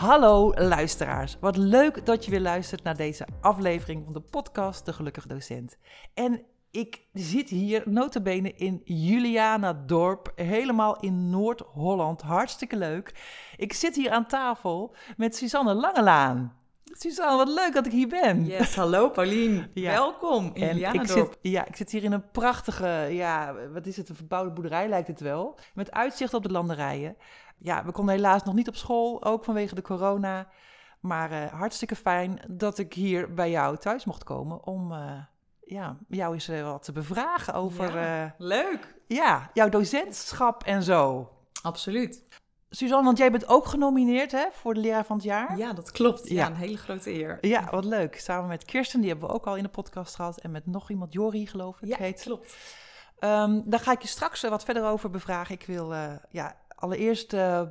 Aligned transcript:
Hallo 0.00 0.52
luisteraars, 0.54 1.36
wat 1.40 1.56
leuk 1.56 2.06
dat 2.06 2.24
je 2.24 2.30
weer 2.30 2.40
luistert 2.40 2.82
naar 2.82 2.96
deze 2.96 3.26
aflevering 3.40 4.04
van 4.04 4.12
de 4.12 4.20
podcast 4.20 4.84
De 4.84 4.92
Gelukkige 4.92 5.28
Docent. 5.28 5.76
En 6.14 6.42
ik 6.70 7.00
zit 7.12 7.48
hier 7.48 7.82
notabene 7.84 8.52
in 8.52 8.80
Juliana-dorp, 8.84 10.32
helemaal 10.34 11.00
in 11.00 11.30
Noord-Holland. 11.30 12.22
Hartstikke 12.22 12.76
leuk. 12.76 13.14
Ik 13.56 13.72
zit 13.72 13.96
hier 13.96 14.10
aan 14.10 14.26
tafel 14.26 14.94
met 15.16 15.36
Suzanne 15.36 15.74
Langelaan. 15.74 16.60
Suzanne, 16.84 17.36
wat 17.36 17.48
leuk 17.48 17.74
dat 17.74 17.86
ik 17.86 17.92
hier 17.92 18.08
ben. 18.08 18.44
Yes, 18.44 18.74
hallo 18.74 19.10
Paulien. 19.10 19.70
Ja. 19.74 19.92
Welkom 19.92 20.50
in 20.54 20.84
En 20.84 20.94
ik 20.94 21.06
zit, 21.06 21.38
ja, 21.40 21.66
ik 21.66 21.76
zit 21.76 21.90
hier 21.90 22.04
in 22.04 22.12
een 22.12 22.30
prachtige, 22.30 23.08
ja, 23.10 23.54
wat 23.72 23.86
is 23.86 23.96
het, 23.96 24.08
een 24.08 24.16
verbouwde 24.16 24.50
boerderij 24.50 24.88
lijkt 24.88 25.08
het 25.08 25.20
wel. 25.20 25.58
Met 25.74 25.90
uitzicht 25.90 26.34
op 26.34 26.42
de 26.42 26.50
landerijen. 26.50 27.16
Ja, 27.62 27.84
we 27.84 27.92
konden 27.92 28.14
helaas 28.14 28.42
nog 28.44 28.54
niet 28.54 28.68
op 28.68 28.76
school, 28.76 29.24
ook 29.24 29.44
vanwege 29.44 29.74
de 29.74 29.82
corona. 29.82 30.48
Maar 31.00 31.30
eh, 31.30 31.52
hartstikke 31.52 31.96
fijn 31.96 32.40
dat 32.48 32.78
ik 32.78 32.92
hier 32.94 33.34
bij 33.34 33.50
jou 33.50 33.76
thuis 33.76 34.04
mocht 34.04 34.24
komen 34.24 34.64
om 34.66 34.92
eh, 34.92 35.12
ja, 35.64 35.96
jou 36.08 36.34
eens 36.34 36.48
eh, 36.48 36.62
wat 36.62 36.82
te 36.82 36.92
bevragen 36.92 37.54
over 37.54 38.00
Ja. 38.00 38.34
Leuk. 38.38 38.94
ja, 39.06 39.50
jouw 39.54 39.68
docentschap 39.68 40.62
en 40.64 40.82
zo. 40.82 41.28
Absoluut. 41.62 42.24
Suzanne, 42.70 43.04
want 43.04 43.18
jij 43.18 43.30
bent 43.30 43.48
ook 43.48 43.66
genomineerd 43.66 44.32
hè, 44.32 44.46
voor 44.52 44.74
de 44.74 44.80
leraar 44.80 45.04
van 45.04 45.16
het 45.16 45.24
jaar. 45.24 45.56
Ja, 45.56 45.72
dat 45.72 45.90
klopt. 45.90 46.28
Ja, 46.28 46.34
Ja. 46.34 46.46
een 46.46 46.54
hele 46.56 46.76
grote 46.76 47.10
eer. 47.12 47.38
Ja, 47.40 47.68
wat 47.70 47.84
leuk. 47.84 48.20
Samen 48.20 48.48
met 48.48 48.64
Kirsten, 48.64 49.00
die 49.00 49.10
hebben 49.10 49.28
we 49.28 49.34
ook 49.34 49.46
al 49.46 49.56
in 49.56 49.62
de 49.62 49.68
podcast 49.68 50.14
gehad. 50.14 50.38
En 50.40 50.50
met 50.50 50.66
nog 50.66 50.90
iemand, 50.90 51.12
Jori 51.12 51.46
geloof 51.46 51.80
ik. 51.82 51.88
Ja, 51.88 51.96
heet. 51.96 52.22
klopt. 52.22 52.56
Ehm, 53.18 53.60
daar 53.64 53.80
ga 53.80 53.92
ik 53.92 54.02
je 54.02 54.08
straks 54.08 54.40
wat 54.42 54.64
verder 54.64 54.84
over 54.84 55.10
bevragen. 55.10 55.54
Ik 55.54 55.64
wil 55.66 55.92
ja, 56.30 56.56
allereerst 56.80 57.32
eh, 57.32 57.62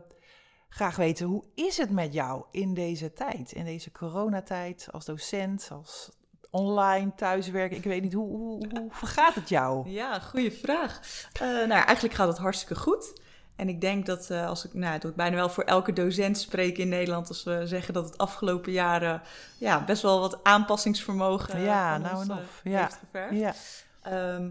graag 0.69 0.95
weten, 0.95 1.25
hoe 1.25 1.43
is 1.55 1.77
het 1.77 1.89
met 1.89 2.13
jou 2.13 2.43
in 2.51 2.73
deze 2.73 3.13
tijd? 3.13 3.51
In 3.51 3.65
deze 3.65 3.91
coronatijd, 3.91 4.87
als 4.91 5.05
docent, 5.05 5.69
als 5.71 6.09
online 6.49 7.15
thuiswerken. 7.15 7.77
Ik 7.77 7.83
weet 7.83 8.01
niet, 8.01 8.13
hoe, 8.13 8.37
hoe, 8.37 8.67
hoe 8.69 8.89
vergaat 8.91 9.35
het 9.35 9.49
jou? 9.49 9.89
Ja, 9.89 10.19
goede 10.19 10.51
vraag. 10.51 10.99
Eh, 11.33 11.47
nou 11.47 11.69
eigenlijk 11.71 12.13
gaat 12.13 12.27
het 12.27 12.37
hartstikke 12.37 12.75
goed. 12.75 13.21
En 13.55 13.69
ik 13.69 13.81
denk 13.81 14.05
dat 14.05 14.29
eh, 14.29 14.47
als 14.47 14.65
ik, 14.65 14.73
nou, 14.73 14.99
dat 14.99 15.11
ik 15.11 15.17
bijna 15.17 15.35
wel 15.35 15.49
voor 15.49 15.63
elke 15.63 15.93
docent 15.93 16.37
spreek 16.37 16.77
in 16.77 16.89
Nederland, 16.89 17.27
als 17.27 17.43
we 17.43 17.67
zeggen 17.67 17.93
dat 17.93 18.05
het 18.05 18.17
afgelopen 18.17 18.71
jaren 18.71 19.21
ja, 19.57 19.83
best 19.83 20.01
wel 20.01 20.19
wat 20.19 20.43
aanpassingsvermogen 20.43 21.61
Ja, 21.61 21.97
nou 21.97 22.15
ons, 22.15 22.27
en 22.27 22.37
of. 22.37 22.61
Ja. 22.63 22.81
heeft 22.81 22.99
gevergd. 22.99 23.35
Ja, 23.35 23.53
Ehm, 24.01 24.49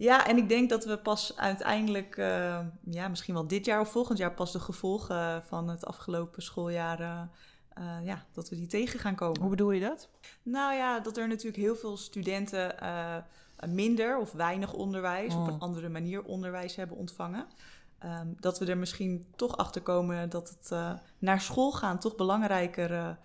ja, 0.00 0.26
en 0.26 0.36
ik 0.36 0.48
denk 0.48 0.68
dat 0.70 0.84
we 0.84 0.98
pas 0.98 1.36
uiteindelijk, 1.36 2.16
eh, 2.16 2.60
ja, 2.84 3.08
misschien 3.08 3.34
wel 3.34 3.46
dit 3.46 3.64
jaar 3.64 3.80
of 3.80 3.90
volgend 3.90 4.18
jaar 4.18 4.34
pas 4.34 4.52
de 4.52 4.60
gevolgen 4.60 5.16
eh, 5.16 5.36
van 5.46 5.68
het 5.68 5.86
afgelopen 5.86 6.42
schooljaar, 6.42 7.00
eh, 7.00 7.84
ja, 8.04 8.24
dat 8.32 8.48
we 8.48 8.56
die 8.56 8.66
tegen 8.66 9.00
gaan 9.00 9.14
komen. 9.14 9.40
hoe 9.40 9.50
bedoel 9.50 9.70
je 9.70 9.80
dat? 9.80 10.08
Nou 10.42 10.74
ja, 10.74 11.00
dat 11.00 11.16
er 11.16 11.28
natuurlijk 11.28 11.62
heel 11.62 11.76
veel 11.76 11.96
studenten 11.96 12.74
minder 13.68 14.18
of 14.18 14.32
weinig 14.32 14.72
onderwijs, 14.72 15.34
op 15.34 15.40
Mm. 15.40 15.48
een 15.48 15.60
andere 15.60 15.88
manier 15.88 16.22
onderwijs 16.22 16.76
hebben 16.76 16.96
ontvangen. 16.96 17.46
Ehm, 17.98 18.26
dat 18.38 18.58
we 18.58 18.66
er 18.66 18.78
misschien 18.78 19.26
toch 19.36 19.56
achter 19.56 19.82
komen 19.82 20.30
dat 20.30 20.48
het 20.48 20.98
naar 21.18 21.40
school 21.40 21.72
gaan 21.72 21.98
toch 21.98 22.16
belangrijker 22.16 23.18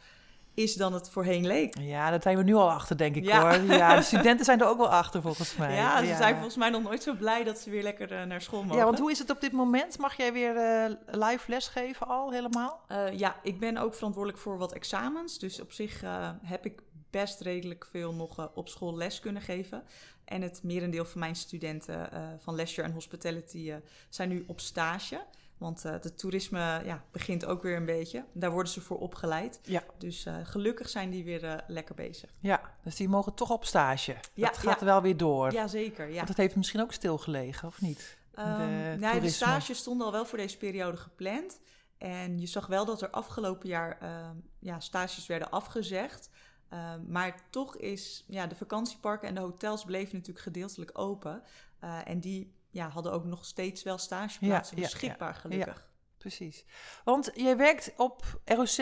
is 0.56 0.76
dan 0.76 0.94
het 0.94 1.10
voorheen 1.10 1.48
leek. 1.48 1.78
Ja, 1.80 2.10
dat 2.12 2.24
zijn 2.24 2.38
we 2.38 2.44
nu 2.44 2.54
al 2.54 2.72
achter, 2.72 2.98
denk 2.98 3.16
ik 3.16 3.26
Ja. 3.26 3.42
hoor. 3.42 3.76
Ja, 3.78 3.96
de 3.96 4.02
studenten 4.12 4.46
zijn 4.46 4.62
er 4.62 4.68
ook 4.68 4.78
wel 4.78 4.90
achter 4.90 5.22
volgens 5.22 5.56
mij. 5.56 5.76
Ja, 5.76 6.06
ze 6.06 6.16
zijn 6.16 6.34
volgens 6.34 6.56
mij 6.56 6.70
nog 6.70 6.84
nooit 6.84 7.04
zo 7.04 7.14
blij 7.14 7.44
dat 7.44 7.58
ze 7.60 7.70
weer 7.70 7.84
lekker 7.84 8.12
eh, 8.12 8.24
naar 8.24 8.42
school 8.42 8.62
mogen. 8.64 8.78
Ja, 8.78 8.84
want 8.84 9.00
hoe 9.00 9.12
is 9.12 9.20
het 9.20 9.30
op 9.30 9.42
dit 9.42 9.52
moment? 9.52 9.98
Mag 9.98 10.18
jij 10.18 10.34
weer 10.34 10.56
eh, 10.56 10.92
live 11.06 11.50
lesgeven 11.52 12.08
al 12.08 12.32
helemaal? 12.32 12.82
Eh, 12.88 13.18
ja, 13.18 13.36
ik 13.44 13.60
ben 13.60 13.78
ook 13.78 13.94
verantwoordelijk 13.96 14.42
voor 14.42 14.58
wat 14.58 14.74
examens. 14.74 15.40
Dus 15.40 15.62
op 15.62 15.72
zich 15.72 16.04
heb 16.44 16.66
ik 16.66 16.82
best 17.10 17.42
redelijk 17.42 17.88
veel 17.92 18.14
nog 18.14 18.52
op 18.54 18.70
school 18.70 18.96
les 18.98 19.20
kunnen 19.20 19.42
geven. 19.42 19.84
En 20.26 20.42
het 20.42 20.60
merendeel 20.64 21.06
van 21.06 21.20
mijn 21.20 21.36
studenten 21.36 22.10
van 22.40 22.56
leisure 22.56 22.88
en 22.88 22.94
hospitality 22.94 23.74
zijn 24.10 24.30
nu 24.30 24.44
op 24.48 24.60
stage. 24.60 25.22
Want 25.58 25.86
eh 25.86 25.94
de 26.02 26.16
toerisme 26.16 26.82
ja, 26.86 27.04
begint 27.12 27.46
ook 27.46 27.62
weer 27.62 27.76
een 27.76 27.86
beetje. 27.86 28.26
Daar 28.34 28.52
worden 28.52 28.72
ze 28.72 28.82
voor 28.82 28.98
opgeleid. 28.98 29.60
Ja. 29.64 29.84
Dus 29.98 30.26
eh, 30.26 30.36
gelukkig 30.44 30.90
zijn 30.90 31.10
die 31.10 31.24
weer 31.24 31.44
eh, 31.44 31.58
lekker 31.68 31.96
bezig. 31.96 32.30
Ja, 32.40 32.62
dus 32.84 32.96
die 32.96 33.10
mogen 33.10 33.34
toch 33.34 33.52
op 33.52 33.66
stage. 33.66 34.16
Ja, 34.34 34.48
dat 34.48 34.58
gaat 34.58 34.80
ja. 34.80 34.86
wel 34.86 35.02
weer 35.02 35.18
door. 35.18 35.52
Jazeker, 35.52 36.08
ja. 36.10 36.16
Want 36.16 36.28
het 36.28 36.38
heeft 36.38 36.56
misschien 36.56 36.82
ook 36.82 36.92
stilgelegen, 36.92 37.68
of 37.68 37.82
niet? 37.82 38.18
Ehm, 38.34 38.58
de 38.58 38.96
nee, 39.00 39.20
de 39.20 39.30
stages 39.30 39.78
stonden 39.78 40.06
al 40.06 40.12
wel 40.12 40.26
voor 40.26 40.38
deze 40.38 40.58
periode 40.58 40.98
gepland. 40.98 41.60
En 41.98 42.40
je 42.40 42.48
zag 42.48 42.68
wel 42.68 42.86
dat 42.86 43.02
er 43.02 43.10
afgelopen 43.10 43.68
jaar 43.68 43.98
ehm, 44.02 44.36
ja, 44.60 44.80
stages 44.80 45.28
werden 45.28 45.52
afgezegd. 45.52 46.30
Ehm, 46.70 47.12
maar 47.12 47.42
toch 47.50 47.78
is 47.78 48.24
ja, 48.28 48.48
de 48.48 48.56
vakantieparken 48.56 49.28
en 49.28 49.36
de 49.36 49.42
hotels 49.42 49.84
bleven 49.84 50.16
natuurlijk 50.16 50.46
gedeeltelijk 50.46 50.92
open. 50.94 51.44
Eh, 51.80 52.00
en 52.06 52.20
die 52.20 52.54
ja, 52.76 52.90
hadden 52.90 53.12
ook 53.12 53.24
nog 53.26 53.46
steeds 53.46 53.84
wel 53.84 53.98
stageplaatsen 53.98 54.78
Ja, 54.78 54.82
beschikbaar, 54.84 55.34
ja. 55.34 55.40
gelukkig. 55.40 55.90
Precies. 56.18 56.66
Want 57.04 57.32
jij 57.34 57.58
werkt 57.58 57.94
op 57.98 58.42
ROC, 58.46 58.78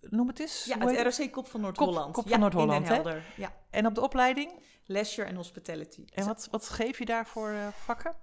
noem 0.00 0.28
het 0.28 0.38
eens. 0.40 0.64
Ja, 0.64 0.78
het 0.78 1.16
ROC 1.18 1.30
Kop 1.32 1.48
van 1.48 1.60
Noord-Holland. 1.60 2.04
Kop- 2.04 2.14
Kop 2.14 2.28
van 2.28 2.40
Noord-Holland, 2.40 2.88
hè? 2.88 3.20
Ja, 3.36 3.56
En 3.70 3.86
op 3.86 3.94
de 3.94 4.00
opleiding? 4.00 4.52
leisure 4.84 5.28
en 5.28 5.36
hospitality. 5.36 6.04
En 6.14 6.26
wat, 6.26 6.48
wat 6.50 6.68
geef 6.68 6.98
je 6.98 7.04
daar 7.04 7.26
voor 7.26 7.48
eh, 7.50 7.68
vakken? 7.68 8.16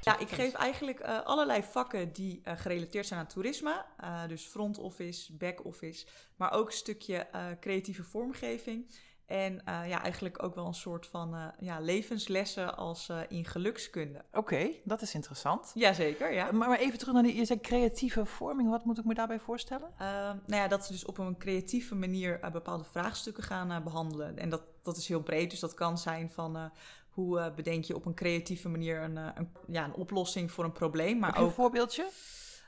Ja, 0.00 0.18
ik 0.18 0.28
geef 0.28 0.52
eigenlijk 0.54 1.00
eh, 1.00 1.20
allerlei 1.22 1.62
vakken 1.62 2.12
die 2.12 2.40
eh, 2.44 2.56
gerelateerd 2.58 3.06
zijn 3.06 3.20
aan 3.20 3.26
toerisme. 3.26 3.84
Dus 4.28 4.44
front 4.46 4.78
office, 4.78 5.36
back 5.36 5.64
office, 5.64 6.06
maar 6.36 6.52
ook 6.52 6.66
een 6.66 6.72
stukje 6.72 7.26
creatieve 7.60 8.04
vormgeving. 8.04 8.94
En 9.26 9.64
eh, 9.64 9.88
ja, 9.88 10.02
eigenlijk 10.02 10.42
ook 10.42 10.54
wel 10.54 10.66
een 10.66 10.74
soort 10.74 11.06
van 11.06 11.34
eh, 11.34 11.46
ja, 11.58 11.80
levenslessen 11.80 12.76
als 12.76 13.08
eh, 13.08 13.18
in 13.28 13.44
gelukskunde. 13.44 14.24
Oké, 14.32 14.70
dat 14.84 15.02
is 15.02 15.14
interessant. 15.14 15.70
Jazeker, 15.74 16.32
ja. 16.32 16.52
Maar, 16.52 16.68
maar 16.68 16.78
even 16.78 16.98
terug 16.98 17.14
naar 17.14 17.22
die, 17.22 17.36
je 17.36 17.44
zei 17.44 17.60
creatieve 17.60 18.26
vorming. 18.26 18.70
Wat 18.70 18.84
moet 18.84 18.98
ik 18.98 19.04
me 19.04 19.14
daarbij 19.14 19.38
voorstellen? 19.38 19.90
Ehm, 19.98 20.36
nou 20.46 20.62
ja, 20.62 20.68
dat 20.68 20.86
ze 20.86 20.92
dus 20.92 21.04
op 21.04 21.18
een 21.18 21.38
creatieve 21.38 21.94
manier 21.94 22.40
bepaalde 22.52 22.84
vraagstukken 22.84 23.42
gaan 23.42 23.70
eh, 23.70 23.80
behandelen. 23.80 24.38
En 24.38 24.48
dat, 24.48 24.62
dat 24.82 24.96
is 24.96 25.08
heel 25.08 25.22
breed, 25.22 25.50
dus 25.50 25.60
dat 25.60 25.74
kan 25.74 25.98
zijn 25.98 26.30
van... 26.30 26.70
hoe 27.08 27.52
bedenk 27.56 27.84
je 27.84 27.94
op 27.94 28.06
een 28.06 28.14
creatieve 28.14 28.68
manier 28.68 29.02
een, 29.02 29.16
een, 29.16 29.52
ja, 29.66 29.84
een 29.84 29.94
oplossing 29.94 30.52
voor 30.52 30.64
een 30.64 30.72
probleem, 30.72 31.18
maar 31.18 31.28
Heb 31.28 31.36
je 31.36 31.42
een 31.42 31.48
ook... 31.48 31.54
voorbeeldje? 31.54 32.08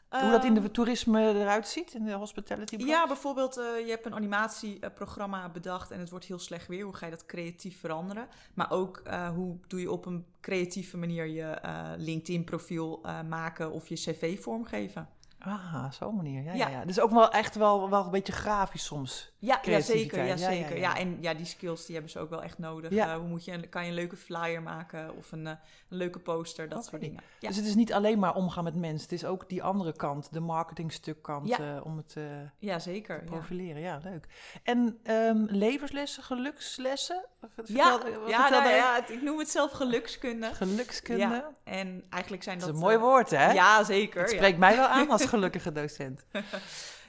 Hoe 0.09 0.31
dat 0.31 0.45
in 0.45 0.55
de 0.55 0.61
Ehm, 0.61 0.71
toerisme 0.71 1.35
eruit 1.35 1.69
ziet, 1.69 1.95
in 1.95 2.05
de 2.05 2.13
hospitality 2.13 2.77
branche? 2.77 2.95
Ja, 2.95 3.07
bijvoorbeeld, 3.07 3.57
eh, 3.57 3.65
je 3.85 3.91
hebt 3.91 4.07
een 4.07 4.15
animatieprogramma 4.15 5.49
bedacht 5.49 5.91
en 5.91 6.01
het 6.01 6.11
wordt 6.11 6.25
heel 6.25 6.39
slecht 6.39 6.67
weer. 6.67 6.85
Hoe 6.85 6.95
ga 6.95 7.05
je 7.05 7.11
dat 7.11 7.27
creatief 7.27 7.81
veranderen? 7.81 8.29
Maar 8.55 8.71
ook, 8.71 8.99
eh, 9.05 9.29
hoe 9.29 9.59
doe 9.67 9.81
je 9.81 9.91
op 9.91 10.07
een 10.07 10.27
creatieve 10.41 10.97
manier 10.97 11.27
je 11.27 11.43
eh, 11.43 11.91
LinkedIn-profiel 11.97 13.01
maken 13.29 13.73
of 13.73 13.89
je 13.89 13.95
cv 13.95 14.41
vormgeven? 14.41 15.09
Ah, 15.47 15.91
zo'n 15.93 16.17
manier. 16.17 16.43
Ja, 16.43 16.53
ja. 16.53 16.69
Ja. 16.69 16.85
Dus 16.85 17.01
ook 17.01 17.11
wel 17.11 17.31
echt 17.31 17.55
wel, 17.55 17.91
wel 17.91 18.05
een 18.05 18.11
beetje 18.11 18.33
grafisch 18.33 18.85
soms. 18.85 19.35
Ja, 19.39 19.61
ja 19.63 19.81
zeker. 19.81 20.25
Ja, 20.25 20.37
zeker. 20.37 20.79
ja. 20.79 20.97
En 20.97 21.17
ja, 21.21 21.35
die 21.35 21.47
skills 21.47 21.85
die 21.85 21.95
hebben 21.95 22.13
ze 22.13 22.19
ook 22.19 22.31
wel 22.31 22.43
echt 22.43 22.59
nodig. 22.59 22.93
Eh, 22.93 23.15
hoe 23.15 23.27
moet 23.29 23.45
je, 23.45 23.61
kan 23.69 23.83
je 23.83 23.89
een 23.89 23.95
leuke 23.95 24.17
flyer 24.17 24.63
maken 24.63 25.17
of 25.17 25.33
een, 25.33 25.47
eh, 25.47 25.53
een 25.89 25.97
leuke 25.97 26.19
poster, 26.19 26.69
dat 26.69 26.85
soort 26.85 27.01
dingen. 27.03 27.23
Dus 27.39 27.57
het 27.57 27.65
is 27.65 27.75
niet 27.75 27.93
alleen 27.93 28.19
maar 28.19 28.35
omgaan 28.35 28.65
met 28.65 28.75
mensen. 28.75 29.03
Het 29.03 29.13
is 29.13 29.25
ook 29.25 29.49
die 29.49 29.63
andere 29.63 29.93
kant, 29.93 30.33
de 30.33 30.41
marketingstuk-kant, 30.41 31.49
Ja. 31.49 31.59
eh, 31.59 31.85
om 31.85 31.97
het 31.97 32.17
ja, 32.59 32.79
zeker. 32.79 33.19
te 33.19 33.25
profileren. 33.25 33.83
Ja, 33.83 34.01
leuk. 34.03 34.27
En 34.63 34.99
ehm, 35.03 35.45
levenslessen, 35.49 36.23
gelukslessen? 36.23 37.25
Ja, 37.65 37.99
Vertel- 38.01 38.29
ja, 38.29 38.49
nou 38.49 38.69
ja, 38.69 39.07
ik 39.09 39.23
noem 39.23 39.39
het 39.39 39.49
zelf 39.51 39.71
gelukskunde. 39.71 40.55
Gelukskunde. 40.55 41.23
Ja, 41.23 41.51
en 41.65 42.05
eigenlijk 42.11 42.43
zijn 42.43 42.59
Dat 42.59 42.67
dat... 42.67 42.77
is 42.77 42.83
een 42.83 42.89
mooi 42.89 42.99
woord, 42.99 43.31
hè? 43.31 43.53
Ja, 43.53 43.85
zeker. 43.85 44.21
Het 44.21 44.31
spreekt 44.31 44.59
mij 44.59 44.77
wel 44.77 44.87
aan 44.87 45.11
als 45.11 45.25
gelukkige 45.37 45.73
docent. 45.73 46.25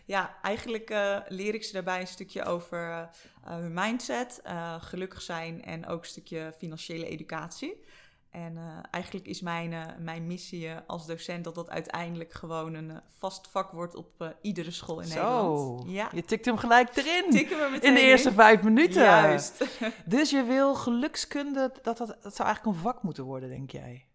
Ja, 0.07 0.38
eigenlijk 0.41 0.89
eh, 0.89 1.18
leer 1.27 1.53
ik 1.53 1.63
ze 1.63 1.74
daarbij 1.74 2.00
een 2.00 2.07
stukje 2.07 2.44
over 2.44 2.91
eh, 2.91 3.56
hun 3.56 3.74
mindset, 3.74 4.41
eh, 4.44 4.75
gelukkig 4.81 5.21
zijn 5.21 5.63
en 5.63 5.88
ook 5.88 6.00
een 6.00 6.09
stukje 6.09 6.53
financiële 6.57 7.07
educatie. 7.07 7.83
En 8.31 8.57
eigenlijk 8.91 9.27
is 9.27 9.41
mijn, 9.41 9.95
mijn 10.00 10.27
missie 10.27 10.71
als 10.88 11.06
docent 11.06 11.44
dat 11.44 11.56
dat 11.56 11.69
uiteindelijk 11.69 12.33
gewoon 12.33 12.74
een 12.74 13.01
vast 13.18 13.47
vak 13.47 13.71
wordt 13.71 13.95
op 13.95 14.35
iedere 14.41 14.71
school 14.71 15.00
in 15.00 15.07
Zo, 15.07 15.13
Nederland. 15.13 15.91
Ja, 15.91 16.09
je 16.13 16.24
tikt 16.24 16.45
hem 16.45 16.57
gelijk 16.57 16.95
erin. 16.95 17.29
tikken 17.29 17.57
we 17.57 17.69
meteen 17.71 17.89
in 17.89 17.95
de 17.95 18.01
eerste 18.01 18.29
in. 18.29 18.35
vijf 18.35 18.62
minuten. 18.62 19.01
Juist. 19.01 19.65
Dus 20.06 20.29
je 20.29 20.44
wil 20.53 20.75
gelukskunde, 20.75 21.71
dat, 21.81 21.97
dat, 21.97 22.18
dat 22.21 22.35
zou 22.35 22.47
eigenlijk 22.47 22.77
een 22.77 22.83
vak 22.83 23.03
moeten 23.03 23.24
worden, 23.24 23.50
denk 23.50 23.71
jij? 23.71 24.06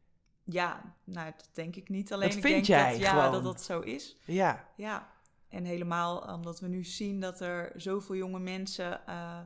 Ja, 0.44 0.94
nou, 1.04 1.30
dat 1.36 1.48
denk 1.52 1.76
ik 1.76 1.88
niet. 1.88 2.12
Alleen 2.12 2.28
Dat 2.28 2.36
ik 2.36 2.42
vind 2.42 2.54
denk 2.54 2.66
jij 2.80 2.90
dat, 2.92 3.00
ja, 3.00 3.10
gewoon. 3.10 3.32
dat 3.32 3.42
dat 3.44 3.62
zo 3.62 3.80
is. 3.80 4.16
Ja. 4.24 4.64
Ja, 4.76 5.08
en 5.48 5.64
helemaal 5.64 6.18
omdat 6.18 6.60
we 6.60 6.68
nu 6.68 6.84
zien 6.84 7.20
dat 7.20 7.40
er 7.40 7.72
zoveel 7.76 8.14
jonge 8.16 8.38
mensen 8.38 9.06
eh, 9.06 9.38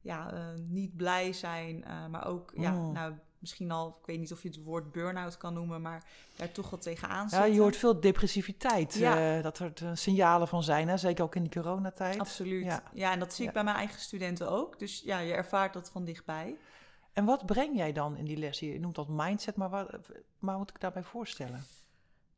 ja, 0.00 0.32
eh, 0.32 0.38
niet 0.68 0.96
blij 0.96 1.32
zijn. 1.32 1.84
eh, 1.84 2.06
maar 2.06 2.26
ook, 2.26 2.52
ja, 2.56 2.70
Mm. 2.70 2.92
nou, 2.92 3.14
misschien 3.38 3.70
al, 3.70 3.96
ik 4.00 4.06
weet 4.06 4.18
niet 4.18 4.32
of 4.32 4.42
je 4.42 4.48
het 4.48 4.62
woord 4.62 4.92
burn-out 4.92 5.36
kan 5.36 5.54
noemen, 5.54 5.82
maar 5.82 6.04
daar 6.36 6.52
toch 6.52 6.70
wat 6.70 6.82
tegenaan 6.82 7.22
ja, 7.22 7.28
zitten. 7.28 7.52
je 7.52 7.60
hoort 7.60 7.76
veel 7.76 8.00
depressiviteit, 8.00 8.94
Ja. 8.94 9.40
dat 9.42 9.58
er 9.58 9.72
signalen 9.92 10.48
van 10.48 10.62
zijn, 10.62 10.88
hè? 10.88 10.96
zeker 10.96 11.24
ook 11.24 11.34
in 11.34 11.42
die 11.42 11.52
coronatijd. 11.62 12.18
Absoluut. 12.18 12.64
Ja. 12.64 12.82
Ja. 12.94 13.12
en 13.12 13.18
dat 13.18 13.32
zie 13.32 13.40
ik 13.42 13.46
Ja. 13.48 13.54
bij 13.54 13.64
mijn 13.64 13.76
eigen 13.76 14.00
studenten 14.00 14.50
ook. 14.50 14.78
Dus 14.78 15.02
ja, 15.04 15.18
je 15.18 15.32
ervaart 15.32 15.72
dat 15.72 15.90
van 15.90 16.04
dichtbij. 16.04 16.56
En 17.12 17.24
wat 17.24 17.46
breng 17.46 17.76
jij 17.76 17.92
dan 17.92 18.16
in 18.16 18.24
die 18.24 18.36
les? 18.36 18.58
Je 18.58 18.80
noemt 18.80 18.94
dat 18.94 19.08
mindset, 19.08 19.56
maar 19.56 19.70
wat, 19.70 19.88
maar 20.38 20.58
moet 20.58 20.70
ik 20.70 20.80
daarbij 20.80 21.02
voorstellen? 21.02 21.64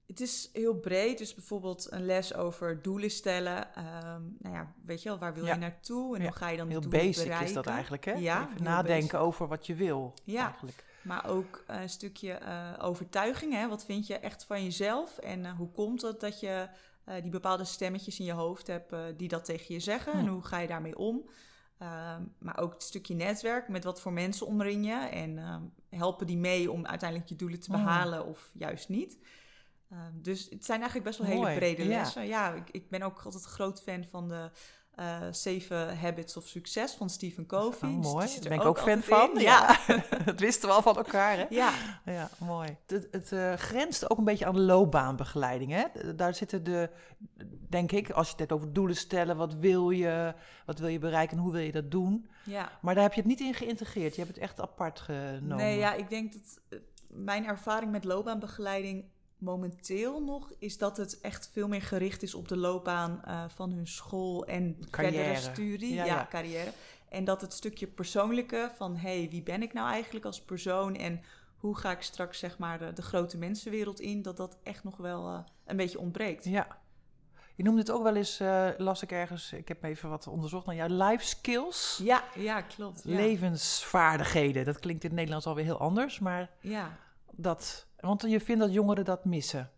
Het 0.07 0.21
is 0.21 0.51
heel 0.53 0.75
breed, 0.75 1.19
dus 1.19 1.35
bijvoorbeeld 1.35 1.87
een 1.93 2.05
les 2.07 2.35
over 2.35 2.83
doelen 2.83 3.11
stellen. 3.11 3.75
Ehm, 3.75 4.23
nou 4.39 4.55
ja, 4.55 4.73
weet 4.85 5.03
je 5.03 5.09
wel, 5.09 5.19
waar 5.19 5.35
wil 5.35 5.45
Ja. 5.47 5.53
je 5.55 5.59
naartoe 5.61 6.15
en 6.17 6.23
Ja, 6.23 6.29
hoe 6.29 6.37
ga 6.37 6.49
je 6.49 6.57
dan 6.57 6.69
Heel 6.69 6.81
doelen 6.81 7.01
basic 7.01 7.23
bereiken? 7.23 7.47
is 7.47 7.53
dat 7.55 7.67
eigenlijk, 7.67 8.05
hè? 8.05 8.13
Ja, 8.13 8.49
Even 8.51 8.63
nadenken 8.63 9.07
basic. 9.09 9.27
over 9.27 9.49
wat 9.49 9.67
je 9.67 9.75
wil, 9.75 10.15
Ja. 10.25 10.45
eigenlijk. 10.45 10.85
Maar 11.03 11.27
ook 11.29 11.65
een 11.67 11.89
stukje 11.89 12.33
eh, 12.33 12.73
overtuiging. 12.79 13.53
Hè? 13.53 13.69
Wat 13.69 13.85
vind 13.85 14.07
je 14.07 14.19
echt 14.19 14.45
van 14.45 14.63
jezelf? 14.65 15.19
En 15.19 15.45
eh, 15.45 15.53
hoe 15.57 15.71
komt 15.71 16.03
het 16.03 16.21
dat 16.21 16.41
je 16.41 16.69
eh, 17.05 17.23
die 17.23 17.31
bepaalde 17.31 17.65
stemmetjes 17.65 18.19
in 18.19 18.25
je 18.25 18.33
hoofd 18.33 18.67
hebt 18.67 18.95
die 19.17 19.29
dat 19.29 19.45
tegen 19.45 19.75
je 19.75 19.81
zeggen? 19.81 20.13
En 20.13 20.25
Hm. 20.27 20.29
hoe 20.33 20.43
ga 20.45 20.59
je 20.59 20.69
daarmee 20.69 20.99
om? 20.99 21.29
Ehm, 21.85 22.23
maar 22.39 22.59
ook 22.59 22.73
het 22.73 22.83
stukje 22.83 23.15
netwerk. 23.15 23.69
Met 23.69 23.85
wat 23.85 24.01
voor 24.01 24.13
mensen 24.13 24.47
omring 24.47 24.87
je? 24.87 24.95
En 24.95 25.39
ehm, 25.39 25.63
helpen 25.89 26.27
die 26.27 26.37
mee 26.37 26.71
om 26.71 26.87
uiteindelijk 26.87 27.29
je 27.29 27.37
doelen 27.37 27.61
te 27.61 27.71
Hm. 27.71 27.77
behalen 27.77 28.27
of 28.27 28.51
juist 28.55 28.89
niet? 28.89 29.19
Ehm, 29.91 30.13
dus 30.23 30.49
het 30.51 30.65
zijn 30.65 30.81
eigenlijk 30.81 31.09
best 31.09 31.19
wel 31.19 31.29
Mooi, 31.29 31.41
hele 31.41 31.59
brede 31.59 31.85
lessen. 31.85 32.27
Ja, 32.27 32.53
ik, 32.53 32.71
ik 32.71 32.91
ben 32.91 33.03
ook 33.03 33.21
altijd 33.23 33.45
een 33.45 33.51
groot 33.51 33.83
fan 33.83 34.05
van 34.05 34.29
de 34.29 34.51
eh 34.97 35.21
Seven 35.31 35.99
Habits 35.99 36.37
of 36.37 36.47
Success 36.47 36.95
van 36.95 37.11
Stephen 37.11 37.47
Covey. 37.47 37.89
Oh, 37.89 37.97
Dus 37.97 38.05
die 38.05 38.13
mooi, 38.15 38.27
daar 38.41 38.49
ben 38.49 38.59
ik 38.59 38.65
ook 38.65 38.79
fan 38.79 39.03
van. 39.03 39.35
in. 39.35 39.41
Ja, 39.41 39.79
dat 40.25 40.41
wisten 40.41 40.69
we 40.69 40.75
al 40.75 40.83
van 40.83 40.97
elkaar, 40.97 41.37
hè? 41.37 41.45
ja. 41.51 41.73
Ja, 42.05 42.29
mooi. 42.39 42.77
Het, 42.87 43.09
het 43.11 43.33
eh, 43.33 43.53
grenst 43.53 44.11
ook 44.11 44.19
een 44.19 44.25
beetje 44.25 44.47
aan 44.47 44.61
loopbaanbegeleiding. 44.61 45.73
Hè? 45.73 46.15
Daar 46.17 46.35
zitten 46.35 46.65
de, 46.65 46.91
denk 47.69 47.93
ik, 47.93 48.11
als 48.11 48.25
je 48.27 48.31
het 48.31 48.41
hebt 48.41 48.53
over 48.53 48.73
doelen 48.73 48.97
stellen, 48.97 49.37
wat 49.37 49.55
wil 49.55 49.91
je, 49.91 50.35
wat 50.67 50.79
wil 50.79 50.89
je 50.89 50.99
bereiken 50.99 51.37
en 51.37 51.43
hoe 51.43 51.53
wil 51.53 51.61
je 51.63 51.73
dat 51.73 51.91
doen. 51.91 52.29
ja. 52.45 52.71
Maar 52.81 52.95
daar 52.95 53.03
heb 53.05 53.13
je 53.13 53.21
het 53.21 53.29
niet 53.29 53.41
in 53.41 53.55
geïntegreerd. 53.55 54.15
Je 54.15 54.21
hebt 54.23 54.35
het 54.35 54.43
echt 54.45 54.61
apart 54.61 55.01
genomen. 55.01 55.57
Nee, 55.57 55.79
ja, 55.79 55.95
ik 55.95 56.09
denk 56.09 56.33
dat 56.33 56.61
eh, 56.69 56.79
mijn 57.09 57.47
ervaring 57.47 57.91
met 57.93 58.05
loopbaanbegeleiding 58.05 59.05
momenteel 59.45 60.23
nog 60.23 60.53
is 60.59 60.79
dat 60.79 60.97
het 60.97 61.21
echt 61.21 61.51
veel 61.53 61.69
meer 61.69 61.83
gericht 61.83 62.23
is 62.23 62.35
op 62.35 62.49
de 62.49 62.57
loopbaan 62.57 63.25
eh, 63.25 63.45
van 63.49 63.71
hun 63.71 63.87
school 63.87 64.47
en 64.47 64.77
Carrière. 64.91 65.25
verdere 65.25 65.53
studie, 65.53 65.95
Ja, 65.95 66.05
ja, 66.05 66.15
ja. 66.15 66.27
carrière. 66.31 66.73
En 67.09 67.25
dat 67.25 67.41
het 67.41 67.53
stukje 67.53 67.87
persoonlijke 67.87 68.71
van 68.77 68.97
hey, 68.97 69.29
wie 69.31 69.43
ben 69.43 69.63
ik 69.63 69.73
nou 69.73 69.89
eigenlijk 69.91 70.25
als 70.25 70.43
persoon 70.43 70.97
en 70.97 71.21
hoe 71.57 71.77
ga 71.77 71.91
ik 71.91 72.03
straks 72.03 72.39
zeg 72.39 72.59
maar 72.59 72.79
de, 72.79 72.93
de 72.93 73.03
grote 73.03 73.39
mensenwereld 73.39 74.01
in, 74.01 74.23
dat 74.23 74.37
dat 74.37 74.57
echt 74.63 74.85
nog 74.85 74.97
wel 74.97 75.29
eh, 75.29 75.39
een 75.65 75.77
beetje 75.77 75.99
ontbreekt. 75.99 76.45
Ja. 76.45 76.83
Je 77.57 77.63
noemde 77.63 77.81
het 77.81 77.91
ook 77.91 78.03
wel 78.03 78.17
eens, 78.17 78.41
eh, 78.41 78.69
las 78.77 79.03
ik 79.03 79.13
ergens, 79.13 79.53
ik 79.53 79.69
heb 79.69 79.83
even 79.83 80.09
wat 80.09 80.27
onderzocht 80.27 80.67
naar 80.67 80.75
jouw 80.75 81.09
life 81.09 81.25
skills. 81.25 82.01
Ja, 82.03 82.25
ja, 82.35 82.61
klopt. 82.63 83.03
Ja. 83.05 83.17
Levensvaardigheden. 83.17 84.65
Dat 84.65 84.79
klinkt 84.79 85.03
in 85.03 85.09
het 85.09 85.19
Nederlands 85.19 85.47
alweer 85.47 85.65
heel 85.65 85.81
anders, 85.81 86.19
maar 86.19 86.51
ja. 86.61 86.99
dat... 87.31 87.87
Want 88.05 88.23
je 88.23 88.41
vindt 88.41 88.61
dat 88.63 88.73
jongeren 88.73 89.05
dat 89.05 89.25
missen. 89.25 89.71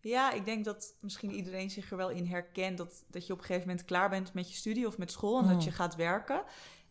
Ja, 0.00 0.32
ik 0.32 0.44
denk 0.44 0.64
dat 0.64 0.96
misschien 1.00 1.30
iedereen 1.32 1.70
zich 1.70 1.90
er 1.90 1.96
wel 1.96 2.08
in 2.10 2.26
herkent. 2.26 2.78
Dat, 2.78 3.04
dat 3.08 3.26
je 3.26 3.32
op 3.32 3.38
een 3.38 3.44
gegeven 3.44 3.68
moment 3.68 3.86
klaar 3.86 4.10
bent 4.10 4.32
met 4.34 4.48
je 4.50 4.54
studie 4.56 4.86
of 4.86 4.98
met 4.98 5.10
school 5.10 5.38
en 5.38 5.44
Mm. 5.44 5.52
dat 5.52 5.64
je 5.64 5.70
gaat 5.70 5.96
werken. 5.96 6.42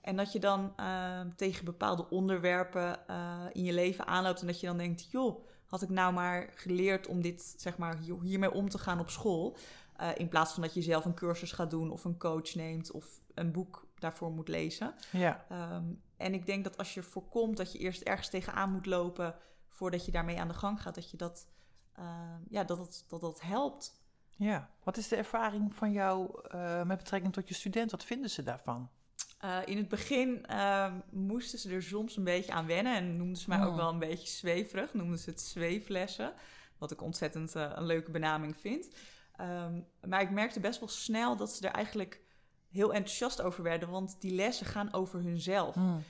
En 0.02 0.16
dat 0.16 0.32
je 0.32 0.40
dan 0.40 0.74
eh, 0.76 1.20
tegen 1.36 1.66
bepaalde 1.66 2.10
onderwerpen 2.10 3.08
eh, 3.08 3.42
in 3.52 3.64
je 3.64 3.74
leven 3.74 4.08
aanloopt. 4.08 4.42
En 4.42 4.48
dat 4.48 4.60
je 4.60 4.68
dan 4.68 4.78
denkt, 4.78 5.12
joh, 5.12 5.46
had 5.66 5.82
ik 5.82 5.90
nou 5.90 6.14
maar 6.14 6.50
geleerd 6.56 7.08
om 7.08 7.22
dit, 7.22 7.54
zeg 7.58 7.78
maar, 7.78 7.98
hier- 7.98 8.22
hiermee 8.22 8.52
om 8.54 8.70
te 8.70 8.78
gaan 8.78 9.00
op 9.00 9.10
school. 9.10 9.58
Eh, 9.96 10.10
in 10.18 10.30
plaats 10.30 10.54
van 10.54 10.64
dat 10.64 10.74
je 10.74 10.82
zelf 10.82 11.06
een 11.06 11.14
cursus 11.14 11.52
gaat 11.52 11.70
doen 11.70 11.92
of 11.92 12.04
een 12.06 12.18
coach 12.18 12.56
neemt 12.56 12.92
of 12.92 13.06
een 13.34 13.52
boek 13.52 13.88
daarvoor 14.00 14.32
moet 14.32 14.48
lezen. 14.48 14.94
Ja. 15.12 15.46
Ehm, 15.50 15.84
en 16.18 16.34
ik 16.34 16.46
denk 16.46 16.64
dat 16.64 16.78
als 16.78 16.94
je 16.94 17.04
voorkomt 17.04 17.58
dat 17.58 17.72
je 17.72 17.78
eerst 17.80 18.02
ergens 18.02 18.30
tegenaan 18.30 18.72
moet 18.72 18.86
lopen 18.86 19.36
voordat 19.84 20.06
je 20.06 20.12
daarmee 20.12 20.40
aan 20.40 20.48
de 20.48 20.54
gang 20.54 20.82
gaat, 20.82 20.96
dat 20.96 21.12
je 21.12 21.18
dat, 21.18 21.48
ehm, 21.94 22.40
ja, 22.50 22.64
dat, 22.64 22.78
dat, 22.78 23.06
dat, 23.08 23.22
dat 23.22 23.42
helpt. 23.42 24.02
Ja, 24.30 24.70
wat 24.84 24.98
is 24.98 25.08
de 25.08 25.16
ervaring 25.16 25.76
van 25.76 25.92
jou 25.92 26.42
eh, 26.50 26.84
met 26.84 26.98
betrekking 26.98 27.34
tot 27.34 27.48
je 27.48 27.54
student? 27.54 27.92
Wat 27.92 28.04
vinden 28.04 28.30
ze 28.30 28.44
daarvan? 28.44 28.90
Eh, 29.40 29.58
in 29.66 29.78
het 29.78 29.88
begin 29.88 30.46
ehm, 30.46 31.00
moesten 31.10 31.60
ze 31.60 31.70
er 31.70 31.84
soms 31.84 32.18
een 32.18 32.24
beetje 32.24 32.52
aan 32.52 32.66
wennen 32.66 32.96
en 32.96 33.18
noemden 33.18 33.38
ze 33.38 33.50
mij 33.50 33.64
ook 33.64 33.72
Oh. 33.72 33.76
wel 33.76 33.90
een 33.90 34.00
beetje 34.00 34.28
zweverig, 34.28 34.94
noemden 34.94 35.20
ze 35.20 35.30
het 35.30 35.42
zweeflessen, 35.42 36.34
wat 36.78 36.92
ik 36.92 37.02
ontzettend 37.02 37.56
eh, 37.56 37.72
een 37.74 37.86
leuke 37.86 38.12
benaming 38.12 38.58
vind. 38.58 38.88
Ehm, 39.36 39.82
maar 40.08 40.22
ik 40.22 40.32
merkte 40.32 40.60
best 40.60 40.80
wel 40.80 40.90
snel 40.90 41.36
dat 41.36 41.52
ze 41.52 41.68
er 41.68 41.74
eigenlijk 41.74 42.22
heel 42.70 42.94
enthousiast 42.94 43.42
over 43.42 43.64
werden, 43.64 43.90
want 43.90 44.16
die 44.20 44.36
lessen 44.36 44.66
gaan 44.66 44.94
over 44.94 45.20
hunzelf. 45.20 45.76
Hmm. 45.76 46.04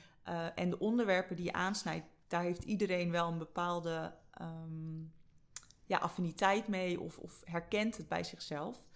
En 0.54 0.70
de 0.70 0.78
onderwerpen 0.78 1.36
die 1.36 1.44
je 1.44 1.52
aansnijdt, 1.52 2.06
daar 2.34 2.42
heeft 2.42 2.64
iedereen 2.64 3.10
wel 3.10 3.28
een 3.28 3.38
bepaalde 3.38 4.14
ehm, 4.30 5.02
ja, 5.84 5.98
affiniteit 5.98 6.68
mee 6.68 7.00
of, 7.00 7.18
of 7.18 7.42
herkent 7.44 7.96
het 7.96 8.08
bij 8.08 8.24
zichzelf. 8.24 8.86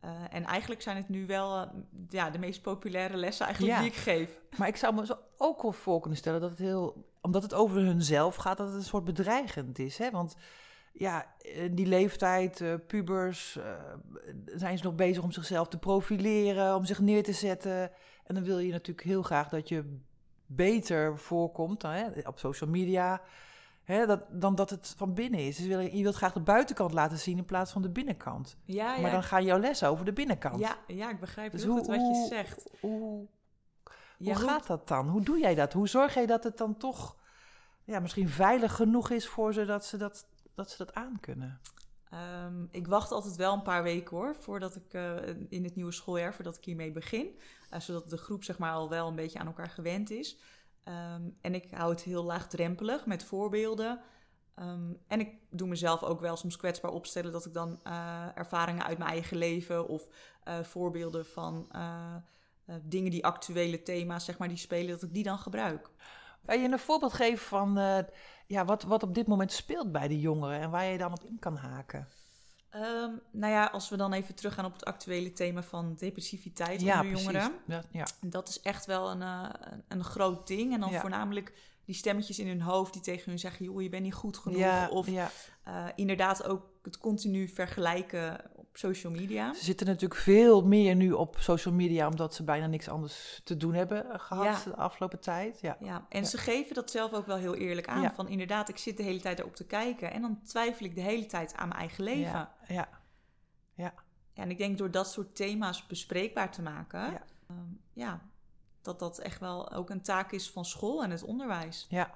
Eh, 0.00 0.10
en 0.30 0.44
eigenlijk 0.44 0.82
zijn 0.82 0.96
het 0.96 1.08
nu 1.08 1.26
wel 1.26 1.60
eh, 1.62 1.68
ja, 2.08 2.30
de 2.30 2.38
meest 2.38 2.62
populaire 2.62 3.16
lessen 3.16 3.46
eigenlijk 3.46 3.76
Ja. 3.76 3.82
die 3.82 3.90
ik 3.90 3.96
geef. 3.96 4.40
Maar 4.58 4.68
ik 4.68 4.76
zou 4.76 4.94
me 4.94 5.06
zo 5.06 5.18
ook 5.36 5.62
wel 5.62 5.72
voor 5.72 6.00
kunnen 6.00 6.18
stellen 6.18 6.40
dat 6.40 6.50
het 6.50 6.58
heel, 6.58 7.10
omdat 7.20 7.42
het 7.42 7.54
over 7.54 7.76
hunzelf 7.76 8.34
gaat, 8.34 8.56
dat 8.56 8.66
het 8.66 8.76
een 8.76 8.82
soort 8.82 9.04
bedreigend 9.04 9.78
is. 9.78 9.98
Hè? 9.98 10.10
Want 10.10 10.36
ja, 10.92 11.34
in 11.38 11.74
die 11.74 11.86
leeftijd, 11.86 12.60
eh, 12.60 12.74
pubers, 12.86 13.58
zijn 14.46 14.78
ze 14.78 14.84
nog 14.84 14.94
bezig 14.94 15.22
om 15.22 15.32
zichzelf 15.32 15.68
te 15.68 15.78
profileren, 15.78 16.74
om 16.74 16.84
zich 16.84 17.00
neer 17.00 17.22
te 17.22 17.32
zetten. 17.32 17.90
En 18.24 18.34
dan 18.34 18.44
wil 18.44 18.58
je 18.58 18.72
natuurlijk 18.72 19.06
heel 19.06 19.22
graag 19.22 19.48
dat 19.48 19.68
je 19.68 19.98
beter 20.48 21.18
voorkomt 21.18 21.80
dan, 21.80 21.90
hè, 21.90 22.06
op 22.24 22.38
social 22.38 22.70
media. 22.70 23.20
Hè, 23.84 24.06
dat, 24.06 24.20
dan 24.30 24.54
dat 24.54 24.70
het 24.70 24.94
van 24.96 25.14
binnen 25.14 25.40
is. 25.40 25.56
Dus 25.56 25.66
je, 25.66 25.76
wil, 25.76 25.80
je 25.80 26.02
wilt 26.02 26.14
graag 26.14 26.32
de 26.32 26.40
buitenkant 26.40 26.92
laten 26.92 27.18
zien 27.18 27.38
in 27.38 27.44
plaats 27.44 27.72
van 27.72 27.82
de 27.82 27.88
binnenkant. 27.88 28.56
Ja, 28.64 28.94
ja, 28.94 29.00
Maar 29.00 29.10
dan 29.10 29.22
gaan 29.22 29.44
jouw 29.44 29.58
lessen 29.58 29.88
over 29.88 30.04
de 30.04 30.12
binnenkant. 30.12 30.58
ja, 30.58 30.76
ja 30.86 31.10
ik 31.10 31.20
begrijp 31.20 31.52
Dus 31.52 31.62
heel 31.62 31.76
goed 31.76 31.86
wat 31.86 32.00
je 32.00 32.26
zegt. 32.28 32.70
Hoe, 32.80 33.26
Ja, 34.18 34.34
hoe 34.34 34.42
gaat 34.42 34.66
dat 34.66 34.88
dan? 34.88 35.08
Hoe 35.08 35.22
doe 35.22 35.38
jij 35.38 35.54
dat? 35.54 35.72
Hoe 35.72 35.88
zorg 35.88 36.14
je 36.14 36.26
dat 36.26 36.44
het 36.44 36.56
dan 36.56 36.76
toch 36.76 37.16
ja, 37.84 38.00
misschien 38.00 38.28
veilig 38.28 38.74
genoeg 38.74 39.10
is 39.10 39.28
voor 39.28 39.52
ze 39.52 39.64
dat 39.64 39.84
ze 39.84 39.96
dat, 39.96 40.26
dat, 40.54 40.70
ze 40.70 40.76
dat 40.76 40.94
aan 40.94 41.18
kunnen? 41.20 41.60
Ehm, 42.10 42.64
ik 42.70 42.86
wacht 42.86 43.12
altijd 43.12 43.36
wel 43.36 43.52
een 43.52 43.62
paar 43.62 43.82
weken 43.82 44.16
hoor, 44.16 44.34
voordat 44.34 44.76
ik 44.76 44.94
eh, 44.94 45.16
in 45.48 45.64
het 45.64 45.76
nieuwe 45.76 45.92
schooljaar, 45.92 46.34
voordat 46.34 46.56
ik 46.56 46.64
hiermee 46.64 46.92
begin. 46.92 47.38
Eh, 47.70 47.80
zodat 47.80 48.10
de 48.10 48.16
groep 48.16 48.44
zeg 48.44 48.58
maar 48.58 48.72
al 48.72 48.88
wel 48.88 49.08
een 49.08 49.14
beetje 49.14 49.38
aan 49.38 49.46
elkaar 49.46 49.70
gewend 49.70 50.10
is. 50.10 50.38
Ehm, 50.84 51.22
en 51.40 51.54
ik 51.54 51.70
hou 51.70 51.90
het 51.90 52.02
heel 52.02 52.24
laagdrempelig 52.24 53.06
met 53.06 53.24
voorbeelden. 53.24 54.00
Ehm, 54.54 54.92
en 55.06 55.20
ik 55.20 55.32
doe 55.50 55.68
mezelf 55.68 56.02
ook 56.02 56.20
wel 56.20 56.36
soms 56.36 56.56
kwetsbaar 56.56 56.90
opstellen 56.90 57.32
dat 57.32 57.46
ik 57.46 57.52
dan 57.52 57.80
eh, 57.82 58.26
ervaringen 58.34 58.84
uit 58.84 58.98
mijn 58.98 59.10
eigen 59.10 59.36
leven 59.36 59.88
of 59.88 60.08
voorbeelden 60.62 61.26
van 61.26 61.68
dingen 62.82 63.10
die 63.10 63.24
actuele 63.24 63.82
thema's 63.82 64.24
zeg 64.24 64.38
maar 64.38 64.48
die 64.48 64.56
spelen, 64.56 64.90
dat 64.90 65.02
ik 65.02 65.14
die 65.14 65.22
dan 65.22 65.38
gebruik. 65.38 65.90
Kan 66.48 66.60
je 66.60 66.68
een 66.68 66.78
voorbeeld 66.78 67.12
geven 67.12 67.46
van 67.46 67.78
eh, 67.78 67.98
ja, 68.46 68.64
wat, 68.64 68.82
wat 68.82 69.02
op 69.02 69.14
dit 69.14 69.26
moment 69.26 69.52
speelt 69.52 69.92
bij 69.92 70.08
de 70.08 70.20
jongeren 70.20 70.60
en 70.60 70.70
waar 70.70 70.84
je 70.84 70.98
dan 70.98 71.12
op 71.12 71.24
in 71.24 71.38
kan 71.38 71.56
haken? 71.56 72.08
Ehm, 72.70 73.10
nou 73.30 73.52
ja, 73.52 73.64
als 73.64 73.88
we 73.88 73.96
dan 73.96 74.12
even 74.12 74.34
teruggaan 74.34 74.64
op 74.64 74.72
het 74.72 74.84
actuele 74.84 75.32
thema 75.32 75.62
van 75.62 75.94
depressiviteit 75.98 76.80
ja, 76.80 77.00
onder 77.00 77.18
jongeren. 77.18 77.52
Ja, 77.66 77.82
ja. 77.90 78.06
Dat 78.20 78.48
is 78.48 78.60
echt 78.60 78.86
wel 78.86 79.10
een, 79.10 79.22
eh, 79.22 79.50
een, 79.88 80.04
groot 80.04 80.46
ding. 80.46 80.72
En 80.72 80.80
dan 80.80 80.90
Ja. 80.90 81.00
voornamelijk 81.00 81.52
die 81.84 81.94
stemmetjes 81.94 82.38
in 82.38 82.48
hun 82.48 82.60
hoofd 82.60 82.92
die 82.92 83.02
tegen 83.02 83.30
hun 83.30 83.38
zeggen: 83.38 83.64
joh, 83.64 83.82
je 83.82 83.88
bent 83.88 84.02
niet 84.02 84.14
goed 84.14 84.36
genoeg. 84.36 84.88
of 84.88 85.10
ja. 85.10 85.30
eh, 85.64 85.86
inderdaad 85.94 86.44
ook 86.44 86.66
het 86.82 86.98
continu 86.98 87.48
vergelijken 87.48 88.40
social 88.78 89.12
media. 89.12 89.54
Ze 89.54 89.64
zitten 89.64 89.86
natuurlijk 89.86 90.20
veel 90.20 90.62
meer 90.66 90.94
nu 90.96 91.12
op 91.12 91.36
social 91.38 91.74
media, 91.74 92.08
omdat 92.08 92.34
ze 92.34 92.44
bijna 92.44 92.66
niks 92.66 92.88
anders 92.88 93.40
te 93.44 93.56
doen 93.56 93.74
hebben 93.74 94.10
eh, 94.12 94.18
gehad 94.20 94.44
Ja. 94.44 94.70
de 94.70 94.76
afgelopen 94.76 95.20
tijd. 95.20 95.60
Ja. 95.60 95.76
Ja, 95.80 96.06
en 96.08 96.20
Ja. 96.20 96.26
ze 96.26 96.38
geven 96.38 96.74
dat 96.74 96.90
zelf 96.90 97.12
ook 97.12 97.26
wel 97.26 97.36
heel 97.36 97.54
eerlijk 97.54 97.88
aan. 97.88 98.00
Ja. 98.02 98.12
Van 98.14 98.28
inderdaad, 98.28 98.68
ik 98.68 98.78
zit 98.78 98.96
de 98.96 99.02
hele 99.02 99.20
tijd 99.20 99.38
erop 99.38 99.56
te 99.56 99.66
kijken. 99.66 100.12
En 100.12 100.20
dan 100.22 100.40
twijfel 100.44 100.86
ik 100.86 100.94
de 100.94 101.00
hele 101.00 101.26
tijd 101.26 101.54
aan 101.54 101.68
mijn 101.68 101.80
eigen 101.80 102.04
leven. 102.04 102.32
Ja. 102.32 102.56
ja. 102.68 102.88
Ja, 103.74 103.92
en 104.34 104.50
ik 104.50 104.58
denk 104.58 104.78
door 104.78 104.90
dat 104.90 105.10
soort 105.10 105.36
thema's 105.36 105.86
bespreekbaar 105.86 106.52
te 106.52 106.62
maken, 106.62 107.00
Ja. 107.00 107.22
ehm, 107.48 107.58
ja, 107.92 108.20
dat 108.82 108.98
dat 108.98 109.18
echt 109.18 109.40
wel 109.40 109.72
ook 109.72 109.90
een 109.90 110.02
taak 110.02 110.32
is 110.32 110.50
van 110.50 110.64
school 110.64 111.02
en 111.02 111.10
het 111.10 111.22
onderwijs. 111.22 111.86
ja. 111.88 112.14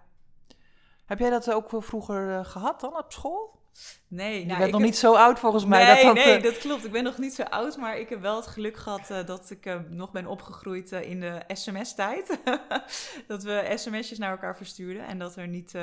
Heb 1.05 1.19
jij 1.19 1.31
dat 1.31 1.53
ook 1.53 1.71
wel 1.71 1.81
vroeger 1.81 2.39
eh, 2.39 2.45
gehad 2.45 2.81
dan 2.81 2.97
op 2.97 3.13
school? 3.13 3.61
Nee, 4.09 4.39
Je 4.41 4.47
nou, 4.47 4.59
bent 4.59 4.71
nog 4.71 4.81
heb- 4.81 4.91
niet 4.91 4.99
zo 4.99 5.15
oud 5.15 5.39
volgens 5.39 5.65
mij. 5.65 5.85
Nee, 5.95 6.05
dat 6.05 6.15
nee, 6.15 6.25
eh, 6.37 6.43
dat 6.43 6.59
klopt. 6.59 6.85
Ik 6.85 6.93
ben 6.93 7.05
nog 7.05 7.19
niet 7.19 7.35
zo 7.35 7.43
oud, 7.43 7.77
maar 7.77 7.99
ik 7.99 8.09
heb 8.09 8.21
wel 8.21 8.37
het 8.37 8.47
geluk 8.47 8.77
gehad 8.77 9.11
eh, 9.11 9.27
dat 9.27 9.51
ik 9.51 9.67
eh, 9.67 9.79
nog 9.89 10.11
ben 10.11 10.27
opgegroeid 10.27 10.93
in 10.93 11.21
de 11.21 11.43
sms-tijd. 11.49 12.39
dat 13.29 13.43
we 13.43 13.73
sms'jes 13.77 14.19
naar 14.19 14.31
elkaar 14.31 14.57
verstuurden 14.57 15.07
en 15.07 15.19
dat 15.19 15.37
er 15.37 15.49
niet 15.49 15.75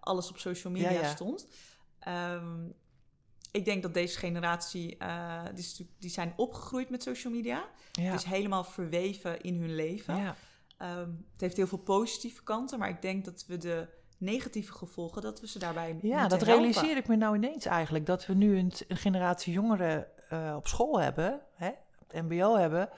alles 0.00 0.28
op 0.30 0.38
social 0.38 0.72
media 0.72 0.90
Ja, 0.90 1.00
ja. 1.00 1.08
stond. 1.08 1.46
Ehm, 2.00 2.66
ik 3.52 3.64
denk 3.64 3.82
dat 3.82 3.94
deze 3.94 4.18
generatie, 4.18 4.96
die, 5.54 5.90
die 5.98 6.10
zijn 6.10 6.32
opgegroeid 6.36 6.90
met 6.90 7.02
social 7.02 7.32
media. 7.32 7.64
ja. 7.92 8.02
Het 8.02 8.20
is 8.20 8.24
helemaal 8.26 8.64
verweven 8.64 9.40
in 9.40 9.60
hun 9.60 9.74
leven. 9.74 10.16
ja. 10.16 10.36
Ehm, 10.78 11.10
het 11.32 11.40
heeft 11.40 11.56
heel 11.56 11.66
veel 11.66 11.78
positieve 11.78 12.42
kanten, 12.42 12.78
maar 12.78 12.88
ik 12.88 13.02
denk 13.02 13.24
dat 13.24 13.44
we 13.46 13.56
de 13.58 13.88
negatieve 14.18 14.72
gevolgen, 14.72 15.22
dat 15.22 15.40
we 15.40 15.48
ze 15.48 15.58
daarbij 15.58 15.98
Ja, 16.02 16.22
dat 16.28 16.30
helpen. 16.30 16.46
realiseer 16.46 16.96
ik 16.96 17.06
me 17.08 17.16
nou 17.16 17.36
ineens 17.36 17.64
eigenlijk. 17.66 18.06
Dat 18.06 18.26
we 18.26 18.34
nu 18.34 18.58
een, 18.58 18.72
een 18.88 18.96
generatie 18.96 19.52
jongeren 19.52 20.06
eh, 20.28 20.54
op 20.56 20.66
school 20.68 21.00
hebben, 21.00 21.40
hè, 21.54 21.70
het 22.06 22.22
mbo 22.22 22.56
hebben, 22.56 22.88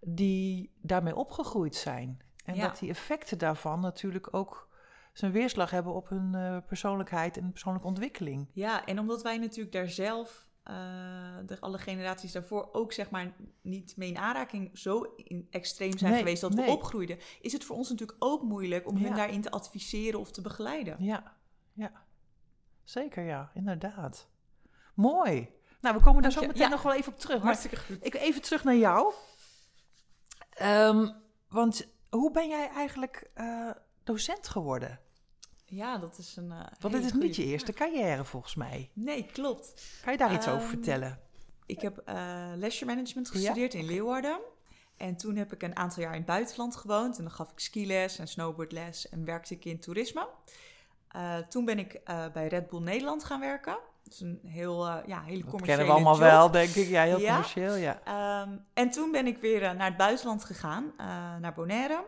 die 0.00 0.72
daarmee 0.82 1.16
opgegroeid 1.16 1.74
zijn. 1.76 2.20
En 2.44 2.54
Ja. 2.54 2.66
dat 2.66 2.78
die 2.78 2.88
effecten 2.88 3.38
daarvan 3.38 3.80
natuurlijk 3.80 4.34
ook 4.34 4.68
zijn 5.12 5.32
weerslag 5.32 5.70
hebben 5.70 5.94
op 5.94 6.08
hun 6.08 6.34
eh, 6.34 6.56
persoonlijkheid 6.66 7.36
en 7.36 7.50
persoonlijke 7.50 7.88
ontwikkeling. 7.88 8.48
Ja, 8.52 8.84
en 8.86 8.98
omdat 8.98 9.22
wij 9.22 9.38
natuurlijk 9.38 9.72
daar 9.72 9.88
zelf, 9.88 10.48
de, 11.46 11.56
alle 11.60 11.78
generaties 11.78 12.32
daarvoor, 12.32 12.68
ook 12.72 12.92
zeg 12.92 13.10
maar 13.10 13.34
niet 13.62 13.96
mee 13.96 14.08
in 14.08 14.18
aanraking 14.18 14.78
zo 14.78 15.02
in 15.16 15.46
extreem 15.50 15.98
zijn 15.98 16.10
Nee, 16.10 16.20
geweest 16.20 16.40
dat 16.40 16.54
nee. 16.54 16.64
we 16.66 16.70
opgroeiden, 16.72 17.18
is 17.40 17.52
het 17.52 17.64
voor 17.64 17.76
ons 17.76 17.90
natuurlijk 17.90 18.24
ook 18.24 18.42
moeilijk 18.42 18.88
om 18.88 18.98
Ja. 18.98 19.04
hen 19.04 19.14
daarin 19.16 19.40
te 19.40 19.50
adviseren 19.50 20.20
of 20.20 20.30
te 20.30 20.40
begeleiden. 20.40 20.96
Ja, 21.04 21.36
ja. 21.72 21.92
Zeker 22.84 23.24
ja, 23.24 23.50
inderdaad. 23.54 24.28
Mooi. 24.94 25.48
Nou, 25.80 25.96
we 25.96 26.02
komen 26.02 26.22
daar 26.22 26.32
zo 26.32 26.40
meteen 26.40 26.62
Ja. 26.62 26.68
nog 26.68 26.82
wel 26.82 26.94
even 26.94 27.12
op 27.12 27.18
terug. 27.18 27.42
Hartstikke 27.42 27.76
goed. 27.76 28.04
Ik 28.06 28.14
even 28.14 28.42
terug 28.42 28.64
naar 28.64 28.76
jou. 28.76 29.12
Ehm, 30.50 31.10
want 31.48 31.88
hoe 32.10 32.30
ben 32.30 32.48
jij 32.48 32.68
eigenlijk 32.68 33.30
eh, 33.34 33.70
docent 34.04 34.48
geworden? 34.48 35.00
Ja, 35.70 35.98
dat 35.98 36.18
is 36.18 36.36
een. 36.36 36.52
eh, 36.52 36.58
Want 36.80 36.94
dit 36.94 37.04
is 37.04 37.12
niet 37.12 37.36
je 37.36 37.44
eerste 37.44 37.72
vraag. 37.72 37.88
carrière 37.88 38.24
volgens 38.24 38.54
mij. 38.54 38.90
Nee, 38.92 39.26
klopt. 39.32 39.82
Kan 40.02 40.12
je 40.12 40.18
daar 40.18 40.32
iets 40.34 40.48
over 40.48 40.60
Ehm, 40.60 40.68
vertellen? 40.68 41.18
Ik 41.66 41.80
heb 41.80 41.98
eh 41.98 42.14
leisure 42.56 42.86
management 42.90 43.28
Ja? 43.32 43.32
gestudeerd 43.38 43.74
in 43.74 43.84
Leeuwarden. 43.84 44.38
En 44.96 45.16
toen 45.16 45.36
heb 45.36 45.52
ik 45.52 45.62
een 45.62 45.76
aantal 45.76 46.02
jaar 46.02 46.12
in 46.12 46.18
het 46.18 46.26
buitenland 46.26 46.76
gewoond. 46.76 47.16
En 47.18 47.22
dan 47.24 47.32
gaf 47.32 47.50
ik 47.50 47.58
skiles 47.60 48.18
en 48.18 48.28
snowboardles 48.28 49.08
en 49.08 49.24
werkte 49.24 49.54
ik 49.54 49.64
in 49.64 49.78
toerisme. 49.80 50.28
Eh, 51.08 51.36
toen 51.36 51.64
ben 51.64 51.78
ik 51.78 52.00
bij 52.32 52.48
Red 52.48 52.68
Bull 52.68 52.80
Nederland 52.82 53.24
gaan 53.24 53.40
werken. 53.40 53.78
Dat 54.04 54.12
is 54.12 54.20
een 54.20 54.40
heel, 54.44 54.86
eh, 54.86 54.96
ja, 55.06 55.22
hele 55.22 55.40
Dat 55.40 55.50
commerciële 55.50 55.60
kennen 55.66 55.86
we 55.86 55.92
allemaal 55.92 56.12
job. 56.12 56.22
wel, 56.22 56.50
denk 56.50 56.74
ik. 56.74 56.88
Ja, 56.88 57.02
heel 57.02 57.18
Ja? 57.18 57.28
commercieel, 57.32 57.74
ja. 57.74 58.00
Ehm, 58.04 58.56
en 58.74 58.90
toen 58.90 59.10
ben 59.12 59.26
ik 59.26 59.38
weer 59.38 59.60
naar 59.74 59.88
het 59.88 59.96
buitenland 59.96 60.44
gegaan, 60.44 60.92
naar 61.40 61.54
Bonaire. 61.54 62.04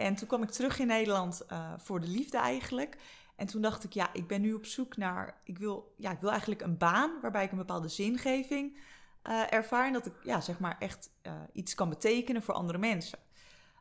En 0.00 0.14
toen 0.14 0.28
kwam 0.28 0.42
ik 0.42 0.50
terug 0.50 0.78
in 0.78 0.86
Nederland 0.86 1.46
eh, 1.46 1.72
voor 1.76 2.00
de 2.00 2.06
liefde 2.08 2.38
eigenlijk. 2.38 2.96
En 3.36 3.46
toen 3.46 3.62
dacht 3.62 3.84
ik, 3.84 3.92
ja, 3.92 4.12
ik 4.12 4.26
ben 4.26 4.40
nu 4.40 4.52
op 4.52 4.66
zoek 4.66 4.96
naar... 4.96 5.40
Ik 5.44 5.58
wil, 5.58 5.94
ja, 5.96 6.10
ik 6.10 6.20
wil 6.20 6.30
eigenlijk 6.30 6.60
een 6.60 6.78
baan 6.78 7.20
waarbij 7.22 7.44
ik 7.44 7.50
een 7.50 7.58
bepaalde 7.58 7.88
zingeving 7.88 8.78
eh 9.22 9.52
ervaar. 9.52 9.86
En 9.86 9.92
dat 9.92 10.06
ik 10.06 10.12
ja, 10.22 10.40
zeg 10.40 10.58
maar 10.58 10.76
echt 10.78 11.10
eh, 11.22 11.32
iets 11.52 11.74
kan 11.74 11.88
betekenen 11.88 12.42
voor 12.42 12.54
andere 12.54 12.78
mensen. 12.78 13.18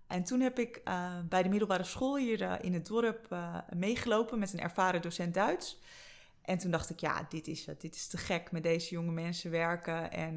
En 0.08 0.24
toen 0.24 0.40
heb 0.40 0.60
ik 0.60 0.82
bij 1.30 1.44
de 1.44 1.50
middelbare 1.50 1.84
school 1.84 2.18
hier 2.18 2.64
in 2.64 2.74
het 2.74 2.88
dorp 2.88 3.36
meegelopen 3.76 4.40
met 4.40 4.54
een 4.54 4.60
ervaren 4.60 5.02
docent 5.02 5.34
Duits. 5.34 5.80
En 6.42 6.58
toen 6.58 6.72
dacht 6.72 6.90
ik, 6.90 7.00
ja, 7.00 7.26
dit 7.30 7.48
is 7.48 7.66
het. 7.66 7.82
Dit 7.82 7.96
is 7.96 8.08
te 8.08 8.18
gek 8.18 8.52
met 8.52 8.64
deze 8.64 8.90
jonge 8.90 9.12
mensen 9.12 9.52
werken 9.52 10.12
en 10.12 10.36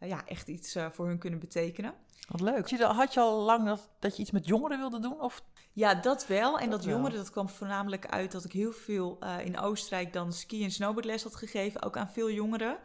ja, 0.00 0.26
echt 0.26 0.48
iets 0.48 0.76
voor 0.90 1.06
hun 1.06 1.18
kunnen 1.18 1.38
betekenen. 1.40 1.94
Wat 2.28 2.40
leuk. 2.40 2.56
Had 2.56 2.70
je, 2.70 2.84
had 2.84 3.14
je 3.14 3.20
al 3.20 3.40
lang 3.40 3.66
dat, 3.66 3.90
dat 3.98 4.16
je 4.16 4.22
iets 4.22 4.30
met 4.30 4.46
jongeren 4.46 4.78
wilde 4.78 5.00
doen? 5.00 5.20
Of? 5.20 5.42
Ja, 5.72 5.94
dat 5.94 6.26
wel. 6.26 6.58
En 6.58 6.70
Dat 6.70 6.84
jongeren, 6.84 7.16
dat 7.16 7.30
kwam 7.30 7.48
voornamelijk 7.48 8.06
uit 8.06 8.32
dat 8.32 8.44
ik 8.44 8.52
heel 8.52 8.72
veel 8.72 9.16
eh, 9.20 9.44
in 9.46 9.58
Oostenrijk 9.58 10.12
dan 10.12 10.32
ski- 10.32 10.64
en 10.64 10.70
snowboardles 10.70 11.22
had 11.22 11.36
gegeven, 11.36 11.82
ook 11.82 11.96
aan 11.96 12.08
veel 12.08 12.30
jongeren. 12.30 12.78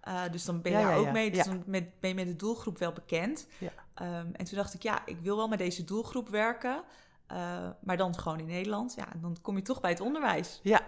Eh, 0.00 0.22
dus 0.30 0.44
dan 0.44 0.62
ben 0.62 0.72
je 0.72 0.78
Ja, 0.78 0.84
daar 0.84 0.92
ja, 0.92 0.98
ook 1.00 1.06
ja. 1.06 1.12
mee. 1.12 1.30
Dus 1.30 1.44
Ja. 1.44 1.50
dan 1.50 1.62
met, 1.66 2.00
ben 2.00 2.08
je 2.10 2.16
met 2.16 2.26
de 2.26 2.36
doelgroep 2.36 2.78
wel 2.78 2.92
bekend. 2.92 3.46
Ja. 3.58 3.70
Ehm, 3.94 4.26
en 4.32 4.44
toen 4.44 4.56
dacht 4.58 4.74
ik, 4.74 4.82
ja, 4.82 5.06
ik 5.06 5.18
wil 5.20 5.36
wel 5.36 5.48
met 5.48 5.58
deze 5.58 5.84
doelgroep 5.84 6.28
werken. 6.28 6.82
eh, 7.26 7.68
maar 7.80 7.96
dan 7.96 8.18
gewoon 8.18 8.38
in 8.38 8.46
Nederland. 8.46 8.94
Ja, 8.94 9.12
en 9.12 9.20
dan 9.20 9.36
kom 9.42 9.56
je 9.56 9.62
toch 9.62 9.80
bij 9.80 9.90
het 9.90 10.00
onderwijs. 10.00 10.60
Ja, 10.62 10.80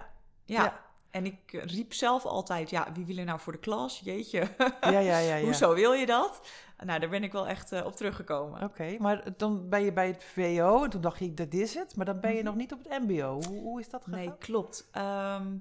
Ja. 0.45 0.81
En 1.13 1.25
ik 1.27 1.53
eh, 1.53 1.63
riep 1.65 1.93
zelf 1.93 2.25
altijd, 2.25 2.71
ja, 2.71 2.93
wie 2.95 3.05
wil 3.07 3.17
er 3.17 3.25
nou 3.25 3.41
voor 3.41 3.53
de 3.53 3.59
klas? 3.59 4.01
Jeetje, 4.05 4.49
ja, 4.81 4.89
ja, 4.99 5.01
ja. 5.01 5.19
ja. 5.37 5.41
hoezo 5.45 5.75
wil 5.75 5.93
je 5.93 6.07
dat? 6.07 6.41
Nou, 6.85 7.01
daar 7.01 7.09
ben 7.09 7.23
ik 7.23 7.33
wel 7.33 7.49
echt 7.49 7.73
eh, 7.73 7.85
op 7.85 7.97
teruggekomen. 7.97 8.63
Oké, 8.63 8.97
maar 8.99 9.23
dan 9.37 9.69
ben 9.69 9.83
je 9.83 9.93
bij 9.93 10.07
het 10.07 10.25
VO 10.25 10.85
en 10.85 10.91
toen 10.91 11.01
dacht 11.01 11.19
je, 11.19 11.35
dat 11.35 11.53
is 11.55 11.75
het. 11.75 11.97
Maar 11.97 12.07
dan 12.07 12.21
ben 12.21 12.31
je 12.31 12.37
Mhm. 12.37 12.45
nog 12.47 12.55
niet 12.57 12.73
op 12.73 12.79
het 12.85 13.03
mbo. 13.03 13.33
Hoe, 13.47 13.61
hoe 13.61 13.81
is 13.81 13.89
dat 13.89 14.05
gegaan? 14.05 14.19
Nee, 14.19 14.33
klopt. 14.39 14.89
Ehm, 14.93 15.55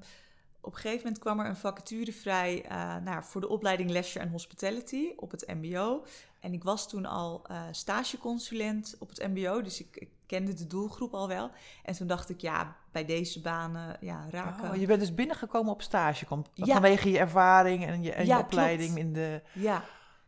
op 0.62 0.74
een 0.74 0.80
gegeven 0.80 1.04
moment 1.04 1.20
kwam 1.20 1.40
er 1.40 1.46
een 1.46 1.56
vacature 1.56 2.12
vrij 2.14 2.66
nou, 3.04 3.24
voor 3.24 3.42
de 3.42 3.48
opleiding 3.50 3.90
Leisure 3.90 4.26
en 4.26 4.32
Hospitality 4.32 5.10
op 5.16 5.32
het 5.32 5.48
MBO. 5.48 6.04
En 6.42 6.54
ik 6.54 6.64
was 6.64 6.90
toen 6.90 7.06
al 7.06 7.46
eh, 7.48 7.62
stageconsulent 7.72 8.96
op 9.00 9.10
het 9.10 9.28
MBO, 9.28 9.62
dus 9.62 9.80
ik, 9.80 9.96
ik 9.96 10.10
kende 10.26 10.54
de 10.54 10.68
doelgroep 10.68 11.14
al 11.14 11.28
wel. 11.28 11.52
En 11.84 11.94
toen 11.94 12.08
dacht 12.08 12.30
ik, 12.30 12.42
ja, 12.42 12.76
bij 12.92 13.06
deze 13.06 13.42
banen 13.42 13.98
ja, 14.00 14.26
raken. 14.30 14.70
Oh, 14.70 14.76
je 14.76 14.86
bent 14.86 15.00
dus 15.00 15.14
binnengekomen 15.14 15.72
op 15.74 15.82
stage, 15.82 16.26
Ja. 16.54 16.74
vanwege 16.74 17.12
je 17.12 17.18
ervaring 17.20 17.86
en 17.86 18.04
je, 18.04 18.12
en 18.14 18.26
Ja, 18.26 18.38
je 18.38 18.44
opleiding 18.44 18.94
klopt. 18.94 19.06
in 19.08 19.14
de 19.14 19.42
Ja, 19.54 19.84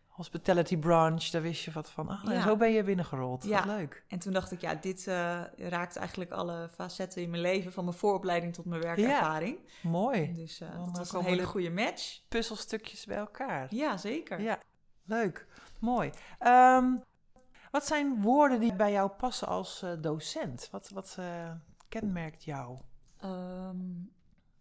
hospitality 0.08 0.78
branch. 0.78 1.24
Daar 1.24 1.42
wist 1.42 1.64
je 1.64 1.72
wat 1.72 1.90
van. 1.90 2.10
Ah, 2.10 2.30
en 2.32 2.42
zo 2.42 2.56
ben 2.58 2.72
je 2.72 2.84
binnengerold. 2.84 3.44
Ja. 3.44 3.66
Wat 3.66 3.76
leuk. 3.76 4.04
en 4.08 4.20
toen 4.20 4.34
dacht 4.34 4.52
ik, 4.52 4.62
ja, 4.62 4.76
dit 4.76 5.08
eh, 5.08 5.42
raakt 5.58 5.96
eigenlijk 5.96 6.32
alle 6.32 6.70
facetten 6.74 7.22
in 7.22 7.30
mijn 7.30 7.42
leven, 7.42 7.72
van 7.74 7.84
mijn 7.86 7.98
vooropleiding 7.98 8.54
tot 8.54 8.66
mijn 8.66 8.82
werkervaring. 8.82 9.58
Mooi. 9.82 10.34
Dus 10.36 10.62
eh, 10.62 10.70
dat 10.86 10.98
was 10.98 11.14
een 11.14 11.24
hele 11.24 11.42
de- 11.42 11.48
goede 11.48 11.72
match. 11.72 12.20
Puzzelstukjes 12.28 13.06
bij 13.06 13.18
elkaar. 13.18 13.68
Ja, 13.76 13.98
zeker. 13.98 14.42
Ja, 14.42 14.60
leuk. 15.06 15.46
Mooi. 15.84 16.12
Ehm, 16.40 16.96
wat 17.72 17.86
zijn 17.86 18.22
woorden 18.22 18.60
die 18.60 18.76
bij 18.76 18.92
jou 18.92 19.10
passen 19.10 19.48
als 19.48 19.82
eh, 19.82 19.92
docent? 20.02 20.68
Wat, 20.72 20.90
wat 20.90 21.16
eh, 21.20 21.52
kenmerkt 21.90 22.44
jou? 22.44 22.78
Ehm, 23.18 23.78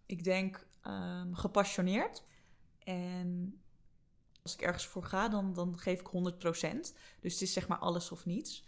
ik 0.07 0.25
denk 0.25 0.67
ehm, 0.83 1.33
gepassioneerd. 1.33 2.25
En 2.85 3.61
als 4.43 4.55
ik 4.55 4.61
ergens 4.62 4.87
voor 4.87 5.05
ga, 5.05 5.29
dan, 5.29 5.52
dan 5.52 5.79
geef 5.79 6.00
ik 6.00 6.07
100%. 6.07 6.95
Dus 7.21 7.33
het 7.33 7.43
is 7.43 7.52
zeg 7.52 7.69
maar 7.69 7.79
alles 7.79 8.12
of 8.12 8.25
niets. 8.25 8.64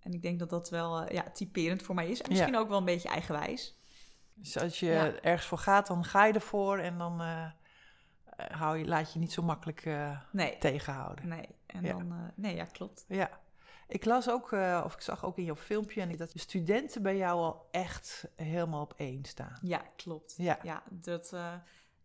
En 0.00 0.12
ik 0.12 0.22
denk 0.22 0.38
dat 0.38 0.50
dat 0.50 0.70
wel 0.70 1.02
eh, 1.02 1.14
ja, 1.14 1.30
typerend 1.30 1.82
voor 1.82 1.94
mij 1.94 2.08
is. 2.08 2.22
En 2.22 2.30
misschien 2.30 2.56
ook 2.56 2.68
wel 2.68 2.78
een 2.78 2.84
beetje 2.84 3.08
eigenwijs. 3.08 3.78
Dus 4.34 4.58
als 4.58 4.80
je 4.80 4.86
Ja. 4.86 5.20
ergens 5.20 5.46
voor 5.46 5.58
gaat, 5.58 5.86
dan 5.86 6.04
ga 6.04 6.24
je 6.24 6.32
ervoor 6.32 6.78
en 6.78 6.98
dan 6.98 7.20
hou 8.36 8.76
je, 8.78 8.84
laat 8.86 9.12
je 9.12 9.18
niet 9.18 9.32
zo 9.32 9.42
makkelijk 9.42 9.84
eh, 9.84 10.20
Nee, 10.32 10.58
tegenhouden. 10.58 11.28
nee. 11.28 11.48
En 11.66 11.82
Ja. 11.84 11.92
dan, 11.92 12.12
eh, 12.12 12.18
nee, 12.34 12.54
ja, 12.54 12.64
klopt. 12.64 13.04
Ja. 13.08 13.30
Ik 13.88 14.04
las 14.04 14.30
ook, 14.30 14.52
eh, 14.52 14.82
of 14.84 14.94
ik 14.94 15.00
zag 15.00 15.24
ook 15.24 15.36
in 15.38 15.44
jouw 15.44 15.56
filmpje, 15.56 16.00
en 16.00 16.10
ik- 16.10 16.18
dat 16.18 16.30
de 16.32 16.38
studenten 16.38 17.02
bij 17.02 17.16
jou 17.16 17.38
al 17.40 17.68
echt 17.70 18.24
helemaal 18.36 18.82
op 18.82 18.94
één 18.96 19.24
staan. 19.24 19.58
Ja, 19.62 19.82
klopt. 19.96 20.34
Ja. 20.36 20.58
Ja, 20.62 20.82
dat, 20.90 21.32
eh, 21.32 21.54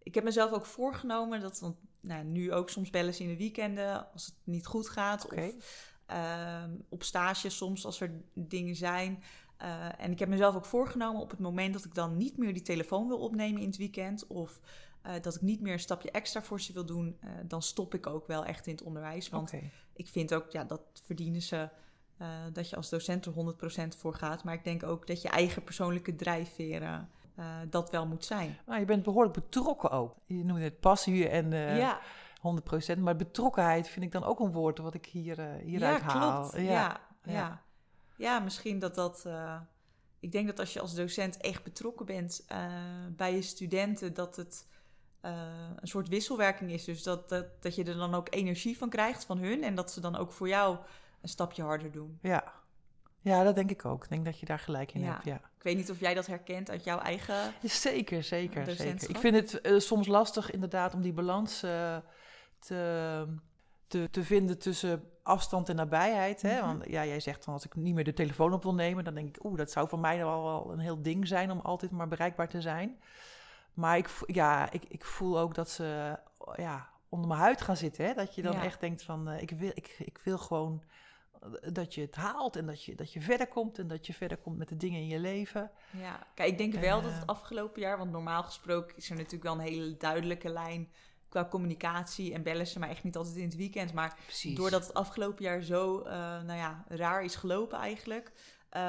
ik 0.04 0.16
heb 0.16 0.24
mezelf 0.24 0.52
ook 0.52 0.66
voorgenomen 0.66 1.40
dat, 1.40 1.60
want 1.60 1.76
nou, 2.00 2.24
nu 2.24 2.54
ook 2.54 2.70
soms 2.70 2.90
bellen 2.90 3.14
ze 3.14 3.24
in 3.24 3.30
de 3.30 3.38
weekenden 3.38 4.12
als 4.14 4.26
het 4.26 4.36
niet 4.44 4.66
goed 4.66 4.90
gaat. 4.90 5.26
Of 5.26 5.90
ehm, 6.06 6.72
op 6.90 7.04
stage 7.04 7.50
soms 7.50 7.86
als 7.86 8.02
er 8.02 8.22
dingen 8.34 8.76
zijn. 8.76 9.24
Eh, 9.58 10.00
en 10.02 10.12
ik 10.12 10.20
heb 10.20 10.30
mezelf 10.30 10.56
ook 10.56 10.66
voorgenomen 10.66 11.22
op 11.22 11.30
het 11.32 11.40
moment 11.40 11.74
dat 11.74 11.86
ik 11.86 11.94
dan 11.96 12.18
niet 12.18 12.38
meer 12.38 12.54
die 12.54 12.62
telefoon 12.62 13.08
wil 13.08 13.20
opnemen 13.20 13.62
in 13.62 13.68
het 13.68 13.78
weekend. 13.78 14.28
Of 14.28 14.60
eh, 15.02 15.14
dat 15.22 15.36
ik 15.36 15.42
niet 15.42 15.62
meer 15.62 15.74
een 15.74 15.80
stapje 15.80 16.12
extra 16.12 16.42
voor 16.42 16.62
ze 16.62 16.74
wil 16.74 16.86
doen. 16.86 17.18
eh, 17.20 17.30
dan 17.44 17.62
stop 17.62 17.94
ik 17.94 18.08
ook 18.08 18.28
wel 18.28 18.46
echt 18.46 18.68
in 18.68 18.74
het 18.74 18.84
onderwijs. 18.84 19.30
Want 19.30 19.54
ik 19.94 20.08
vind 20.08 20.34
ook, 20.34 20.52
ja, 20.52 20.64
dat 20.64 20.82
verdienen 21.04 21.42
ze. 21.42 21.70
eh, 22.18 22.28
dat 22.54 22.70
je 22.70 22.76
als 22.76 22.90
docent 22.90 23.26
er 23.26 23.32
100% 23.32 23.96
voor 23.98 24.14
gaat. 24.14 24.44
Maar 24.44 24.54
ik 24.54 24.64
denk 24.64 24.84
ook 24.84 25.08
dat 25.08 25.22
je 25.22 25.30
eigen 25.30 25.64
persoonlijke 25.64 26.16
drijfveren 26.16 27.10
dat 27.70 27.90
wel 27.90 28.08
moet 28.08 28.26
zijn. 28.26 28.58
Nou, 28.66 28.80
je 28.80 28.86
bent 28.86 29.04
behoorlijk 29.04 29.34
betrokken 29.34 29.92
ook. 29.92 30.16
Je 30.26 30.44
noemde 30.46 30.64
het 30.64 30.80
passie 30.80 31.30
en 31.30 31.52
ja, 31.78 32.00
100%. 32.96 33.00
Maar 33.00 33.16
betrokkenheid 33.16 33.88
vind 33.88 34.06
ik 34.06 34.12
dan 34.12 34.24
ook 34.24 34.40
een 34.40 34.52
woord 34.52 34.78
wat 34.78 34.94
ik 34.94 35.06
hier, 35.06 35.40
hieruit 35.64 36.02
ja, 36.02 36.08
haal. 36.08 36.40
Klopt. 36.40 36.56
Ja, 36.56 36.62
ja, 36.62 37.00
ja. 37.24 37.62
ja. 38.18 38.40
misschien 38.40 38.80
dat 38.80 38.96
dat... 38.96 39.26
Ik 40.20 40.32
denk 40.32 40.48
dat 40.48 40.60
als 40.60 40.74
je 40.74 40.80
als 40.80 40.96
docent 40.96 41.38
echt 41.38 41.64
betrokken 41.64 42.06
bent 42.06 42.46
uh, 42.52 42.58
bij 43.10 43.36
je 43.36 43.42
studenten... 43.42 44.14
dat 44.14 44.36
het 44.36 44.68
een 45.22 45.88
soort 45.88 46.08
wisselwerking 46.08 46.72
is. 46.72 46.84
Dus 46.84 47.04
dat, 47.04 47.30
dat, 47.30 47.46
dat 47.60 47.76
je 47.76 47.84
er 47.84 47.98
dan 47.98 48.16
ook 48.16 48.28
energie 48.30 48.78
van 48.78 48.90
krijgt 48.90 49.26
van 49.26 49.38
hun... 49.38 49.64
en 49.64 49.76
dat 49.76 49.92
ze 49.92 50.00
dan 50.00 50.16
ook 50.16 50.32
voor 50.32 50.48
jou 50.48 50.78
een 51.22 51.30
stapje 51.30 51.64
harder 51.64 51.92
doen. 51.92 52.18
Ja, 52.22 52.54
ja, 53.22 53.44
dat 53.44 53.56
denk 53.56 53.70
ik 53.70 53.86
ook. 53.86 54.04
Ik 54.04 54.10
denk 54.10 54.26
dat 54.26 54.40
je 54.40 54.46
daar 54.46 54.60
gelijk 54.60 54.94
in 54.94 55.04
hebt. 55.04 55.26
Ja. 55.26 55.36
Ik 55.36 55.64
weet 55.64 55.76
niet 55.76 55.92
of 55.92 56.00
jij 56.00 56.14
dat 56.14 56.28
herkent 56.28 56.70
uit 56.70 56.84
jouw 56.84 57.00
eigen. 57.00 57.54
Zeker, 57.64 58.24
zeker, 58.24 58.66
zeker. 58.76 59.10
Ik 59.10 59.18
vind 59.18 59.36
het 59.36 59.60
uh, 59.68 59.80
soms 59.80 60.08
lastig 60.08 60.52
inderdaad 60.52 60.94
om 60.94 61.02
die 61.02 61.14
balans 61.14 61.64
uh, 61.64 61.98
te, 62.60 63.26
te, 63.88 64.08
te 64.12 64.24
vinden 64.24 64.60
tussen 64.60 65.04
afstand 65.24 65.70
en 65.70 65.76
nabijheid. 65.76 66.42
Hè? 66.42 66.54
Mm 66.54 66.58
-hmm. 66.58 66.68
Want 66.68 66.90
ja, 66.90 67.06
jij 67.06 67.20
zegt 67.20 67.46
dan 67.46 67.54
als 67.54 67.66
ik 67.66 67.76
niet 67.76 67.94
meer 67.94 68.04
de 68.04 68.14
telefoon 68.14 68.54
op 68.54 68.64
wil 68.64 68.74
nemen, 68.74 69.04
dan 69.04 69.14
denk 69.14 69.36
ik, 69.36 69.44
oeh, 69.44 69.58
dat 69.58 69.72
zou 69.72 69.88
voor 69.88 70.00
mij 70.00 70.18
wel, 70.18 70.44
wel 70.44 70.72
een 70.72 70.80
heel 70.80 71.02
ding 71.02 71.28
zijn 71.28 71.52
om 71.52 71.60
altijd 71.60 71.92
maar 71.92 72.08
bereikbaar 72.08 72.48
te 72.48 72.62
zijn. 72.62 73.00
Maar 73.74 73.98
ik, 73.98 74.10
ja, 74.26 74.72
ik, 74.72 74.84
ik 74.88 75.06
voel 75.06 75.40
ook 75.40 75.56
dat 75.56 75.70
ze 75.70 76.20
ja, 76.56 76.90
onder 77.10 77.28
mijn 77.28 77.40
huid 77.40 77.62
gaan 77.62 77.78
zitten. 77.78 78.06
Hè? 78.06 78.14
Dat 78.14 78.36
je 78.36 78.42
dan 78.42 78.54
ja. 78.54 78.64
echt 78.64 78.80
denkt 78.80 79.04
van, 79.04 79.30
uh, 79.30 79.42
ik, 79.42 79.52
wil, 79.52 79.72
ik, 79.74 79.96
ik 80.00 80.20
wil 80.24 80.38
gewoon 80.38 80.84
dat 81.74 81.94
je 81.94 82.02
het 82.02 82.16
haalt 82.16 82.56
en 82.56 82.66
dat 82.66 82.84
je, 82.84 82.96
dat 82.96 83.14
je 83.14 83.22
verder 83.22 83.48
komt 83.48 83.80
en 83.80 83.88
dat 83.88 84.06
je 84.06 84.14
verder 84.14 84.38
komt 84.38 84.58
met 84.58 84.70
de 84.70 84.78
dingen 84.78 85.00
in 85.00 85.08
je 85.08 85.20
leven. 85.20 85.72
Ja, 85.92 86.28
kijk, 86.34 86.50
ik 86.50 86.58
denk 86.58 86.74
en, 86.74 86.82
wel 86.82 87.02
dat 87.02 87.14
het 87.14 87.28
afgelopen 87.28 87.82
jaar, 87.82 87.98
want 87.98 88.12
normaal 88.12 88.44
gesproken 88.44 88.98
is 88.98 89.10
er 89.10 89.16
natuurlijk 89.16 89.44
wel 89.44 89.54
een 89.54 89.60
hele 89.60 89.98
duidelijke 89.98 90.50
lijn 90.50 90.92
qua 91.30 91.46
communicatie 91.46 92.34
en 92.34 92.44
bellen 92.44 92.68
ze 92.68 92.80
maar 92.80 92.90
echt 92.90 93.04
niet 93.04 93.16
altijd 93.16 93.36
in 93.36 93.46
het 93.46 93.56
weekend. 93.56 93.94
Maar 93.94 94.18
Precies. 94.26 94.56
doordat 94.56 94.88
het 94.88 94.94
afgelopen 94.94 95.44
jaar 95.44 95.62
zo, 95.62 96.00
uh, 96.00 96.08
nou 96.42 96.54
ja, 96.54 96.86
raar 96.88 97.24
is 97.24 97.36
gelopen 97.36 97.78
eigenlijk, 97.78 98.32
uh, 98.74 98.82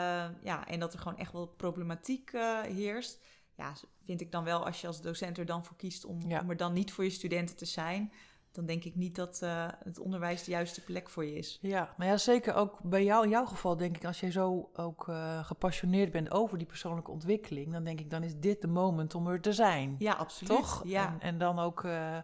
ja, 0.43 0.67
en 0.67 0.81
dat 0.81 0.93
er 0.93 0.99
gewoon 0.99 1.19
echt 1.19 1.33
wel 1.33 1.47
problematiek 1.47 2.33
uh, 2.33 2.61
heerst, 2.61 3.23
ja, 3.57 3.75
vind 4.05 4.21
ik 4.21 4.33
dan 4.33 4.45
wel 4.45 4.67
als 4.67 4.81
je 4.81 4.87
als 4.87 5.01
docent 5.01 5.39
er 5.39 5.47
dan 5.47 5.65
voor 5.65 5.77
kiest 5.77 6.05
om, 6.05 6.21
ja. 6.29 6.41
om 6.41 6.51
er 6.51 6.57
dan 6.57 6.73
niet 6.73 6.93
voor 6.93 7.05
je 7.05 7.11
studenten 7.11 7.57
te 7.57 7.67
zijn 7.67 8.13
dan 8.53 8.67
denk 8.67 8.85
ik 8.85 8.95
niet 8.95 9.15
dat 9.15 9.41
uh, 9.45 9.69
het 9.85 9.99
onderwijs 9.99 10.45
de 10.45 10.51
juiste 10.51 10.85
plek 10.85 11.09
voor 11.09 11.25
je 11.25 11.35
is. 11.35 11.59
Ja, 11.63 11.95
maar 11.97 12.07
ja, 12.07 12.17
zeker 12.17 12.55
ook 12.55 12.81
bij 12.83 13.05
jou, 13.05 13.25
in 13.25 13.31
jouw 13.31 13.45
geval 13.45 13.77
denk 13.77 13.97
ik, 13.97 14.05
als 14.05 14.21
jij 14.21 14.31
zo 14.31 14.71
ook 14.75 15.09
uh, 15.09 15.45
gepassioneerd 15.45 16.13
bent 16.13 16.31
over 16.31 16.59
die 16.59 16.67
persoonlijke 16.67 17.11
ontwikkeling, 17.11 17.73
dan 17.73 17.85
denk 17.85 18.01
ik, 18.01 18.11
dan 18.11 18.23
is 18.23 18.39
dit 18.39 18.61
de 18.61 18.69
moment 18.69 19.15
om 19.15 19.27
er 19.27 19.41
te 19.41 19.53
zijn. 19.53 19.95
Ja, 19.99 20.13
absoluut. 20.13 20.57
Toch? 20.57 20.83
Ja. 20.85 21.07
En, 21.07 21.21
en 21.21 21.39
dan 21.39 21.59
ook 21.59 21.85
uh, 21.85 22.19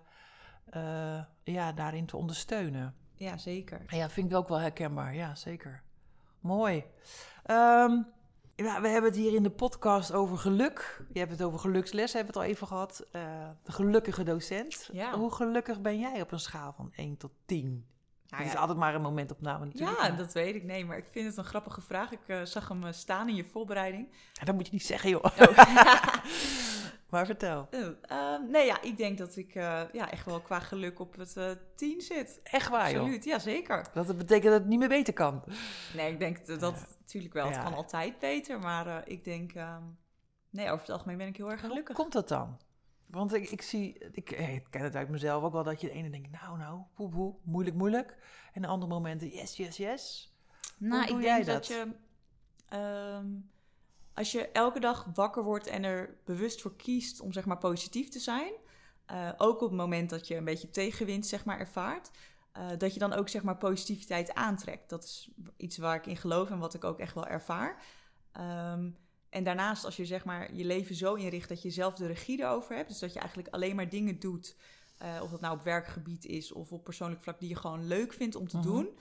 ja, 1.43 1.73
daarin 1.73 2.07
te 2.07 2.17
ondersteunen. 2.17 2.95
Ja, 3.15 3.37
zeker. 3.37 3.85
Ja, 3.87 4.11
vind 4.11 4.31
ik 4.31 4.37
ook 4.37 4.49
wel 4.49 4.61
herkenbaar. 4.61 5.15
Ja, 5.15 5.35
zeker. 5.35 5.83
Mooi. 6.41 6.85
Um, 7.51 8.07
ja, 8.65 8.81
we 8.81 8.89
hebben 8.89 9.11
het 9.11 9.21
hier 9.21 9.35
in 9.35 9.43
de 9.43 9.51
podcast 9.51 10.13
over 10.13 10.39
geluk. 10.39 11.03
Je 11.13 11.19
hebt 11.19 11.31
het 11.31 11.43
over 11.43 11.59
geluksles, 11.59 12.13
hebben 12.13 12.33
we 12.33 12.39
het 12.39 12.49
al 12.49 12.55
even 12.55 12.67
gehad. 12.67 13.07
Uh, 13.13 13.23
de 13.63 13.73
gelukkige 13.73 14.23
docent. 14.23 14.89
Ja. 14.93 15.15
Hoe 15.15 15.31
gelukkig 15.33 15.81
ben 15.81 15.99
jij 15.99 16.21
op 16.21 16.33
een 16.33 16.41
schaal 16.41 16.73
van 16.73 16.93
1 16.95 17.17
tot 17.17 17.31
10? 17.47 17.63
Nou, 18.29 18.43
het 18.43 18.47
is 18.47 18.53
ja. 18.53 18.59
altijd 18.59 18.79
maar 18.79 18.95
een 18.95 19.01
momentopname 19.01 19.65
natuurlijk. 19.65 20.01
Ja, 20.01 20.11
dat 20.11 20.33
weet 20.33 20.55
ik. 20.55 20.65
Nee, 20.65 20.85
maar 20.85 20.97
ik 20.97 21.07
vind 21.11 21.27
het 21.27 21.37
een 21.37 21.45
grappige 21.45 21.81
vraag. 21.81 22.13
Ik 22.13 22.19
uh, 22.27 22.43
zag 22.43 22.69
hem 22.69 22.93
staan 22.93 23.29
in 23.29 23.35
je 23.35 23.45
voorbereiding. 23.45 24.09
Ja, 24.33 24.45
dat 24.45 24.55
moet 24.55 24.67
je 24.67 24.73
niet 24.73 24.87
zeggen, 24.87 25.11
joh. 25.11 25.25
Oh. 25.25 25.33
maar 27.09 27.27
vertel. 27.27 27.69
Uh, 27.71 28.39
nee, 28.49 28.67
ja, 28.67 28.83
ik 28.83 28.97
denk 28.97 29.19
dat 29.19 29.37
ik 29.37 29.55
ja, 29.55 30.11
echt 30.11 30.25
wel 30.25 30.41
qua 30.41 30.61
geluk 30.61 31.01
op 31.01 31.17
het 31.17 31.59
10 31.77 32.01
zit. 32.01 32.41
Echt 32.43 32.69
waar, 32.69 32.85
Absoluut, 32.85 33.25
ja, 33.25 33.39
zeker. 33.39 33.87
Dat 33.95 34.17
betekent 34.17 34.53
dat 34.53 34.61
het 34.61 34.67
niet 34.67 34.79
meer 34.79 34.89
beter 34.89 35.13
kan. 35.13 35.45
Nee, 35.95 36.13
ik 36.13 36.19
denk 36.19 36.47
dat... 36.47 36.61
dat 36.61 36.97
natuurlijk 36.99 37.35
wel. 37.35 37.47
Het 37.47 37.63
kan 37.63 37.75
altijd 37.75 38.19
beter, 38.19 38.59
maar 38.59 38.87
uh, 38.87 38.97
ik 39.05 39.25
denk... 39.25 39.55
Uh, 39.55 39.77
nee, 40.51 40.67
over 40.71 40.81
het 40.81 40.91
algemeen 40.91 41.17
ben 41.17 41.27
ik 41.27 41.37
heel 41.37 41.51
erg 41.51 41.61
gelukkig. 41.61 41.97
Hoe 41.97 42.05
komt 42.05 42.13
dat 42.13 42.29
dan? 42.29 42.59
Want 43.07 43.35
ik, 43.35 43.51
ik 43.51 43.63
zie, 43.63 43.99
ik, 44.13 44.31
ik, 44.31 44.67
ken 44.71 44.83
het 44.83 44.97
uit 44.97 45.09
mezelf 45.09 45.43
ook 45.43 45.53
wel, 45.53 45.65
dat 45.65 45.81
je 45.81 45.87
de 45.87 45.93
ene 45.93 46.11
denkt, 46.11 46.31
nou, 46.31 46.59
nou, 46.59 46.81
poe, 46.95 47.09
poe, 47.09 47.35
moeilijk, 47.43 47.77
moeilijk. 47.77 48.17
En 48.53 48.63
de 48.63 48.69
andere 48.69 48.93
momenten, 48.93 49.29
yes, 49.29 49.57
yes, 49.57 49.77
yes. 49.77 50.33
Nou, 50.79 51.15
ik 51.15 51.21
denk 51.21 51.47
dat? 51.47 51.55
dat, 51.55 51.67
je, 51.67 51.93
um, 52.77 53.51
als 54.19 54.33
je 54.33 54.49
elke 54.49 54.81
dag 54.81 55.07
wakker 55.15 55.45
wordt 55.45 55.67
en 55.67 55.85
er 55.85 56.17
bewust 56.25 56.61
voor 56.61 56.77
kiest 56.77 57.21
om, 57.21 57.33
zeg 57.33 57.45
maar, 57.45 57.59
positief 57.59 58.09
te 58.09 58.19
zijn, 58.19 58.53
uh, 59.11 59.31
ook 59.37 59.63
op 59.63 59.69
het 59.69 59.79
moment 59.79 60.11
dat 60.11 60.27
je 60.27 60.37
een 60.37 60.45
beetje 60.45 60.71
tegenwind, 60.71 61.27
zeg 61.27 61.45
maar, 61.45 61.59
ervaart, 61.59 62.11
uh, 62.57 62.69
dat 62.79 62.95
je 62.95 62.99
dan 62.99 63.13
ook 63.13 63.29
zeg 63.29 63.43
maar 63.43 63.57
positiviteit 63.57 64.35
aantrekt. 64.35 64.89
Dat 64.89 65.05
is 65.05 65.31
iets 65.57 65.77
waar 65.77 65.97
ik 65.97 66.07
in 66.07 66.17
geloof 66.17 66.51
en 66.51 66.59
wat 66.59 66.75
ik 66.75 66.85
ook 66.85 66.99
echt 66.99 67.15
wel 67.15 67.27
ervaar. 67.27 67.83
Um, 68.73 68.97
en 69.31 69.45
daarnaast 69.45 69.85
als 69.85 69.97
je 69.97 70.07
zeg 70.07 70.25
maar 70.25 70.55
je 70.55 70.65
leven 70.65 70.95
zo 70.95 71.15
inricht 71.15 71.49
dat 71.49 71.63
je 71.63 71.71
zelf 71.71 71.95
de 71.95 72.07
regie 72.07 72.41
erover 72.41 72.77
hebt. 72.77 72.89
Dus 72.89 72.99
dat 72.99 73.13
je 73.13 73.19
eigenlijk 73.19 73.49
alleen 73.49 73.77
maar 73.77 73.89
dingen 73.89 74.19
doet. 74.19 74.57
Uh, 75.03 75.23
of 75.23 75.31
dat 75.31 75.41
nou 75.41 75.57
op 75.57 75.65
werkgebied 75.65 76.25
is 76.25 76.53
of 76.53 76.73
op 76.73 76.85
persoonlijk 76.85 77.23
vlak 77.23 77.41
die 77.41 77.49
je 77.49 77.57
gewoon 77.57 77.87
leuk 77.87 78.13
vindt 78.13 78.37
om 78.37 78.49
te 78.49 78.57
-huh. 78.57 78.67
doen. 78.67 78.99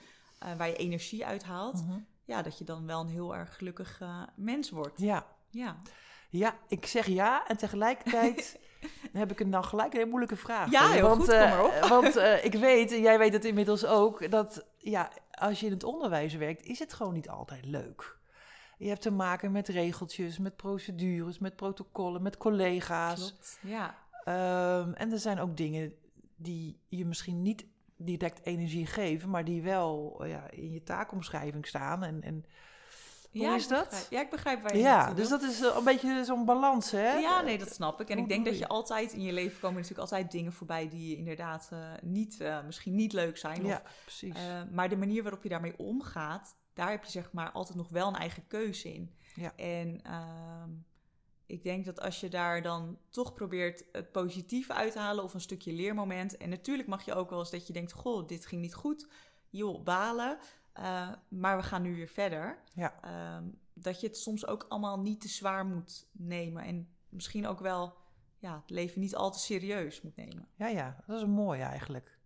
Waar 0.56 0.68
je 0.68 0.76
energie 0.76 1.26
uit 1.26 1.44
haalt. 1.44 1.82
Mhm. 1.82 1.92
-huh. 1.92 2.02
Ja, 2.28 2.42
dat 2.42 2.58
je 2.58 2.64
dan 2.64 2.86
wel 2.86 3.00
een 3.00 3.08
heel 3.08 3.34
erg 3.34 3.56
gelukkig 3.56 4.00
mens 4.34 4.70
wordt. 4.70 5.00
Ja. 5.00 5.26
Ja. 5.50 5.80
Ja, 6.30 6.58
ik 6.68 6.86
zeg 6.86 7.06
ja 7.06 7.46
en 7.46 7.56
tegelijkertijd 7.56 8.58
heb 9.12 9.30
ik 9.30 9.40
een 9.40 9.50
dan 9.50 9.64
gelijk 9.64 9.92
een 9.92 9.98
hele 9.98 10.10
moeilijke 10.10 10.36
vraag. 10.36 10.70
Ja, 10.70 10.90
heel 10.90 11.08
want, 11.08 11.20
goed, 11.20 11.28
kom 11.28 11.38
maar 11.38 11.64
op. 11.64 11.88
Want 12.02 12.16
uh, 12.16 12.44
ik 12.44 12.54
weet, 12.54 12.92
en 12.92 13.00
jij 13.00 13.18
weet 13.18 13.32
het 13.32 13.44
inmiddels 13.44 13.86
ook, 13.86 14.30
dat 14.30 14.66
ja, 14.76 15.12
als 15.30 15.60
je 15.60 15.66
in 15.66 15.72
het 15.72 15.84
onderwijs 15.84 16.34
werkt, 16.34 16.62
is 16.62 16.78
het 16.78 16.92
gewoon 16.92 17.14
niet 17.14 17.28
altijd 17.28 17.64
leuk. 17.64 18.16
Je 18.78 18.88
hebt 18.88 19.02
te 19.02 19.10
maken 19.10 19.52
met 19.52 19.68
regeltjes, 19.68 20.38
met 20.38 20.56
procedures, 20.56 21.38
met 21.38 21.56
protocollen, 21.56 22.22
met 22.22 22.36
collega's. 22.36 23.18
Klopt, 23.18 23.58
ja. 23.62 23.94
Um, 24.80 24.94
en 24.94 25.12
er 25.12 25.18
zijn 25.18 25.40
ook 25.40 25.56
dingen 25.56 25.94
die 26.36 26.80
je 26.88 27.06
misschien 27.06 27.42
niet 27.42 27.66
direct 27.98 28.40
energie 28.46 28.86
geven, 28.86 29.30
maar 29.30 29.44
die 29.44 29.62
wel 29.62 30.24
ja, 30.24 30.50
in 30.50 30.72
je 30.72 30.82
taakomschrijving 30.82 31.66
staan. 31.66 32.02
En, 32.02 32.22
en 32.22 32.44
hoe 33.30 33.40
ja, 33.40 33.54
is 33.54 33.68
dat? 33.68 33.84
Begrijp. 33.84 34.10
Ja, 34.10 34.20
ik 34.20 34.30
begrijp 34.30 34.62
waar 34.62 34.76
je 34.76 34.82
Ja, 34.82 35.14
dus 35.14 35.28
dat 35.28 35.42
is 35.42 35.60
een 35.60 35.84
beetje 35.84 36.24
zo'n 36.24 36.44
balans, 36.44 36.90
hè? 36.90 37.12
Ja, 37.12 37.42
nee, 37.42 37.58
dat 37.58 37.74
snap 37.74 38.00
ik. 38.00 38.08
En 38.08 38.18
ik 38.18 38.28
denk 38.28 38.44
dat 38.44 38.58
je 38.58 38.68
altijd 38.68 39.12
in 39.12 39.22
je 39.22 39.32
leven 39.32 39.60
komen 39.60 39.74
natuurlijk 39.74 40.00
altijd 40.00 40.30
dingen 40.30 40.52
voorbij 40.52 40.88
die 40.88 41.16
inderdaad 41.16 41.70
uh, 41.72 41.78
niet, 42.02 42.38
uh, 42.40 42.64
misschien 42.64 42.94
niet 42.94 43.12
leuk 43.12 43.36
zijn. 43.36 43.64
Ja, 43.64 43.74
of, 43.74 44.02
precies. 44.02 44.36
Uh, 44.36 44.62
maar 44.70 44.88
de 44.88 44.96
manier 44.96 45.22
waarop 45.22 45.42
je 45.42 45.48
daarmee 45.48 45.78
omgaat, 45.78 46.56
daar 46.74 46.90
heb 46.90 47.04
je 47.04 47.10
zeg 47.10 47.32
maar 47.32 47.50
altijd 47.50 47.78
nog 47.78 47.88
wel 47.88 48.08
een 48.08 48.16
eigen 48.16 48.46
keuze 48.46 48.94
in. 48.94 49.14
Ja. 49.34 49.52
En 49.56 50.00
ehm, 50.02 50.70
ik 51.48 51.62
denk 51.62 51.84
dat 51.84 52.00
als 52.00 52.20
je 52.20 52.28
daar 52.28 52.62
dan 52.62 52.98
toch 53.10 53.34
probeert 53.34 53.84
het 53.92 54.12
positieve 54.12 54.72
uit 54.72 54.92
te 54.92 54.98
halen 54.98 55.24
of 55.24 55.34
een 55.34 55.40
stukje 55.40 55.72
leermoment. 55.72 56.36
En 56.36 56.48
natuurlijk 56.48 56.88
mag 56.88 57.04
je 57.04 57.14
ook 57.14 57.30
wel 57.30 57.38
eens 57.38 57.50
dat 57.50 57.66
je 57.66 57.72
denkt, 57.72 57.92
goh, 57.92 58.26
dit 58.26 58.46
ging 58.46 58.60
niet 58.60 58.74
goed. 58.74 59.08
Joh, 59.50 59.84
balen. 59.84 60.38
Uh, 60.78 61.12
maar 61.28 61.56
we 61.56 61.62
gaan 61.62 61.82
nu 61.82 61.94
weer 61.94 62.08
verder. 62.08 62.62
Ja. 62.74 62.94
Um, 63.36 63.58
dat 63.72 64.00
je 64.00 64.06
het 64.06 64.16
soms 64.16 64.46
ook 64.46 64.66
allemaal 64.68 65.00
niet 65.00 65.20
te 65.20 65.28
zwaar 65.28 65.66
moet 65.66 66.08
nemen. 66.12 66.64
En 66.64 66.88
misschien 67.08 67.46
ook 67.46 67.60
wel 67.60 67.96
ja, 68.38 68.54
het 68.60 68.70
leven 68.70 69.00
niet 69.00 69.16
al 69.16 69.30
te 69.30 69.38
serieus 69.38 70.02
moet 70.02 70.16
nemen. 70.16 70.48
Ja, 70.54 70.66
ja, 70.66 70.96
dat 71.06 71.16
is 71.16 71.26
mooi 71.26 71.60
eigenlijk. 71.60 72.18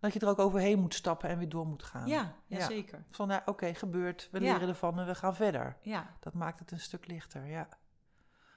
Dat 0.00 0.12
je 0.12 0.20
er 0.20 0.28
ook 0.28 0.38
overheen 0.38 0.80
moet 0.80 0.94
stappen 0.94 1.28
en 1.28 1.38
weer 1.38 1.48
door 1.48 1.66
moet 1.66 1.82
gaan. 1.82 2.06
Ja, 2.06 2.34
ja, 2.46 2.58
ja. 2.58 2.66
zeker. 2.66 3.04
Van, 3.08 3.28
nou, 3.28 3.40
oké, 3.40 3.50
okay, 3.50 3.74
gebeurt. 3.74 4.28
We 4.32 4.40
Ja. 4.40 4.52
leren 4.52 4.68
ervan 4.68 4.98
en 4.98 5.06
we 5.06 5.14
gaan 5.14 5.34
verder. 5.34 5.76
Ja, 5.82 6.16
Dat 6.20 6.34
maakt 6.34 6.58
het 6.58 6.70
een 6.70 6.80
stuk 6.80 7.06
lichter, 7.06 7.46
ja. 7.46 7.68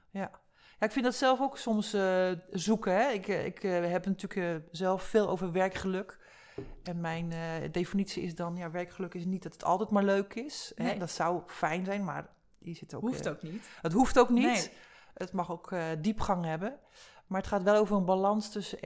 Ja, 0.09 0.31
ja 0.79 0.85
ik 0.85 0.91
vind 0.91 1.05
dat 1.05 1.15
zelf 1.15 1.41
ook 1.41 1.57
soms 1.57 1.93
eh, 1.93 2.31
zoeken. 2.49 2.93
Hè. 2.93 3.09
Ik, 3.09 3.27
eh, 3.27 3.45
ik 3.45 3.63
eh, 3.63 3.91
heb 3.91 4.05
natuurlijk 4.05 4.63
zelf 4.71 5.03
veel 5.03 5.29
over 5.29 5.51
werkgeluk. 5.51 6.19
En 6.83 7.01
mijn 7.01 7.33
definitie 7.71 8.23
is 8.23 8.35
dan, 8.35 8.55
ja, 8.55 8.71
werkgeluk 8.71 9.13
is 9.13 9.25
niet 9.25 9.43
dat 9.43 9.53
het 9.53 9.63
altijd 9.63 9.89
maar 9.89 10.03
leuk 10.03 10.33
is. 10.33 10.71
Hè. 10.75 10.83
Nee. 10.83 10.99
Dat 10.99 11.11
zou 11.11 11.41
fijn 11.47 11.85
zijn, 11.85 12.03
maar 12.03 12.29
die 12.59 12.75
zit 12.75 12.93
ook... 12.93 13.01
hoeft 13.01 13.29
ook 13.29 13.41
niet. 13.41 13.69
Het 13.81 13.93
hoeft 13.93 14.19
ook 14.19 14.29
niet. 14.29 14.45
Nee. 14.45 14.69
Het 15.13 15.31
mag 15.31 15.51
ook 15.51 15.75
diepgang 16.01 16.45
hebben. 16.45 16.79
Maar 17.27 17.39
het 17.39 17.49
gaat 17.49 17.63
wel 17.63 17.75
over 17.75 17.95
een 17.95 18.05
balans 18.05 18.51
tussen 18.51 18.81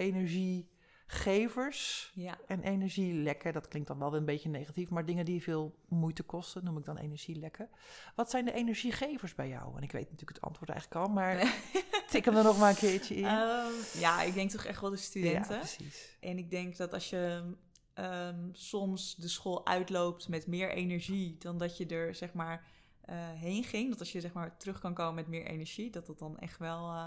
energiegevers 1.12 2.12
Ja, 2.14 2.38
en 2.48 2.62
energielekken. 2.64 3.54
Dat 3.54 3.68
klinkt 3.68 3.88
dan 3.88 4.00
wel 4.00 4.16
een 4.16 4.26
beetje 4.26 4.50
negatief, 4.50 4.90
maar 4.90 5.06
dingen 5.06 5.26
die 5.26 5.42
veel 5.42 5.76
moeite 5.88 6.24
kosten, 6.24 6.64
noem 6.64 6.78
ik 6.78 6.86
dan 6.86 6.98
energielekken. 6.98 7.70
Wat 8.16 8.30
zijn 8.30 8.46
de 8.46 8.54
energiegevers 8.54 9.36
bij 9.36 9.48
jou? 9.48 9.78
En 9.78 9.84
ik 9.84 9.92
weet 9.92 10.04
natuurlijk 10.04 10.38
het 10.38 10.42
antwoord 10.42 10.70
eigenlijk 10.70 11.02
al, 11.02 11.14
maar 11.14 11.56
tik 12.10 12.26
hem 12.26 12.36
er 12.36 12.44
nog 12.44 12.60
maar 12.60 12.70
een 12.70 12.76
keertje 12.76 13.16
in. 13.16 13.26
Ehm, 13.26 14.00
ja, 14.00 14.22
ik 14.22 14.34
denk 14.34 14.50
toch 14.50 14.66
echt 14.66 14.82
wel 14.82 14.90
de 14.90 14.98
studenten. 14.98 15.56
Ja, 15.56 15.60
precies. 15.60 16.18
En 16.20 16.38
ik 16.38 16.50
denk 16.50 16.78
dat 16.78 16.94
als 16.94 17.10
je 17.10 17.54
ehm, 17.94 18.50
soms 18.52 19.16
de 19.16 19.28
school 19.28 19.66
uitloopt 19.66 20.28
met 20.28 20.48
meer 20.48 20.70
energie 20.70 21.38
dan 21.38 21.58
dat 21.58 21.78
je 21.78 21.86
er 21.86 22.16
zeg 22.16 22.34
maar 22.34 22.68
eh, 23.02 23.16
heen 23.30 23.64
ging, 23.64 23.90
dat 23.90 24.00
als 24.00 24.12
je 24.12 24.22
zeg 24.22 24.34
maar 24.34 24.58
terug 24.58 24.80
kan 24.80 24.94
komen 24.94 25.16
met 25.16 25.28
meer 25.28 25.46
energie, 25.46 25.90
dat 25.90 26.06
dat 26.06 26.20
dan 26.20 26.40
echt 26.40 26.58
wel 26.58 26.90
eh, 26.90 27.06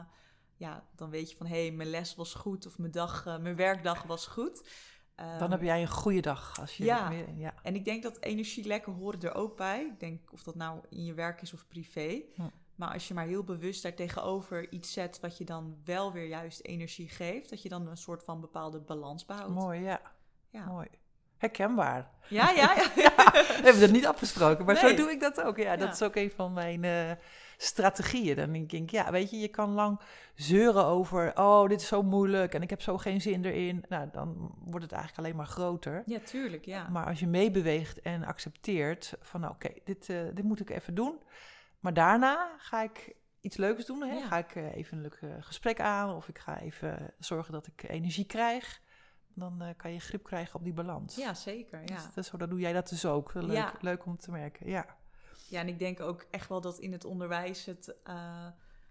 ja, 0.57 0.85
dan 0.97 1.11
weet 1.11 1.31
je 1.31 1.37
van 1.37 1.47
hé, 1.47 1.61
hey, 1.67 1.73
mijn 1.73 1.91
les 1.91 2.15
was 2.15 2.35
goed 2.35 2.67
of 2.67 2.79
mijn, 2.79 2.93
dag, 2.93 3.27
uh, 3.27 3.39
mijn 3.39 3.57
werkdag 3.57 4.03
was 4.03 4.27
goed. 4.27 4.69
dan 5.15 5.51
heb 5.51 5.53
Ehm, 5.61 5.65
jij 5.65 5.81
een 5.83 5.89
goede 5.89 6.21
dag. 6.21 6.61
Als 6.61 6.77
je 6.77 6.85
ja. 6.85 7.09
meer- 7.09 7.35
ja. 7.37 7.55
En 7.63 7.75
ik 7.75 7.85
denk 7.85 8.03
dat 8.03 8.21
energielekken 8.21 8.93
horen 8.93 9.21
er 9.21 9.35
ook 9.35 9.57
bij. 9.57 9.85
Ik 9.85 10.01
denk 10.01 10.33
of 10.33 10.43
dat 10.43 10.55
nou 10.55 10.81
in 10.91 11.05
je 11.05 11.15
werk 11.15 11.43
is 11.43 11.53
of 11.53 11.67
privé. 11.69 12.23
Hm. 12.35 12.43
Maar 12.75 12.93
als 12.93 13.09
je 13.09 13.15
maar 13.15 13.27
heel 13.27 13.45
bewust 13.45 13.83
daar 13.83 13.95
tegenover 13.95 14.73
iets 14.73 14.93
zet 14.93 15.21
wat 15.21 15.39
je 15.39 15.45
dan 15.45 15.77
wel 15.85 16.13
weer 16.13 16.27
juist 16.27 16.61
energie 16.61 17.09
geeft, 17.09 17.51
dat 17.51 17.63
je 17.63 17.69
dan 17.69 17.87
een 17.87 17.97
soort 17.97 18.23
van 18.25 18.41
bepaalde 18.41 18.81
balans 18.81 19.25
behoudt. 19.27 19.55
Mooi, 19.55 19.81
ja. 19.81 20.01
Ja. 20.51 20.65
Mooi. 20.65 20.89
Herkenbaar. 21.39 22.11
Ja, 22.29 22.51
ja, 22.51 22.75
ja. 22.97 23.13
We 23.33 23.61
hebben 23.63 23.81
dat 23.81 23.91
niet 23.91 24.07
afgesproken, 24.07 24.65
maar 24.65 24.77
zo 24.77 24.95
doe 24.95 25.11
ik 25.11 25.21
dat 25.21 25.43
ook. 25.43 25.57
Ja, 25.57 25.77
dat 25.77 25.87
Ja. 25.87 25.93
is 25.93 26.03
ook 26.03 26.17
een 26.17 26.31
van 26.31 26.53
mijn 26.53 26.85
eh, 26.85 27.11
strategieën. 27.57 28.37
Dan 28.37 28.53
denk 28.53 28.73
ik, 28.73 28.91
ja, 28.91 29.11
weet 29.11 29.31
je, 29.31 29.39
je 29.39 29.49
kan 29.49 29.71
lang 29.71 30.01
zeuren 30.35 30.85
over, 30.85 31.33
oh, 31.39 31.69
dit 31.69 31.81
is 31.81 31.87
zo 31.87 32.03
moeilijk 32.03 32.55
en 32.55 32.63
ik 32.63 32.71
heb 32.71 32.83
zo 32.83 32.99
geen 32.99 33.21
zin 33.21 33.45
erin. 33.45 33.85
Nou, 33.89 34.09
dan 34.13 34.55
wordt 34.65 34.83
het 34.85 34.93
eigenlijk 34.93 35.23
alleen 35.25 35.37
maar 35.37 35.47
groter. 35.47 36.03
Ja, 36.07 36.19
tuurlijk, 36.19 36.65
ja. 36.65 36.89
Maar 36.89 37.07
als 37.07 37.21
je 37.21 37.27
meebeweegt 37.27 38.01
en 38.01 38.25
accepteert 38.25 39.13
van, 39.21 39.41
nou, 39.41 39.53
oké, 39.53 39.71
dit, 39.85 40.09
eh, 40.09 40.17
dit 40.35 40.45
moet 40.45 40.61
ik 40.61 40.71
even 40.71 40.95
doen. 40.95 41.19
Maar 41.81 41.95
daarna 41.95 42.51
ga 42.59 42.83
ik 42.83 43.15
iets 43.41 43.57
leuks 43.57 43.87
doen. 43.87 44.03
Hè? 44.03 44.15
Ja. 44.15 44.27
Ga 44.27 44.39
ik 44.39 44.55
eh, 44.55 44.77
even 44.77 44.97
een 44.97 45.03
leuk 45.03 45.19
gesprek 45.41 45.81
aan 45.81 46.15
of 46.15 46.29
ik 46.29 46.39
ga 46.39 46.61
even 46.61 47.15
zorgen 47.19 47.53
dat 47.53 47.67
ik 47.67 47.89
energie 47.89 48.27
krijg. 48.27 48.81
Dan 49.35 49.63
eh, 49.63 49.69
kan 49.77 49.93
je 49.93 50.01
grip 50.01 50.23
krijgen 50.25 50.55
op 50.55 50.65
die 50.65 50.73
balans. 50.73 51.17
Ja, 51.17 51.35
zeker. 51.35 51.81
Ja. 51.81 51.95
Dus 51.95 52.15
dat 52.15 52.25
zo, 52.25 52.37
doe 52.49 52.61
jij 52.61 52.73
dat 52.73 52.89
dus 52.89 53.05
ook. 53.07 53.35
Leuk, 53.35 53.53
Ja. 53.53 53.73
leuk 53.81 54.07
om 54.07 54.17
te 54.17 54.31
merken, 54.31 54.69
ja. 54.69 54.87
ja, 55.49 55.61
en 55.61 55.69
ik 55.69 55.79
denk 55.79 56.01
ook 56.01 56.27
echt 56.31 56.49
wel 56.49 56.61
dat 56.61 56.79
in 56.79 56.93
het 56.93 57.05
onderwijs 57.05 57.65
het 57.65 57.95
eh, 58.05 58.15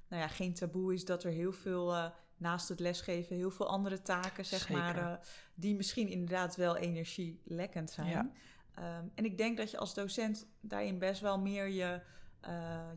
nou 0.08 0.22
ja, 0.22 0.28
geen 0.28 0.54
taboe 0.54 0.94
is 0.94 1.06
dat 1.06 1.24
er 1.24 1.32
heel 1.32 1.52
veel 1.52 1.94
eh, 1.94 2.06
naast 2.38 2.70
het 2.70 2.80
lesgeven, 2.80 3.36
heel 3.36 3.52
veel 3.52 3.68
andere 3.68 4.02
taken, 4.02 4.46
zeg 4.46 4.60
Zeker. 4.60 4.78
maar, 4.78 5.20
die 5.54 5.76
misschien 5.76 6.08
inderdaad 6.08 6.56
wel 6.56 6.78
energielekkend 6.78 7.90
zijn. 7.92 8.08
Ja. 8.08 8.32
Ehm, 8.76 9.08
en 9.16 9.26
ik 9.26 9.38
denk 9.38 9.58
dat 9.58 9.72
je 9.72 9.78
als 9.78 9.94
docent 9.94 10.48
daarin 10.62 11.00
best 11.00 11.22
wel 11.22 11.40
meer 11.40 11.68
je, 11.68 12.02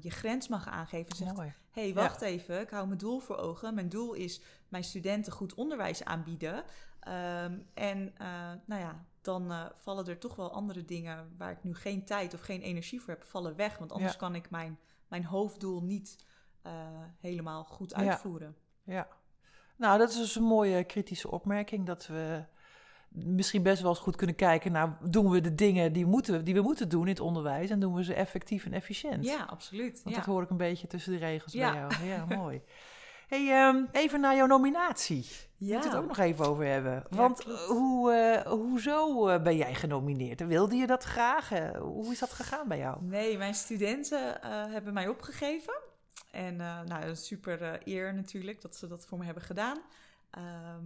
je 0.00 0.11
grens 0.11 0.48
mag 0.48 0.66
aangeven. 0.68 1.16
Zegt, 1.16 1.37
Mooi. 1.37 1.54
hé, 1.70 1.82
hey, 1.82 1.94
wacht 1.94 2.20
even, 2.20 2.61
ik 2.61 2.70
hou 2.70 2.87
mijn 2.87 2.98
doel 2.98 3.18
voor 3.18 3.37
ogen. 3.37 3.74
Mijn 3.74 3.88
doel 3.88 4.12
is 4.12 4.40
mijn 4.68 4.85
studenten 4.85 5.32
goed 5.32 5.54
onderwijs 5.54 6.04
aanbieden. 6.04 6.64
Ehm, 7.07 7.59
en 7.75 8.12
eh, 8.19 8.53
nou 8.64 8.81
ja, 8.81 9.05
dan 9.21 9.51
eh, 9.51 9.64
vallen 9.75 10.07
er 10.07 10.19
toch 10.19 10.37
wel 10.37 10.53
andere 10.53 10.85
dingen 10.85 11.35
waar 11.38 11.51
ik 11.51 11.62
nu 11.62 11.75
geen 11.75 12.05
tijd 12.05 12.35
of 12.35 12.40
geen 12.40 12.61
energie 12.61 13.01
voor 13.01 13.14
heb, 13.14 13.25
vallen 13.25 13.57
weg. 13.57 13.79
Want 13.79 13.92
anders 13.92 14.12
Ja. 14.12 14.19
kan 14.19 14.35
ik 14.35 14.51
mijn, 14.51 14.79
mijn 15.09 15.25
hoofddoel 15.25 15.83
niet 15.83 16.25
eh, 16.62 16.73
helemaal 17.21 17.64
goed 17.64 17.90
Ja. 17.90 17.97
uitvoeren. 17.97 18.57
Ja. 18.85 19.09
Nou, 19.77 19.99
dat 19.99 20.09
is 20.11 20.16
dus 20.16 20.37
een 20.37 20.42
mooie 20.42 20.85
kritische 20.85 21.31
opmerking. 21.31 21.87
Dat 21.87 22.07
we 22.07 22.45
misschien 23.09 23.62
best 23.62 23.81
wel 23.83 23.90
eens 23.90 23.99
goed 24.01 24.16
kunnen 24.16 24.37
kijken 24.37 24.73
naar... 24.73 24.99
doen 25.11 25.31
we 25.31 25.40
de 25.40 25.55
dingen 25.55 25.92
die, 25.92 26.07
moeten, 26.07 26.45
die 26.45 26.55
we 26.55 26.61
moeten 26.62 26.88
doen 26.88 27.03
in 27.03 27.09
het 27.09 27.21
onderwijs... 27.21 27.71
en 27.71 27.81
doen 27.81 27.95
we 27.95 28.05
ze 28.05 28.14
effectief 28.14 28.64
en 28.64 28.73
efficiënt. 28.73 29.25
Ja, 29.25 29.42
absoluut. 29.45 30.03
Want 30.03 30.16
ja. 30.16 30.23
dat 30.23 30.31
hoor 30.33 30.42
ik 30.42 30.51
een 30.51 30.57
beetje 30.57 30.87
tussen 30.87 31.12
de 31.12 31.19
regels 31.19 31.53
Ja. 31.53 31.71
bij 31.71 31.81
jou. 31.81 32.05
Ja, 32.05 32.25
mooi. 32.42 32.62
Hey, 33.27 33.51
ehm, 33.51 33.85
even 33.93 34.21
naar 34.21 34.37
jouw 34.37 34.47
nominatie. 34.47 35.27
Ja. 35.57 35.73
moeten 35.73 35.91
het 35.91 36.01
ook 36.01 36.09
nog 36.09 36.19
even 36.19 36.47
over 36.47 36.65
hebben. 36.65 37.05
Want 37.11 37.45
eh, 37.45 37.55
hoe, 37.55 38.12
eh, 38.12 38.53
hoezo 38.53 39.29
eh, 39.29 39.43
ben 39.43 39.57
jij 39.57 39.75
genomineerd? 39.75 40.47
Wilde 40.47 40.77
je 40.77 40.87
dat 40.87 41.05
graag? 41.05 41.49
Hoe 41.79 42.12
is 42.12 42.19
dat 42.19 42.33
gegaan 42.33 42.69
bij 42.69 42.79
jou? 42.79 43.05
Nee, 43.05 43.39
mijn 43.39 43.55
studenten 43.55 44.41
hebben 44.71 44.93
mij 44.93 45.09
opgegeven. 45.09 45.75
En 46.31 46.57
nou, 46.57 47.03
een 47.03 47.17
super 47.17 47.81
eer 47.85 48.15
natuurlijk 48.15 48.61
dat 48.61 48.77
ze 48.77 48.87
dat 48.87 49.07
voor 49.07 49.19
me 49.19 49.25
hebben 49.25 49.43
gedaan. 49.43 49.79
Ehm, 50.31 50.85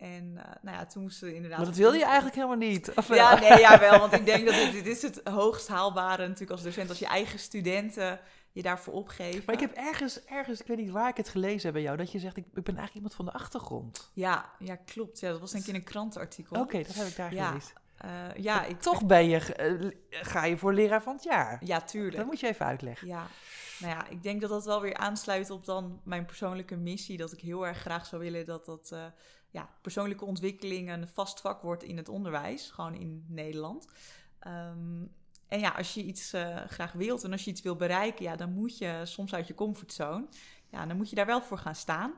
en 0.00 0.32
eh, 0.36 0.44
nou 0.62 0.76
ja, 0.76 0.86
toen 0.86 1.02
moesten 1.02 1.28
we 1.28 1.34
inderdaad... 1.34 1.58
Maar 1.58 1.66
dat 1.66 1.76
wilde 1.76 1.98
je 1.98 2.04
eigenlijk 2.04 2.34
helemaal 2.34 2.56
niet. 2.56 2.92
Of? 2.94 3.14
Ja, 3.14 3.38
nee, 3.38 3.58
ja, 3.58 3.78
wel. 3.78 3.98
Want 3.98 4.12
ik 4.12 4.24
denk 4.24 4.46
dat 4.46 4.54
dit, 4.62 4.72
dit 4.72 4.86
is 4.86 5.02
het 5.02 5.20
hoogst 5.24 5.68
haalbare 5.68 6.22
natuurlijk 6.22 6.50
als 6.50 6.62
docent. 6.62 6.88
Als 6.88 6.98
je 6.98 7.06
eigen 7.06 7.38
studenten 7.38 8.20
je 8.52 8.62
daarvoor 8.62 8.94
opgeven. 8.94 9.42
Maar 9.46 9.54
ik 9.54 9.60
heb 9.60 9.72
ergens, 9.72 10.24
ergens, 10.24 10.60
ik 10.60 10.66
weet 10.66 10.76
niet 10.76 10.90
waar 10.90 11.08
ik 11.08 11.16
het 11.16 11.28
gelezen 11.28 11.62
heb 11.62 11.72
bij 11.72 11.82
jou... 11.82 11.96
dat 11.96 12.12
je 12.12 12.18
zegt, 12.18 12.36
ik, 12.36 12.44
ik 12.44 12.64
ben 12.64 12.76
eigenlijk 12.76 12.94
iemand 12.94 13.14
van 13.14 13.24
de 13.24 13.32
achtergrond. 13.32 14.10
Ja, 14.14 14.50
ja, 14.58 14.76
klopt. 14.76 15.20
Ja, 15.20 15.30
dat 15.30 15.40
was 15.40 15.50
denk 15.50 15.62
ik 15.62 15.68
in 15.68 15.74
een 15.74 15.84
krantenartikel. 15.84 16.60
Oké, 16.60 16.82
dat 16.82 16.94
heb 16.94 17.06
ik 17.06 17.16
daar 17.16 17.34
Ja, 17.34 17.48
gelezen. 17.48 17.74
Eh, 17.96 18.10
ja, 18.36 18.64
ik, 18.64 18.80
Toch 18.80 19.06
ben 19.06 19.28
je, 19.28 19.54
eh, 19.54 19.90
ga 20.10 20.44
je 20.44 20.56
voor 20.56 20.74
leraar 20.74 21.02
van 21.02 21.14
het 21.14 21.24
jaar. 21.24 21.60
Ja, 21.64 21.80
tuurlijk. 21.80 22.16
Dat 22.16 22.26
moet 22.26 22.40
je 22.40 22.46
even 22.46 22.66
uitleggen. 22.66 23.06
Ja, 23.06 23.26
nou 23.78 23.92
ja, 23.92 24.08
ik 24.08 24.22
denk 24.22 24.40
dat 24.40 24.50
dat 24.50 24.64
wel 24.64 24.80
weer 24.80 24.96
aansluit 24.96 25.50
op 25.50 25.64
dan 25.64 26.00
mijn 26.04 26.24
persoonlijke 26.24 26.76
missie. 26.76 27.16
Dat 27.16 27.32
ik 27.32 27.40
heel 27.40 27.66
erg 27.66 27.78
graag 27.78 28.06
zou 28.06 28.22
willen 28.22 28.44
dat 28.46 28.64
dat 28.64 28.94
ja, 29.50 29.68
persoonlijke 29.80 30.24
ontwikkeling 30.24 30.90
een 30.90 31.08
vast 31.08 31.40
vak 31.40 31.62
wordt 31.62 31.82
in 31.82 31.96
het 31.96 32.08
onderwijs, 32.08 32.70
gewoon 32.70 32.94
in 32.94 33.24
Nederland. 33.28 33.86
Ehm, 34.38 35.02
en 35.48 35.60
ja, 35.60 35.68
als 35.68 35.94
je 35.94 36.02
iets 36.02 36.32
eh, 36.32 36.56
graag 36.66 36.92
wilt 36.92 37.24
en 37.24 37.32
als 37.32 37.44
je 37.44 37.50
iets 37.50 37.62
wil 37.62 37.76
bereiken, 37.76 38.24
ja, 38.24 38.36
dan 38.36 38.52
moet 38.52 38.78
je 38.78 39.00
soms 39.04 39.34
uit 39.34 39.46
je 39.46 39.54
comfortzone. 39.54 40.26
Ja, 40.68 40.86
dan 40.86 40.96
moet 40.96 41.10
je 41.10 41.16
daar 41.16 41.26
wel 41.26 41.42
voor 41.42 41.58
gaan 41.58 41.74
staan. 41.74 42.12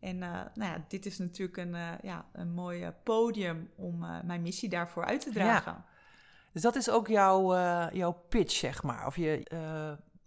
En 0.00 0.22
eh, 0.22 0.30
nou 0.30 0.72
ja, 0.72 0.84
dit 0.88 1.06
is 1.06 1.18
natuurlijk 1.18 1.56
een, 1.56 1.74
eh, 1.74 1.92
ja, 2.02 2.26
een 2.32 2.52
mooi 2.52 2.92
podium 3.02 3.70
om 3.76 3.98
mijn 4.24 4.42
missie 4.42 4.68
daarvoor 4.68 5.04
uit 5.04 5.20
te 5.20 5.30
dragen. 5.30 5.84
Dus 6.52 6.62
dat 6.62 6.76
is 6.76 6.90
ook 6.90 7.08
jouw, 7.08 7.52
jouw 7.92 8.12
pitch, 8.28 8.52
zeg 8.52 8.82
maar. 8.82 9.06
Of 9.06 9.16
je, 9.16 9.46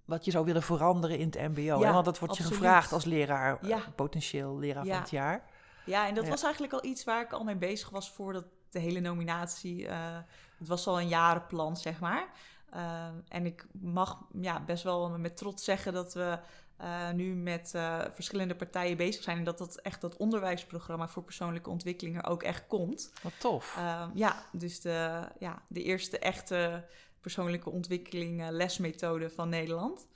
wat 0.06 0.26
je 0.26 0.32
zou 0.32 0.46
willen 0.46 0.64
veranderen 0.64 1.18
in 1.18 1.26
het 1.26 1.50
mbo. 1.50 1.62
Ja, 1.62 1.80
hè? 1.80 1.92
Want 1.94 2.06
dat 2.06 2.20
wordt 2.20 2.34
absoluut. 2.34 2.58
je 2.58 2.64
gevraagd 2.64 2.92
als 2.92 3.06
leraar, 3.06 3.68
Ja. 3.68 3.80
potentieel 3.96 4.58
leraar 4.58 4.86
van 4.86 5.00
het 5.00 5.10
jaar. 5.10 5.44
Ja, 5.90 6.08
en 6.08 6.14
dat 6.16 6.24
Ja. 6.24 6.30
was 6.30 6.44
eigenlijk 6.44 6.74
al 6.74 6.86
iets 6.86 7.04
waar 7.04 7.22
ik 7.22 7.32
al 7.32 7.44
mee 7.44 7.56
bezig 7.56 7.90
was 7.90 8.12
voordat 8.12 8.46
de 8.70 8.80
hele 8.80 9.00
nominatie. 9.00 9.88
eh, 9.88 10.18
het 10.58 10.68
was 10.68 10.88
al 10.88 11.00
een 11.00 11.08
jarenplan, 11.08 11.78
zeg 11.78 12.00
maar. 12.00 12.30
Eh, 12.70 13.08
en 13.28 13.46
ik 13.46 13.66
mag 13.72 14.18
ja, 14.42 14.60
best 14.60 14.84
wel 14.84 15.10
met 15.10 15.38
trots 15.38 15.64
zeggen 15.64 15.94
dat 15.94 16.14
we 16.14 16.40
eh, 16.78 17.10
nu 17.12 17.34
met 17.36 17.70
verschillende 18.14 18.56
partijen 18.56 18.98
bezig 18.98 19.24
zijn. 19.24 19.38
En 19.38 19.44
dat 19.44 19.58
dat 19.58 19.76
echt 19.82 20.02
dat 20.02 20.18
onderwijsprogramma 20.18 21.08
voor 21.08 21.24
persoonlijke 21.24 21.70
ontwikkeling 21.70 22.18
er 22.18 22.30
ook 22.30 22.44
echt 22.44 22.68
komt. 22.68 23.12
Wat 23.22 23.40
tof. 23.40 23.76
Eh, 23.78 24.08
ja, 24.14 24.46
dus 24.52 24.82
de, 24.82 25.28
ja, 25.40 25.62
de 25.68 25.84
eerste 25.84 26.20
echte 26.20 26.86
persoonlijke 27.22 27.70
ontwikkeling 27.70 28.50
lesmethode 28.50 29.30
van 29.30 29.50
Nederland. 29.50 30.08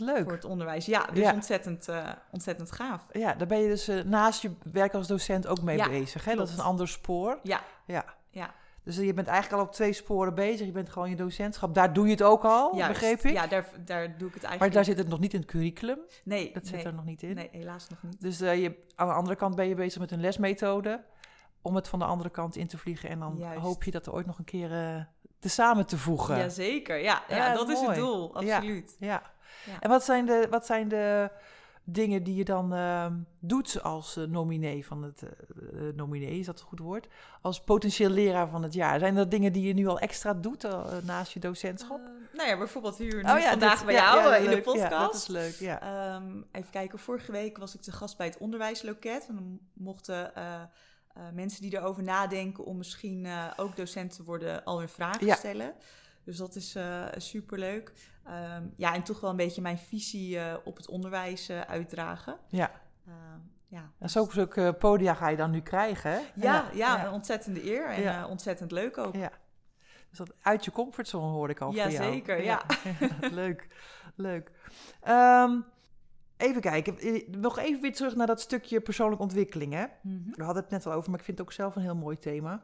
Leuk. 0.00 0.22
Voor 0.22 0.32
het 0.32 0.44
onderwijs. 0.44 0.86
Ja, 0.86 1.04
dus 1.12 1.18
Ja. 1.24 1.32
Ontzettend, 1.32 1.88
eh, 1.88 2.08
ontzettend 2.32 2.72
gaaf. 2.72 3.06
Ja, 3.12 3.34
daar 3.34 3.46
ben 3.46 3.58
je 3.58 3.68
dus 3.68 3.88
eh, 3.88 4.02
naast 4.04 4.42
je 4.42 4.50
werk 4.72 4.94
als 4.94 5.06
docent 5.06 5.46
ook 5.46 5.62
mee 5.62 5.76
Ja, 5.76 5.88
bezig. 5.88 6.24
Hè? 6.24 6.34
Dat 6.34 6.48
is 6.48 6.54
een 6.54 6.60
ander 6.64 6.88
spoor. 6.88 7.38
Ja, 7.42 7.60
Ja. 7.86 8.04
ja. 8.30 8.54
Dus 8.82 8.96
je 8.96 9.14
bent 9.14 9.26
eigenlijk 9.26 9.60
al 9.62 9.66
op 9.68 9.72
twee 9.74 9.92
sporen 9.92 10.34
bezig. 10.34 10.66
Je 10.66 10.72
bent 10.72 10.90
gewoon 10.90 11.10
je 11.10 11.16
docentschap. 11.16 11.74
Daar 11.74 11.92
doe 11.92 12.04
je 12.04 12.10
het 12.10 12.22
ook 12.22 12.44
al, 12.44 12.76
Juist. 12.76 12.92
begreep 12.92 13.20
ik. 13.20 13.32
Ja, 13.32 13.46
daar, 13.46 13.66
daar 13.84 14.18
doe 14.18 14.28
ik 14.28 14.34
het 14.34 14.42
eigenlijk. 14.44 14.58
maar 14.60 14.70
daar 14.70 14.84
zit 14.84 14.98
het 14.98 15.08
nog 15.08 15.18
niet 15.18 15.32
in 15.32 15.40
het 15.40 15.48
curriculum. 15.48 15.98
Nee, 16.24 16.52
Dat 16.52 16.66
zit 16.66 16.76
nee, 16.76 16.84
er 16.84 16.94
nog 16.94 17.04
niet 17.04 17.22
in. 17.22 17.34
Nee, 17.34 17.48
helaas 17.52 17.88
nog 17.88 18.02
niet. 18.02 18.20
Dus 18.20 18.40
eh, 18.40 18.62
je, 18.62 18.76
aan 18.94 19.08
de 19.08 19.14
andere 19.14 19.36
kant 19.36 19.54
ben 19.54 19.68
je 19.68 19.74
bezig 19.74 20.00
met 20.00 20.10
een 20.10 20.20
lesmethode. 20.20 21.04
Om 21.62 21.74
het 21.74 21.88
van 21.88 21.98
de 21.98 22.04
andere 22.04 22.30
kant 22.30 22.56
in 22.56 22.66
te 22.66 22.78
vliegen. 22.78 23.08
En 23.08 23.18
dan 23.18 23.34
Juist. 23.38 23.60
hoop 23.60 23.82
je 23.84 23.90
dat 23.90 24.06
er 24.06 24.12
ooit 24.12 24.26
nog 24.26 24.38
een 24.38 24.44
keer 24.44 24.68
te 25.38 25.48
samen 25.48 25.86
te 25.86 25.98
voegen. 25.98 26.38
Jazeker, 26.38 26.96
ja, 26.96 27.22
ja, 27.28 27.36
Ja, 27.36 27.54
dat 27.54 27.68
is 27.68 27.80
het 27.80 27.94
doel, 27.94 28.34
absoluut. 28.36 28.96
Ja. 28.98 29.06
Ja. 29.06 29.22
En 29.80 29.88
wat 29.88 30.04
zijn, 30.04 30.26
de, 30.26 30.46
wat 30.50 30.66
zijn 30.66 30.88
de 30.88 31.30
dingen 31.88 32.22
die 32.22 32.34
je 32.34 32.44
dan 32.44 32.72
ehm, 32.74 33.14
doet 33.40 33.82
als 33.82 34.16
eh, 34.16 34.24
nominee 34.24 34.86
van 34.86 35.02
het... 35.02 35.22
eh, 35.22 35.28
eh, 35.88 35.94
nominee, 35.94 36.38
is 36.38 36.46
dat 36.46 36.60
een 36.60 36.66
goed 36.66 36.78
woord? 36.78 37.06
Als 37.42 37.60
potentieel 37.64 38.10
leraar 38.10 38.48
van 38.48 38.62
het 38.62 38.72
jaar. 38.74 38.98
Zijn 38.98 39.16
er 39.16 39.28
dingen 39.28 39.52
die 39.52 39.66
je 39.66 39.74
nu 39.74 39.86
al 39.86 39.98
extra 39.98 40.34
doet 40.34 40.66
naast 41.04 41.32
je 41.32 41.40
docentschap? 41.40 41.98
Eh, 42.00 42.36
nou 42.36 42.48
ja, 42.48 42.58
bijvoorbeeld 42.58 42.96
hier 42.98 43.14
nu 43.14 43.30
Oh 43.30 43.38
ja, 43.38 43.50
vandaag 43.50 43.76
dit- 43.76 43.84
bij 43.86 43.94
ja, 43.94 44.14
jou 44.14 44.28
ja, 44.28 44.36
in 44.36 44.42
leuk. 44.44 44.64
de 44.64 44.70
Ja, 44.70 44.82
podcast. 44.88 44.90
dat 45.04 45.14
is 45.14 45.26
leuk, 45.26 45.54
ja. 45.54 45.80
Ehm, 45.80 46.42
even 46.52 46.70
kijken, 46.70 46.98
vorige 46.98 47.32
week 47.32 47.58
was 47.58 47.74
ik 47.74 47.80
te 47.80 47.92
gast 47.92 48.16
bij 48.16 48.26
het 48.26 48.38
onderwijsloket. 48.38 49.26
En 49.28 49.34
dan 49.34 49.58
mochten 49.72 50.32
mensen 51.34 51.62
die 51.62 51.76
erover 51.76 52.02
nadenken 52.02 52.64
om 52.64 52.76
misschien 52.76 53.28
ook 53.56 53.76
docent 53.76 54.16
te 54.16 54.22
worden 54.24 54.64
al 54.64 54.78
hun 54.78 54.88
vragen 54.88 55.26
Ja. 55.26 55.34
stellen. 55.34 55.74
Dus 56.24 56.36
dat 56.36 56.54
is 56.56 56.74
eh 56.74 57.04
superleuk. 57.16 57.92
Ehm, 58.26 58.64
ja, 58.76 58.94
en 58.94 59.02
toch 59.02 59.20
wel 59.20 59.30
een 59.30 59.36
beetje 59.36 59.62
mijn 59.62 59.78
visie 59.78 60.38
eh, 60.38 60.54
op 60.64 60.76
het 60.76 60.88
onderwijs 60.88 61.48
eh, 61.48 61.60
uitdragen. 61.60 62.36
Ja. 62.48 62.70
Ehm, 63.06 63.38
ja, 63.68 63.90
En 63.98 64.10
zulke, 64.10 64.32
zulke 64.32 64.74
podia 64.78 65.14
ga 65.14 65.28
je 65.28 65.36
dan 65.36 65.50
nu 65.50 65.60
krijgen, 65.60 66.10
hè? 66.10 66.20
Ja, 66.34 66.64
ja, 66.72 67.06
een 67.06 67.12
ontzettende 67.12 67.64
eer 67.70 67.86
en 67.88 68.02
Ja. 68.02 68.22
eh, 68.22 68.30
ontzettend 68.30 68.70
leuk 68.72 68.98
ook. 68.98 69.14
Ja. 69.14 69.30
Dus 70.08 70.18
dat 70.18 70.32
uit 70.42 70.64
je 70.64 70.70
comfortzone 70.70 71.26
hoor 71.32 71.50
ik 71.50 71.60
al 71.60 71.72
Ja, 71.72 71.90
zeker, 71.90 72.42
ja. 72.50 72.62
leuk, 73.20 73.66
leuk. 74.14 74.50
Ehm, 75.00 75.60
even 76.36 76.60
kijken, 76.60 76.98
Eh, 76.98 77.28
nog 77.28 77.58
even 77.58 77.80
weer 77.80 77.92
terug 77.94 78.14
naar 78.16 78.26
dat 78.26 78.40
stukje 78.40 78.80
persoonlijke 78.80 79.22
ontwikkeling. 79.22 79.72
Hè? 79.72 79.84
Mhm. 80.02 80.30
We 80.30 80.44
hadden 80.44 80.62
het 80.62 80.72
net 80.72 80.86
al 80.86 80.92
over, 80.92 81.10
maar 81.10 81.18
ik 81.18 81.24
vind 81.24 81.38
het 81.38 81.46
ook 81.46 81.52
zelf 81.52 81.76
een 81.76 81.82
heel 81.82 81.96
mooi 81.96 82.18
thema. 82.18 82.62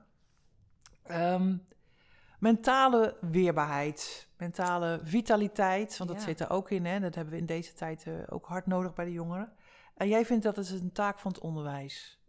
Mentale 2.42 3.16
weerbaarheid, 3.20 4.28
mentale 4.36 5.00
vitaliteit, 5.02 5.96
want 5.98 6.10
dat 6.10 6.18
Ja. 6.18 6.26
zit 6.26 6.40
er 6.40 6.50
ook 6.50 6.70
in. 6.70 6.84
Hè? 6.84 7.00
Dat 7.00 7.14
hebben 7.14 7.34
we 7.34 7.40
in 7.40 7.46
deze 7.46 7.72
tijd 7.72 8.02
eh, 8.06 8.14
ook 8.28 8.46
hard 8.46 8.66
nodig 8.66 8.94
bij 8.94 9.04
de 9.04 9.12
jongeren. 9.12 9.52
En 9.94 10.08
jij 10.08 10.24
vindt 10.26 10.42
dat 10.44 10.56
het 10.56 10.70
een 10.70 10.92
taak 10.92 11.18
van 11.18 11.32
het 11.32 11.40
onderwijs. 11.40 12.20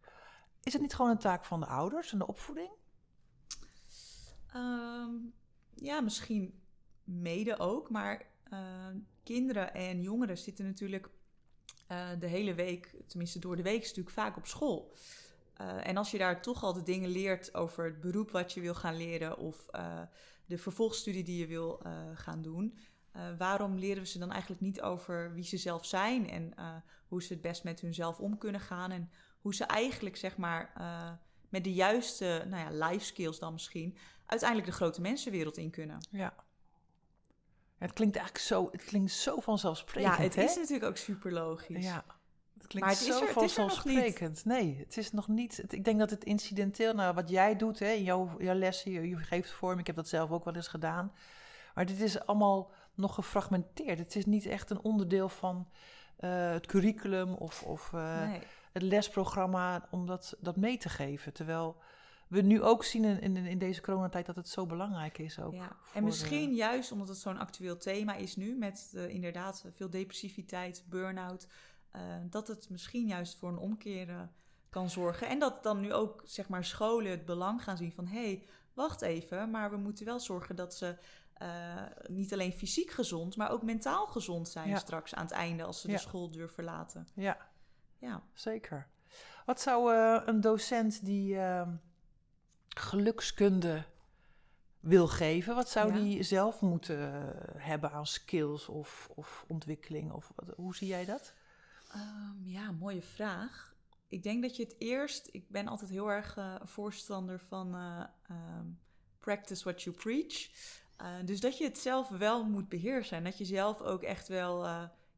Is 0.64 0.74
het 0.74 0.82
niet 0.82 0.94
gewoon 0.94 1.12
een 1.12 1.18
taak 1.18 1.46
van 1.46 1.60
de 1.60 1.66
ouders 1.66 2.12
en 2.12 2.18
de 2.18 2.28
opvoeding? 2.28 2.70
Ehm, 4.54 5.12
ja, 5.76 6.02
misschien 6.02 6.62
mede 7.04 7.60
ook. 7.60 7.90
Maar 7.90 8.26
uh, 8.54 8.60
kinderen 9.24 9.74
en 9.74 10.02
jongeren 10.02 10.38
zitten 10.38 10.66
natuurlijk 10.66 11.10
uh, 11.92 12.10
de 12.20 12.28
hele 12.28 12.54
week, 12.54 12.96
tenminste 13.08 13.40
door 13.40 13.56
de 13.56 13.64
week, 13.64 13.82
natuurlijk 13.82 14.16
vaak 14.16 14.38
op 14.38 14.46
school. 14.46 14.96
Uh, 15.62 15.88
en 15.88 15.98
als 15.98 16.12
je 16.12 16.18
daar 16.18 16.42
toch 16.42 16.64
al 16.64 16.74
de 16.74 16.84
dingen 16.84 17.10
leert 17.10 17.54
over 17.54 17.86
het 17.86 18.02
beroep 18.02 18.32
wat 18.32 18.54
je 18.54 18.62
wil 18.62 18.76
gaan 18.76 18.98
leren 18.98 19.38
of 19.38 19.66
de 20.46 20.58
vervolgstudie 20.58 21.24
die 21.24 21.40
je 21.40 21.48
wil 21.48 21.82
gaan 22.16 22.42
doen, 22.42 22.78
waarom 23.38 23.78
leren 23.78 24.04
we 24.04 24.10
ze 24.10 24.20
dan 24.20 24.32
eigenlijk 24.32 24.62
niet 24.62 24.82
over 24.82 25.34
wie 25.34 25.44
ze 25.44 25.58
zelf 25.58 25.86
zijn 25.86 26.30
en 26.30 26.54
hoe 27.08 27.24
ze 27.24 27.34
het 27.34 27.42
best 27.42 27.64
met 27.64 27.82
hunzelf 27.82 28.20
om 28.20 28.38
kunnen 28.38 28.62
gaan 28.62 28.92
en 28.92 29.12
hoe 29.40 29.56
ze 29.56 29.64
eigenlijk 29.64 30.18
zeg 30.18 30.38
maar 30.38 30.74
met 31.50 31.64
de 31.64 31.74
juiste 31.74 32.46
nou 32.50 32.74
ja, 32.74 32.88
life 32.88 33.06
skills 33.06 33.40
dan 33.40 33.54
misschien 33.54 33.98
uiteindelijk 34.26 34.70
de 34.70 34.76
grote 34.76 35.02
mensenwereld 35.02 35.58
in 35.58 35.70
kunnen. 35.70 36.08
Ja. 36.12 36.36
Het 37.78 37.94
klinkt 37.94 38.16
eigenlijk 38.16 38.46
zo, 38.46 38.68
het 38.72 38.84
klinkt 38.84 39.12
zo 39.12 39.40
vanzelfsprekend. 39.40 40.16
Ja, 40.16 40.24
het 40.24 40.38
is 40.50 40.56
natuurlijk 40.56 40.86
ook 40.86 40.98
super 40.98 41.32
logisch. 41.32 41.86
Ja. 41.86 42.06
Het 42.64 42.72
klinkt 42.72 42.90
maar 42.90 42.98
het 42.98 43.18
zo 43.18 43.26
is 43.26 43.32
vanzelfsprekend. 43.32 44.46
Nee, 44.46 44.78
het 44.80 44.98
is 44.98 45.12
nog 45.12 45.28
niet. 45.28 45.64
ik 45.74 45.86
denk 45.86 46.00
dat 46.00 46.10
het 46.10 46.24
incidenteel, 46.24 46.94
nou 46.94 47.14
wat 47.14 47.30
jij 47.30 47.56
doet, 47.56 47.80
hè, 47.80 47.90
jouw, 47.90 48.36
jouw 48.40 48.56
lessen, 48.56 48.92
je, 48.92 49.10
je 49.10 49.18
geeft 49.18 49.52
vorm. 49.52 49.80
Ik 49.80 49.88
heb 49.88 49.96
dat 49.96 50.08
zelf 50.08 50.32
ook 50.32 50.46
wel 50.46 50.56
eens 50.56 50.68
gedaan. 50.68 51.12
Maar 51.76 51.86
dit 51.86 52.02
is 52.02 52.26
allemaal 52.26 52.72
nog 52.94 53.16
gefragmenteerd. 53.16 54.00
Het 54.00 54.16
is 54.16 54.26
niet 54.26 54.46
echt 54.46 54.70
een 54.70 54.82
onderdeel 54.82 55.30
van 55.30 55.68
uh, 56.20 56.52
het 56.52 56.66
curriculum 56.66 57.34
of, 57.34 57.64
of 57.64 57.92
uh, 57.96 58.28
nee. 58.28 58.40
het 58.72 58.82
lesprogramma 58.82 59.88
om 59.92 60.06
dat, 60.06 60.38
dat 60.40 60.56
mee 60.56 60.78
te 60.78 60.90
geven. 60.90 61.34
Terwijl 61.34 61.78
we 62.28 62.42
nu 62.42 62.62
ook 62.62 62.84
zien 62.84 63.04
in, 63.04 63.22
in, 63.22 63.36
in 63.36 63.58
deze 63.58 63.82
coronatijd 63.82 64.26
dat 64.26 64.36
het 64.36 64.50
zo 64.50 64.66
belangrijk 64.66 65.18
is. 65.18 65.40
Ook 65.40 65.54
ja. 65.54 65.76
En 65.94 66.04
misschien 66.04 66.54
juist 66.54 66.92
omdat 66.92 67.08
het 67.08 67.18
zo'n 67.18 67.40
actueel 67.40 67.78
thema 67.78 68.16
is 68.16 68.36
nu, 68.36 68.56
met 68.58 68.92
uh, 68.96 69.10
inderdaad 69.10 69.66
veel 69.76 69.90
depressiviteit, 69.90 70.84
burn-out, 70.90 71.48
uh, 71.96 72.02
dat 72.30 72.48
het 72.48 72.70
misschien 72.70 73.08
juist 73.08 73.38
voor 73.38 73.50
een 73.50 73.58
omkeer 73.58 74.10
uh, 74.10 74.22
kan 74.70 74.90
zorgen. 74.90 75.28
En 75.28 75.40
dat 75.40 75.64
dan 75.64 75.80
nu 75.80 75.94
ook 75.94 76.22
zeg 76.26 76.50
maar, 76.50 76.66
scholen 76.66 77.12
het 77.12 77.26
belang 77.26 77.64
gaan 77.64 77.78
zien 77.78 77.92
van 77.92 78.08
hé, 78.08 78.26
hey, 78.26 78.46
wacht 78.74 79.02
even, 79.02 79.50
maar 79.50 79.70
we 79.70 79.78
moeten 79.78 80.06
wel 80.06 80.20
zorgen 80.20 80.56
dat 80.56 80.76
ze 80.76 80.98
niet 82.08 82.34
alleen 82.34 82.54
fysiek 82.54 82.92
gezond, 82.92 83.36
maar 83.36 83.52
ook 83.52 83.64
mentaal 83.64 84.08
gezond 84.08 84.50
zijn 84.50 84.70
ja. 84.70 84.78
straks 84.78 85.16
aan 85.16 85.24
het 85.24 85.34
einde 85.34 85.64
als 85.64 85.82
ze 85.82 85.88
ja. 85.88 85.94
de 85.94 86.00
schooldeur 86.00 86.50
verlaten. 86.50 87.08
Ja, 87.14 87.38
ja. 88.00 88.24
zeker. 88.34 88.88
Wat 89.46 89.62
zou 89.62 89.94
een 90.26 90.42
docent 90.42 91.06
die 91.06 91.40
ehm, 91.40 91.76
gelukskunde 92.68 93.86
wil 94.84 95.08
geven, 95.08 95.56
wat 95.56 95.70
zou 95.70 95.94
die 95.94 96.24
zelf 96.24 96.62
moeten 96.62 97.14
eh, 97.14 97.62
hebben 97.62 97.92
aan 97.92 98.06
skills 98.06 98.68
of, 98.68 99.10
of 99.16 99.46
ontwikkeling? 99.48 100.12
Of, 100.12 100.32
hoe 100.56 100.76
zie 100.76 100.88
jij 100.88 101.06
dat? 101.06 101.34
Um, 101.96 102.48
ja, 102.48 102.72
mooie 102.72 103.02
vraag. 103.02 103.76
Ik 104.08 104.24
denk 104.24 104.42
dat 104.42 104.56
je 104.56 104.64
het 104.64 104.76
eerst, 104.78 105.30
ik 105.32 105.50
ben 105.50 105.68
altijd 105.68 105.90
heel 105.90 106.12
erg 106.12 106.38
uh, 106.38 106.56
voorstander 106.64 107.40
van 107.40 107.76
uh, 107.76 108.04
um, 108.30 108.80
practice 109.20 109.64
what 109.64 109.82
you 109.82 109.96
preach. 109.96 110.50
dus 111.26 111.40
dat 111.40 111.58
je 111.58 111.64
het 111.64 111.78
zelf 111.78 112.10
wel 112.10 112.44
moet 112.44 112.70
beheersen 112.70 113.18
en 113.18 113.24
dat 113.24 113.38
je 113.38 113.46
zelf 113.46 113.82
ook 113.82 114.04
echt 114.04 114.28
wel, 114.28 114.66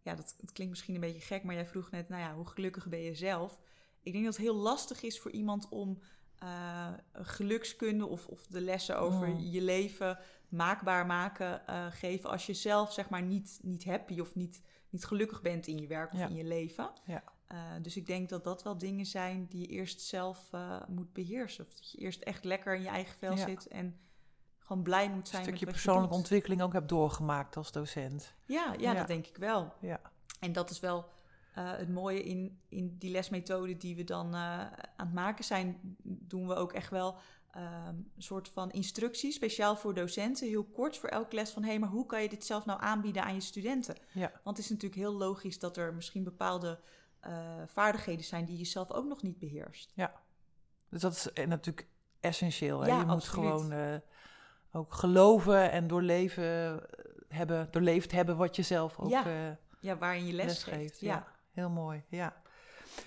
ja, 0.02 0.16
dat, 0.16 0.36
dat 0.40 0.52
klinkt 0.52 0.74
misschien 0.74 0.96
een 0.96 1.02
beetje 1.02 1.22
gek, 1.22 1.44
maar 1.44 1.56
jij 1.56 1.66
vroeg 1.66 1.92
net, 1.92 2.10
nou 2.10 2.22
ja, 2.22 2.36
hoe 2.36 2.48
gelukkig 2.48 2.88
ben 2.88 3.02
je 3.02 3.16
zelf? 3.16 3.60
Ik 4.04 4.12
denk 4.12 4.26
dat 4.26 4.36
het 4.36 4.44
heel 4.44 4.56
lastig 4.56 5.02
is 5.02 5.20
voor 5.20 5.32
iemand 5.32 5.70
om 5.70 6.02
uh, 6.43 6.88
gelukskunde 7.13 8.06
of, 8.06 8.28
of 8.28 8.48
de 8.48 8.62
lessen 8.62 9.00
over 9.00 9.28
oh. 9.28 9.52
je 9.54 9.62
leven 9.62 10.19
maakbaar 10.50 11.06
maken 11.06 11.62
uh, 11.69 11.86
geven 11.89 12.30
als 12.30 12.45
je 12.45 12.54
zelf 12.54 12.93
zeg 12.93 13.10
maar 13.10 13.21
niet, 13.21 13.60
niet 13.62 13.86
happy 13.86 14.19
of 14.19 14.36
niet, 14.36 14.62
niet 14.89 15.06
gelukkig 15.06 15.41
bent 15.41 15.67
in 15.67 15.78
je 15.78 15.88
werk 15.88 16.13
of 16.13 16.19
in 16.19 16.36
je 16.36 16.43
leven. 16.43 16.91
Ja. 17.06 17.24
Uh, 17.52 17.58
dus 17.82 17.98
ik 17.98 18.06
denk 18.06 18.30
dat 18.30 18.43
dat 18.43 18.63
wel 18.63 18.78
dingen 18.78 19.06
zijn 19.06 19.45
die 19.50 19.62
je 19.62 19.67
eerst 19.67 20.02
zelf 20.02 20.50
moet 20.88 21.13
beheersen. 21.13 21.65
Of 21.65 21.74
dat 21.74 21.91
je 21.91 21.98
eerst 21.98 22.21
echt 22.21 22.43
lekker 22.43 22.76
in 22.76 22.82
je 22.82 22.88
eigen 22.88 23.17
vel 23.17 23.38
zit 23.38 23.67
en 23.67 24.00
gewoon 24.60 24.84
blij 24.84 25.10
moet 25.10 25.28
zijn. 25.28 25.41
Een 25.41 25.48
stukje 25.48 25.65
persoonlijke 25.65 26.15
ontwikkeling 26.15 26.62
ook 26.62 26.74
hebt 26.74 26.89
doorgemaakt 26.89 27.58
als 27.58 27.71
docent. 27.71 28.34
Ja, 28.45 28.74
ja, 28.78 28.93
dat 28.93 29.08
denk 29.08 29.28
ik 29.28 29.38
wel. 29.38 29.74
Ja. 29.82 30.02
En 30.39 30.54
dat 30.54 30.69
is 30.69 30.80
wel 30.80 31.10
uh, 31.58 31.72
het 31.78 31.89
mooie 31.89 32.24
in, 32.24 32.60
in 32.70 32.96
die 32.98 33.12
lesmethode 33.12 33.78
die 33.78 33.96
we 33.96 34.04
dan 34.04 34.28
uh, 34.28 34.60
aan 34.96 35.06
het 35.06 35.13
maken 35.13 35.44
zijn, 35.44 35.98
doen 36.04 36.48
we 36.48 36.56
ook 36.56 36.74
echt 36.74 36.89
wel 36.89 37.18
uh, 37.58 37.88
een 37.88 38.12
soort 38.18 38.50
van 38.50 38.72
instructie, 38.72 39.32
speciaal 39.32 39.76
voor 39.76 39.94
docenten, 39.94 40.48
heel 40.48 40.63
kort 40.63 40.98
voor 40.98 41.10
elke 41.10 41.36
les 41.36 41.52
van 41.52 41.63
hé, 41.63 41.70
hey, 41.70 41.80
maar 41.80 41.89
hoe 41.89 42.06
kan 42.06 42.22
je 42.22 42.30
dit 42.30 42.46
zelf 42.46 42.65
nou 42.65 42.82
aanbieden 42.82 43.24
aan 43.24 43.34
je 43.34 43.41
studenten? 43.41 43.96
Ja. 44.12 44.32
Want 44.44 44.58
het 44.58 44.65
is 44.65 44.72
natuurlijk 44.72 45.02
heel 45.02 45.13
logisch 45.13 45.60
dat 45.60 45.78
er 45.78 45.94
misschien 45.94 46.24
bepaalde 46.24 46.80
uh, 47.28 47.62
vaardigheden 47.65 48.26
zijn 48.26 48.46
die 48.46 48.58
je 48.58 48.65
zelf 48.65 48.91
ook 48.91 49.06
nog 49.06 49.22
niet 49.22 49.39
beheerst. 49.39 49.91
Ja, 49.96 50.22
dus 50.89 51.02
dat 51.02 51.13
is 51.13 51.46
natuurlijk 51.48 51.88
essentieel. 52.20 52.82
Hè? 52.82 52.88
Ja, 52.88 53.00
je 53.00 53.06
moet 53.06 53.28
gewoon 53.28 54.02
ook 54.72 54.94
geloven 54.94 55.72
en 55.72 55.88
doorleven 55.88 56.82
hebben, 57.28 57.68
doorleefd 57.72 58.12
hebben 58.12 58.38
wat 58.38 58.56
je 58.56 58.62
zelf 58.62 59.00
ook 59.00 59.10
ja. 59.10 59.58
ja, 59.80 59.98
waarin 59.98 60.26
je 60.26 60.34
les, 60.34 60.63
geeft. 60.63 61.00
ja 61.00 61.35
heel 61.56 61.70
mooi. 61.70 62.04
Ja. 62.10 62.34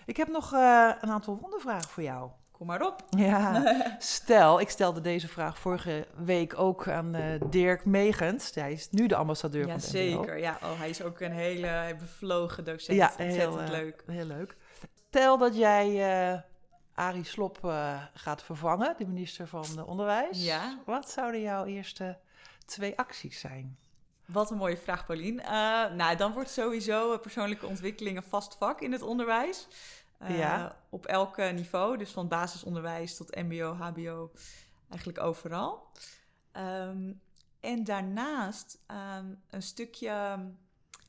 Ik 0.07 0.17
heb 0.17 0.29
nog 0.29 0.53
uh, 0.53 0.93
een 1.01 1.11
aantal 1.11 1.39
wondervragen 1.41 1.89
voor 1.89 2.03
jou. 2.03 2.31
Kom 2.51 2.67
maar 2.67 2.87
op. 2.87 3.05
Ja, 3.11 3.75
stel, 3.99 4.61
ik 4.61 4.69
stelde 4.69 5.01
deze 5.01 5.29
vraag 5.29 5.59
vorige 5.59 6.07
week 6.17 6.59
ook 6.59 6.89
aan 6.89 7.17
uh, 7.17 7.23
Dirk 7.51 7.85
Megens. 7.85 8.55
Hij 8.55 8.73
is 8.73 8.91
nu 8.91 9.07
de 9.07 9.17
ambassadeur 9.17 9.67
ja, 9.67 9.71
van 9.71 9.81
Zeker, 9.81 10.39
ja. 10.39 10.59
Oh, 10.63 10.79
hij 10.79 10.91
is 10.91 11.03
ook 11.03 11.21
een 11.21 11.33
hele 11.33 11.97
bevlogen 11.99 12.65
docent. 12.65 12.97
Ja, 12.99 13.13
heel 13.17 13.61
uh, 13.61 13.69
leuk. 13.69 14.03
Heel 14.07 14.25
leuk. 14.25 14.57
Stel 15.09 15.39
dat 15.39 15.57
jij 15.57 16.45
Arie 16.95 17.25
Slop 17.25 17.59
gaat 18.15 18.43
vervangen, 18.43 18.95
de 18.99 19.07
minister 19.07 19.47
van 19.47 19.85
Onderwijs. 19.85 20.45
Ja. 20.45 20.79
Wat 20.87 21.11
zouden 21.11 21.41
jouw 21.41 21.65
eerste 21.65 22.19
twee 22.67 22.99
acties 22.99 23.41
zijn? 23.41 23.79
Wat 24.33 24.51
een 24.51 24.57
mooie 24.57 24.77
vraag, 24.77 25.07
Paulien. 25.07 25.41
Uh, 25.41 25.51
nou, 25.93 26.17
dan 26.17 26.33
wordt 26.33 26.51
sowieso 26.51 27.19
persoonlijke 27.19 27.67
ontwikkeling 27.67 28.17
een 28.17 28.23
vast 28.23 28.55
vak 28.55 28.81
in 28.81 28.93
het 28.93 29.03
onderwijs. 29.03 29.69
Uh, 30.23 30.39
ja. 30.39 30.77
Op 30.89 31.07
elk 31.07 31.37
niveau, 31.37 31.97
dus 31.97 32.11
van 32.11 32.29
basisonderwijs 32.29 33.17
tot 33.17 33.35
MBO, 33.35 33.73
HBO, 33.73 34.31
eigenlijk 34.89 35.21
overal. 35.21 35.91
Um, 36.57 37.21
en 37.61 37.85
daarnaast 37.85 38.79
um, 38.91 39.43
een 39.51 39.63
stukje 39.63 40.39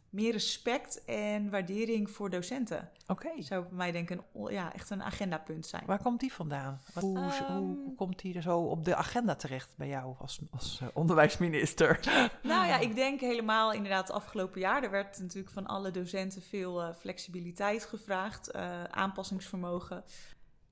meer 0.09 0.31
respect 0.31 1.05
en 1.05 1.49
waardering 1.49 2.09
voor 2.09 2.29
docenten. 2.29 2.89
Oké. 3.07 3.41
Zou 3.41 3.63
bij 3.63 3.77
mij 3.77 3.91
denk 3.91 4.09
ik 4.09 4.19
een, 4.33 4.51
ja, 4.51 4.73
echt 4.73 4.89
een 4.89 5.03
agendapunt 5.03 5.65
zijn. 5.65 5.83
Waar 5.85 6.01
komt 6.01 6.19
die 6.19 6.33
vandaan? 6.33 6.81
hoe, 6.93 7.19
hoe, 7.19 7.31
ehm. 7.31 7.95
komt 7.95 8.19
die 8.19 8.35
er 8.35 8.41
zo 8.41 8.59
op 8.59 8.85
de 8.85 8.95
agenda 8.95 9.35
terecht 9.35 9.77
bij 9.77 9.87
jou 9.87 10.15
als, 10.19 10.39
als 10.51 10.79
uh, 10.83 10.87
onderwijsminister? 10.93 11.99
Nou 12.43 12.67
ja, 12.67 12.77
ik 12.77 12.95
denk 12.95 13.19
helemaal 13.19 13.73
inderdaad 13.73 14.07
het 14.07 14.15
afgelopen 14.15 14.59
jaar. 14.59 14.83
Er 14.83 14.91
werd 14.91 15.19
natuurlijk 15.19 15.53
van 15.53 15.67
alle 15.67 15.91
docenten 15.91 16.41
veel 16.41 16.81
uh, 16.81 16.93
flexibiliteit 16.93 17.85
gevraagd, 17.85 18.55
uh, 18.55 18.83
aanpassingsvermogen. 18.83 20.03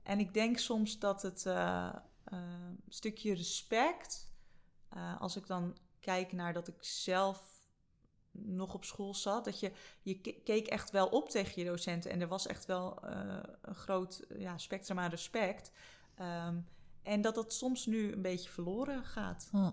En 0.04 0.20
ik 0.20 0.34
denk 0.34 0.58
soms 0.58 1.00
dat 1.00 1.22
het 1.22 1.48
stukje 2.90 3.34
respect, 3.34 4.32
als 5.20 5.36
ik 5.36 5.48
dan 5.48 5.78
kijk 6.00 6.32
naar 6.32 6.54
dat 6.54 6.68
ik 6.68 6.76
zelf 6.80 7.57
nog 8.38 8.74
op 8.74 8.84
school 8.84 9.14
zat, 9.14 9.46
dat 9.46 9.60
je, 9.60 9.72
je 10.02 10.22
keek 10.44 10.68
echt 10.68 10.92
wel 10.92 11.08
op 11.08 11.30
tegen 11.30 11.62
je 11.62 11.70
docenten. 11.70 12.12
En 12.12 12.22
er 12.22 12.28
was 12.28 12.48
echt 12.48 12.66
wel 12.66 13.00
uh, 13.04 13.40
een 13.62 13.76
groot 13.76 14.26
ja, 14.38 14.58
spectrum 14.58 15.00
aan 15.00 15.10
respect. 15.10 15.72
Um, 16.48 16.68
en 17.04 17.22
dat 17.22 17.36
dat 17.36 17.54
soms 17.54 17.86
nu 17.86 18.12
een 18.12 18.22
beetje 18.22 18.50
verloren 18.50 19.04
gaat. 19.04 19.48
Hm. 19.52 19.72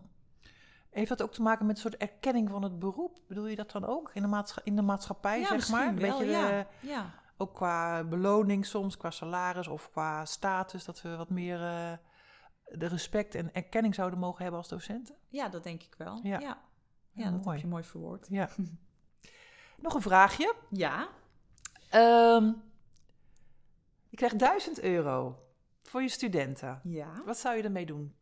Heeft 0.90 1.08
dat 1.08 1.22
ook 1.22 1.32
te 1.32 1.42
maken 1.42 1.66
met 1.66 1.76
een 1.76 1.82
soort 1.82 1.96
erkenning 1.96 2.50
van 2.50 2.62
het 2.62 2.78
beroep? 2.78 3.20
Bedoel 3.28 3.46
je 3.46 3.56
dat 3.56 3.70
dan 3.70 3.84
ook 3.86 4.10
in 4.12 4.22
de, 4.22 4.28
maatscha 4.28 4.60
in 4.64 4.76
de 4.76 4.82
maatschappij, 4.82 5.40
ja, 5.40 5.46
zeg 5.46 5.68
maar? 5.68 5.94
Wel, 5.94 6.18
beetje 6.18 6.32
ja. 6.32 6.66
ja. 6.80 7.22
Ook 7.36 7.54
qua 7.54 8.04
beloning 8.04 8.66
soms, 8.66 8.96
qua 8.96 9.10
salaris 9.10 9.68
of 9.68 9.90
qua 9.90 10.24
status, 10.24 10.84
dat 10.84 11.02
we 11.02 11.16
wat 11.16 11.30
meer 11.30 11.60
uh, 11.60 11.92
de 12.64 12.86
respect 12.86 13.34
en 13.34 13.54
erkenning 13.54 13.94
zouden 13.94 14.18
mogen 14.18 14.42
hebben 14.42 14.60
als 14.60 14.68
docenten? 14.68 15.16
Ja, 15.28 15.48
dat 15.48 15.62
denk 15.62 15.82
ik 15.82 15.94
wel. 15.98 16.20
ja. 16.22 16.62
Ja, 17.14 17.30
dat 17.30 17.44
heb 17.44 17.60
je 17.60 17.66
mooi 17.66 17.84
verwoord. 17.84 18.26
Ja. 18.30 18.48
Nog 19.84 19.94
een 19.94 20.02
vraagje. 20.02 20.54
Ja. 20.70 21.08
Um, 21.94 22.62
je 24.08 24.16
krijgt 24.16 24.38
1000 24.38 24.80
euro 24.80 25.38
voor 25.82 26.02
je 26.02 26.08
studenten. 26.08 26.80
Ja. 26.84 27.22
Wat 27.24 27.38
zou 27.38 27.56
je 27.56 27.62
ermee 27.62 27.86
doen? 27.86 28.14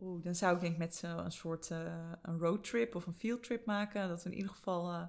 Oeh, 0.00 0.24
dan 0.24 0.34
zou 0.34 0.54
ik 0.54 0.60
denk 0.60 0.76
met 0.76 1.02
een 1.04 1.32
soort 1.32 1.70
uh, 1.70 1.78
een 2.22 2.38
roadtrip 2.38 2.94
of 2.94 3.06
een 3.06 3.14
fieldtrip 3.14 3.66
maken. 3.66 4.08
Dat 4.08 4.22
we 4.22 4.30
in 4.30 4.36
ieder 4.36 4.50
geval 4.50 4.92
uh, 4.92 5.02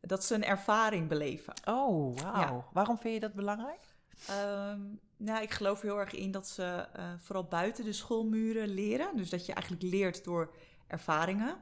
dat 0.00 0.24
ze 0.24 0.34
een 0.34 0.44
ervaring 0.44 1.08
beleven. 1.08 1.54
Oh, 1.64 2.18
wauw. 2.18 2.40
Ja. 2.40 2.64
Waarom 2.72 2.98
vind 2.98 3.14
je 3.14 3.20
dat 3.20 3.34
belangrijk? 3.34 3.94
Ehm, 4.28 4.80
nou, 5.16 5.42
ik 5.42 5.50
geloof 5.50 5.80
heel 5.80 5.98
erg 5.98 6.12
in 6.12 6.30
dat 6.30 6.48
ze 6.48 6.88
eh, 6.92 7.12
vooral 7.18 7.44
buiten 7.44 7.84
de 7.84 7.92
schoolmuren 7.92 8.68
leren. 8.68 9.16
Dus 9.16 9.30
dat 9.30 9.46
je 9.46 9.52
eigenlijk 9.52 9.82
leert 9.82 10.24
door 10.24 10.54
ervaringen. 10.86 11.56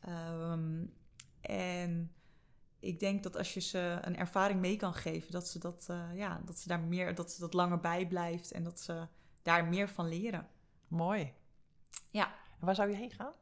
Ehm, 0.00 0.84
en 1.40 2.12
ik 2.80 3.00
denk 3.00 3.22
dat 3.22 3.36
als 3.36 3.54
je 3.54 3.60
ze 3.60 3.98
een 4.00 4.16
ervaring 4.16 4.60
mee 4.60 4.76
kan 4.76 4.94
geven, 4.94 5.32
dat 5.32 5.48
ze 5.48 5.58
dat, 5.58 5.86
eh, 5.88 6.08
ja, 6.14 6.40
dat 6.44 6.58
ze 6.58 6.68
daar 6.68 6.80
meer, 6.80 7.14
dat 7.14 7.32
ze 7.32 7.40
dat 7.40 7.54
langer 7.54 7.80
bij 7.80 8.06
blijft 8.06 8.52
en 8.52 8.64
dat 8.64 8.80
ze 8.80 9.06
daar 9.42 9.64
meer 9.64 9.88
van 9.88 10.08
leren. 10.08 10.48
Mooi. 10.88 11.32
Ja. 12.10 12.26
En 12.60 12.66
waar 12.66 12.74
zou 12.74 12.90
je 12.90 12.96
heen 12.96 13.10
gaan? 13.10 13.32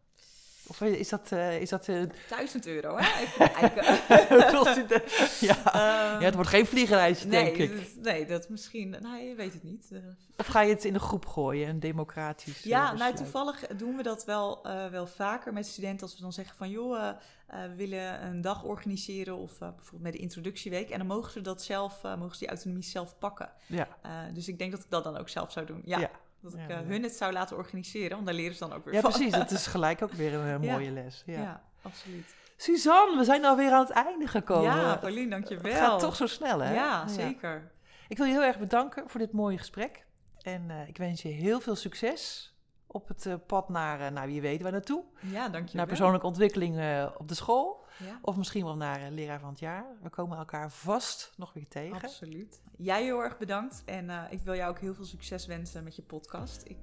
Of 0.69 0.81
is 0.81 1.09
dat... 1.09 1.33
eh, 1.33 1.61
is 1.61 1.69
dat 1.69 1.89
eh, 1.89 2.03
1000 2.29 2.67
euro, 2.67 2.97
hè? 2.99 3.25
Kijken. 3.61 3.85
ja. 5.49 5.57
Ehm, 5.65 6.21
ja, 6.21 6.25
het 6.25 6.35
wordt 6.35 6.51
geen 6.51 6.67
vliegreis, 6.67 7.25
nee, 7.25 7.45
denk 7.45 7.57
ik. 7.71 7.77
dat- 7.77 8.05
nee, 8.05 8.27
dat 8.27 8.49
misschien. 8.49 8.97
Nou, 9.01 9.17
je 9.23 9.35
weet 9.35 9.53
het 9.53 9.63
niet. 9.63 9.89
Eh, 9.93 9.99
Of 10.37 10.47
ga 10.47 10.61
je 10.61 10.75
het 10.75 10.85
in 10.85 10.93
de 10.93 10.99
groep 10.99 11.27
gooien, 11.27 11.69
een 11.69 11.81
democratisch 11.81 12.59
eh, 12.59 12.65
Ja, 12.65 12.93
nou 12.93 13.15
toevallig 13.15 13.67
doen 13.77 13.97
we 13.97 14.03
dat 14.03 14.25
wel, 14.25 14.65
eh, 14.65 14.87
wel 14.87 15.07
vaker 15.07 15.53
met 15.53 15.67
studenten. 15.67 16.07
Als 16.07 16.17
we 16.17 16.23
dan 16.23 16.33
zeggen 16.33 16.57
van 16.57 16.71
joh, 16.71 16.99
eh, 16.99 17.09
eh, 17.47 17.71
we 17.71 17.75
willen 17.77 18.25
een 18.27 18.41
dag 18.41 18.65
organiseren 18.65 19.37
of 19.37 19.53
eh, 19.53 19.59
bijvoorbeeld 19.75 20.03
met 20.03 20.13
de 20.13 20.19
introductieweek. 20.19 20.91
En 20.91 20.99
dan 20.99 21.07
mogen 21.07 21.33
ze 21.33 21.41
dat 21.41 21.63
zelf, 21.63 22.05
eh, 22.05 22.17
mogen 22.17 22.33
ze 22.33 22.39
die 22.39 22.49
autonomie 22.49 22.85
zelf 22.85 23.19
pakken. 23.19 23.51
Ja, 23.67 23.89
Eh, 24.03 24.11
dus 24.35 24.49
ik 24.49 24.59
denk 24.59 24.71
dat 24.73 24.81
ik 24.81 24.91
dat 24.91 25.05
dan 25.05 25.17
ook 25.17 25.29
zelf 25.29 25.53
zou 25.53 25.67
doen. 25.67 25.83
Ja, 25.85 25.99
Ja. 25.99 26.11
Dat 26.41 26.53
ik 26.55 26.59
Ja, 26.59 26.69
eh, 26.69 26.81
ja. 26.81 26.85
hun 26.87 27.03
het 27.03 27.13
zou 27.15 27.33
laten 27.33 27.57
organiseren, 27.57 28.11
want 28.11 28.27
daar 28.27 28.35
leren 28.35 28.53
ze 28.55 28.61
dan 28.69 28.73
ook 28.73 28.85
weer 28.85 28.95
ja 28.95 29.01
van. 29.01 29.11
precies. 29.11 29.33
Dat 29.33 29.51
is 29.51 29.67
gelijk 29.77 30.03
ook 30.03 30.13
weer 30.13 30.35
een 30.35 30.61
eh, 30.61 30.69
Ja. 30.69 30.73
mooie 30.73 30.91
les. 30.91 31.23
Ja. 31.27 31.41
Ja, 31.41 31.63
absoluut. 31.83 32.35
Suzanne, 32.57 33.17
we 33.17 33.25
zijn 33.25 33.45
alweer 33.45 33.71
aan 33.73 33.81
het 33.87 33.91
einde 33.91 34.27
gekomen. 34.27 34.77
Ja, 34.77 34.97
Pauline, 34.97 35.31
dankjewel. 35.31 35.73
Het 35.73 35.81
gaat 35.81 36.01
toch 36.01 36.17
zo 36.17 36.27
snel, 36.27 36.61
hè? 36.61 36.75
Ja, 36.75 37.09
zeker. 37.09 37.71
Ik 38.09 38.17
wil 38.17 38.27
je 38.27 38.33
heel 38.33 38.43
erg 38.43 38.59
bedanken 38.59 39.09
voor 39.11 39.21
dit 39.21 39.33
mooie 39.33 39.59
gesprek. 39.59 40.05
En 40.43 40.71
eh, 40.71 40.89
ik 40.89 40.97
wens 40.97 41.23
je 41.23 41.29
heel 41.29 41.61
veel 41.61 41.77
succes 41.77 42.53
op 42.91 43.09
het 43.09 43.27
eh, 43.27 43.35
pad 43.47 43.69
naar, 43.69 44.01
eh, 44.01 44.11
naar 44.11 44.27
wie 44.27 44.41
weet 44.41 44.63
waar 44.63 44.73
naartoe. 44.73 45.05
Ja, 45.21 45.43
dankjewel. 45.49 45.75
Naar 45.75 45.87
persoonlijke 45.87 46.27
ontwikkeling 46.27 46.79
eh, 46.79 47.07
op 47.19 47.29
de 47.29 47.35
school. 47.35 47.85
Ja, 47.99 48.19
Of 48.23 48.37
misschien 48.37 48.65
wel 48.65 48.77
naar 48.77 49.11
leraar 49.11 49.41
van 49.41 49.49
het 49.49 49.59
jaar. 49.59 49.85
We 50.03 50.09
komen 50.11 50.39
elkaar 50.39 50.71
vast 50.71 51.33
nog 51.37 51.53
weer 51.53 51.69
tegen. 51.69 52.03
absoluut. 52.03 52.61
Jij 52.77 53.03
heel 53.03 53.23
erg 53.23 53.39
bedankt. 53.39 53.83
En 53.85 54.11
ik 54.31 54.41
wil 54.43 54.55
jou 54.55 54.71
ook 54.71 54.79
heel 54.79 54.95
veel 54.95 55.05
succes 55.05 55.47
wensen 55.47 55.85
met 55.85 55.97
je 55.97 56.03
podcast. 56.03 56.63
Ik 56.65 56.77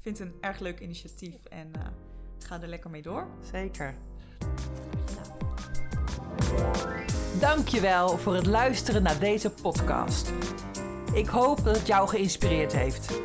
vind 0.00 0.18
het 0.18 0.28
een 0.28 0.34
erg 0.40 0.58
leuk 0.58 0.80
initiatief 0.80 1.44
en 1.44 1.70
eh, 1.74 1.86
ga 2.38 2.60
er 2.60 2.68
lekker 2.68 2.90
mee 2.90 3.02
door. 3.02 3.26
Zeker. 3.50 3.94
Dankjewel 7.40 8.18
voor 8.18 8.34
het 8.34 8.46
luisteren 8.46 9.02
naar 9.02 9.18
deze 9.18 9.50
podcast. 9.50 10.32
Ik 11.12 11.26
hoop 11.26 11.64
dat 11.64 11.76
het 11.76 11.86
jou 11.86 12.08
geïnspireerd 12.08 12.72
heeft. 12.72 13.20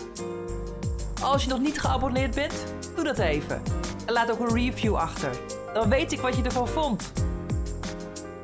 Als 1.23 1.43
je 1.43 1.49
nog 1.49 1.59
niet 1.59 1.79
geabonneerd 1.79 2.36
bent, 2.36 2.53
doe 2.95 3.03
dat 3.03 3.17
even. 3.17 3.62
En 4.05 4.13
laat 4.13 4.31
ook 4.31 4.39
een 4.39 4.55
review 4.55 4.95
achter. 4.95 5.31
Dan 5.73 5.89
weet 5.89 6.12
ik 6.12 6.19
wat 6.19 6.36
je 6.36 6.43
ervan 6.43 6.67
vond. 6.67 7.12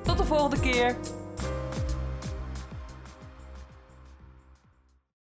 Tot 0.04 0.18
de 0.18 0.26
volgende 0.26 0.60
keer. 0.60 0.96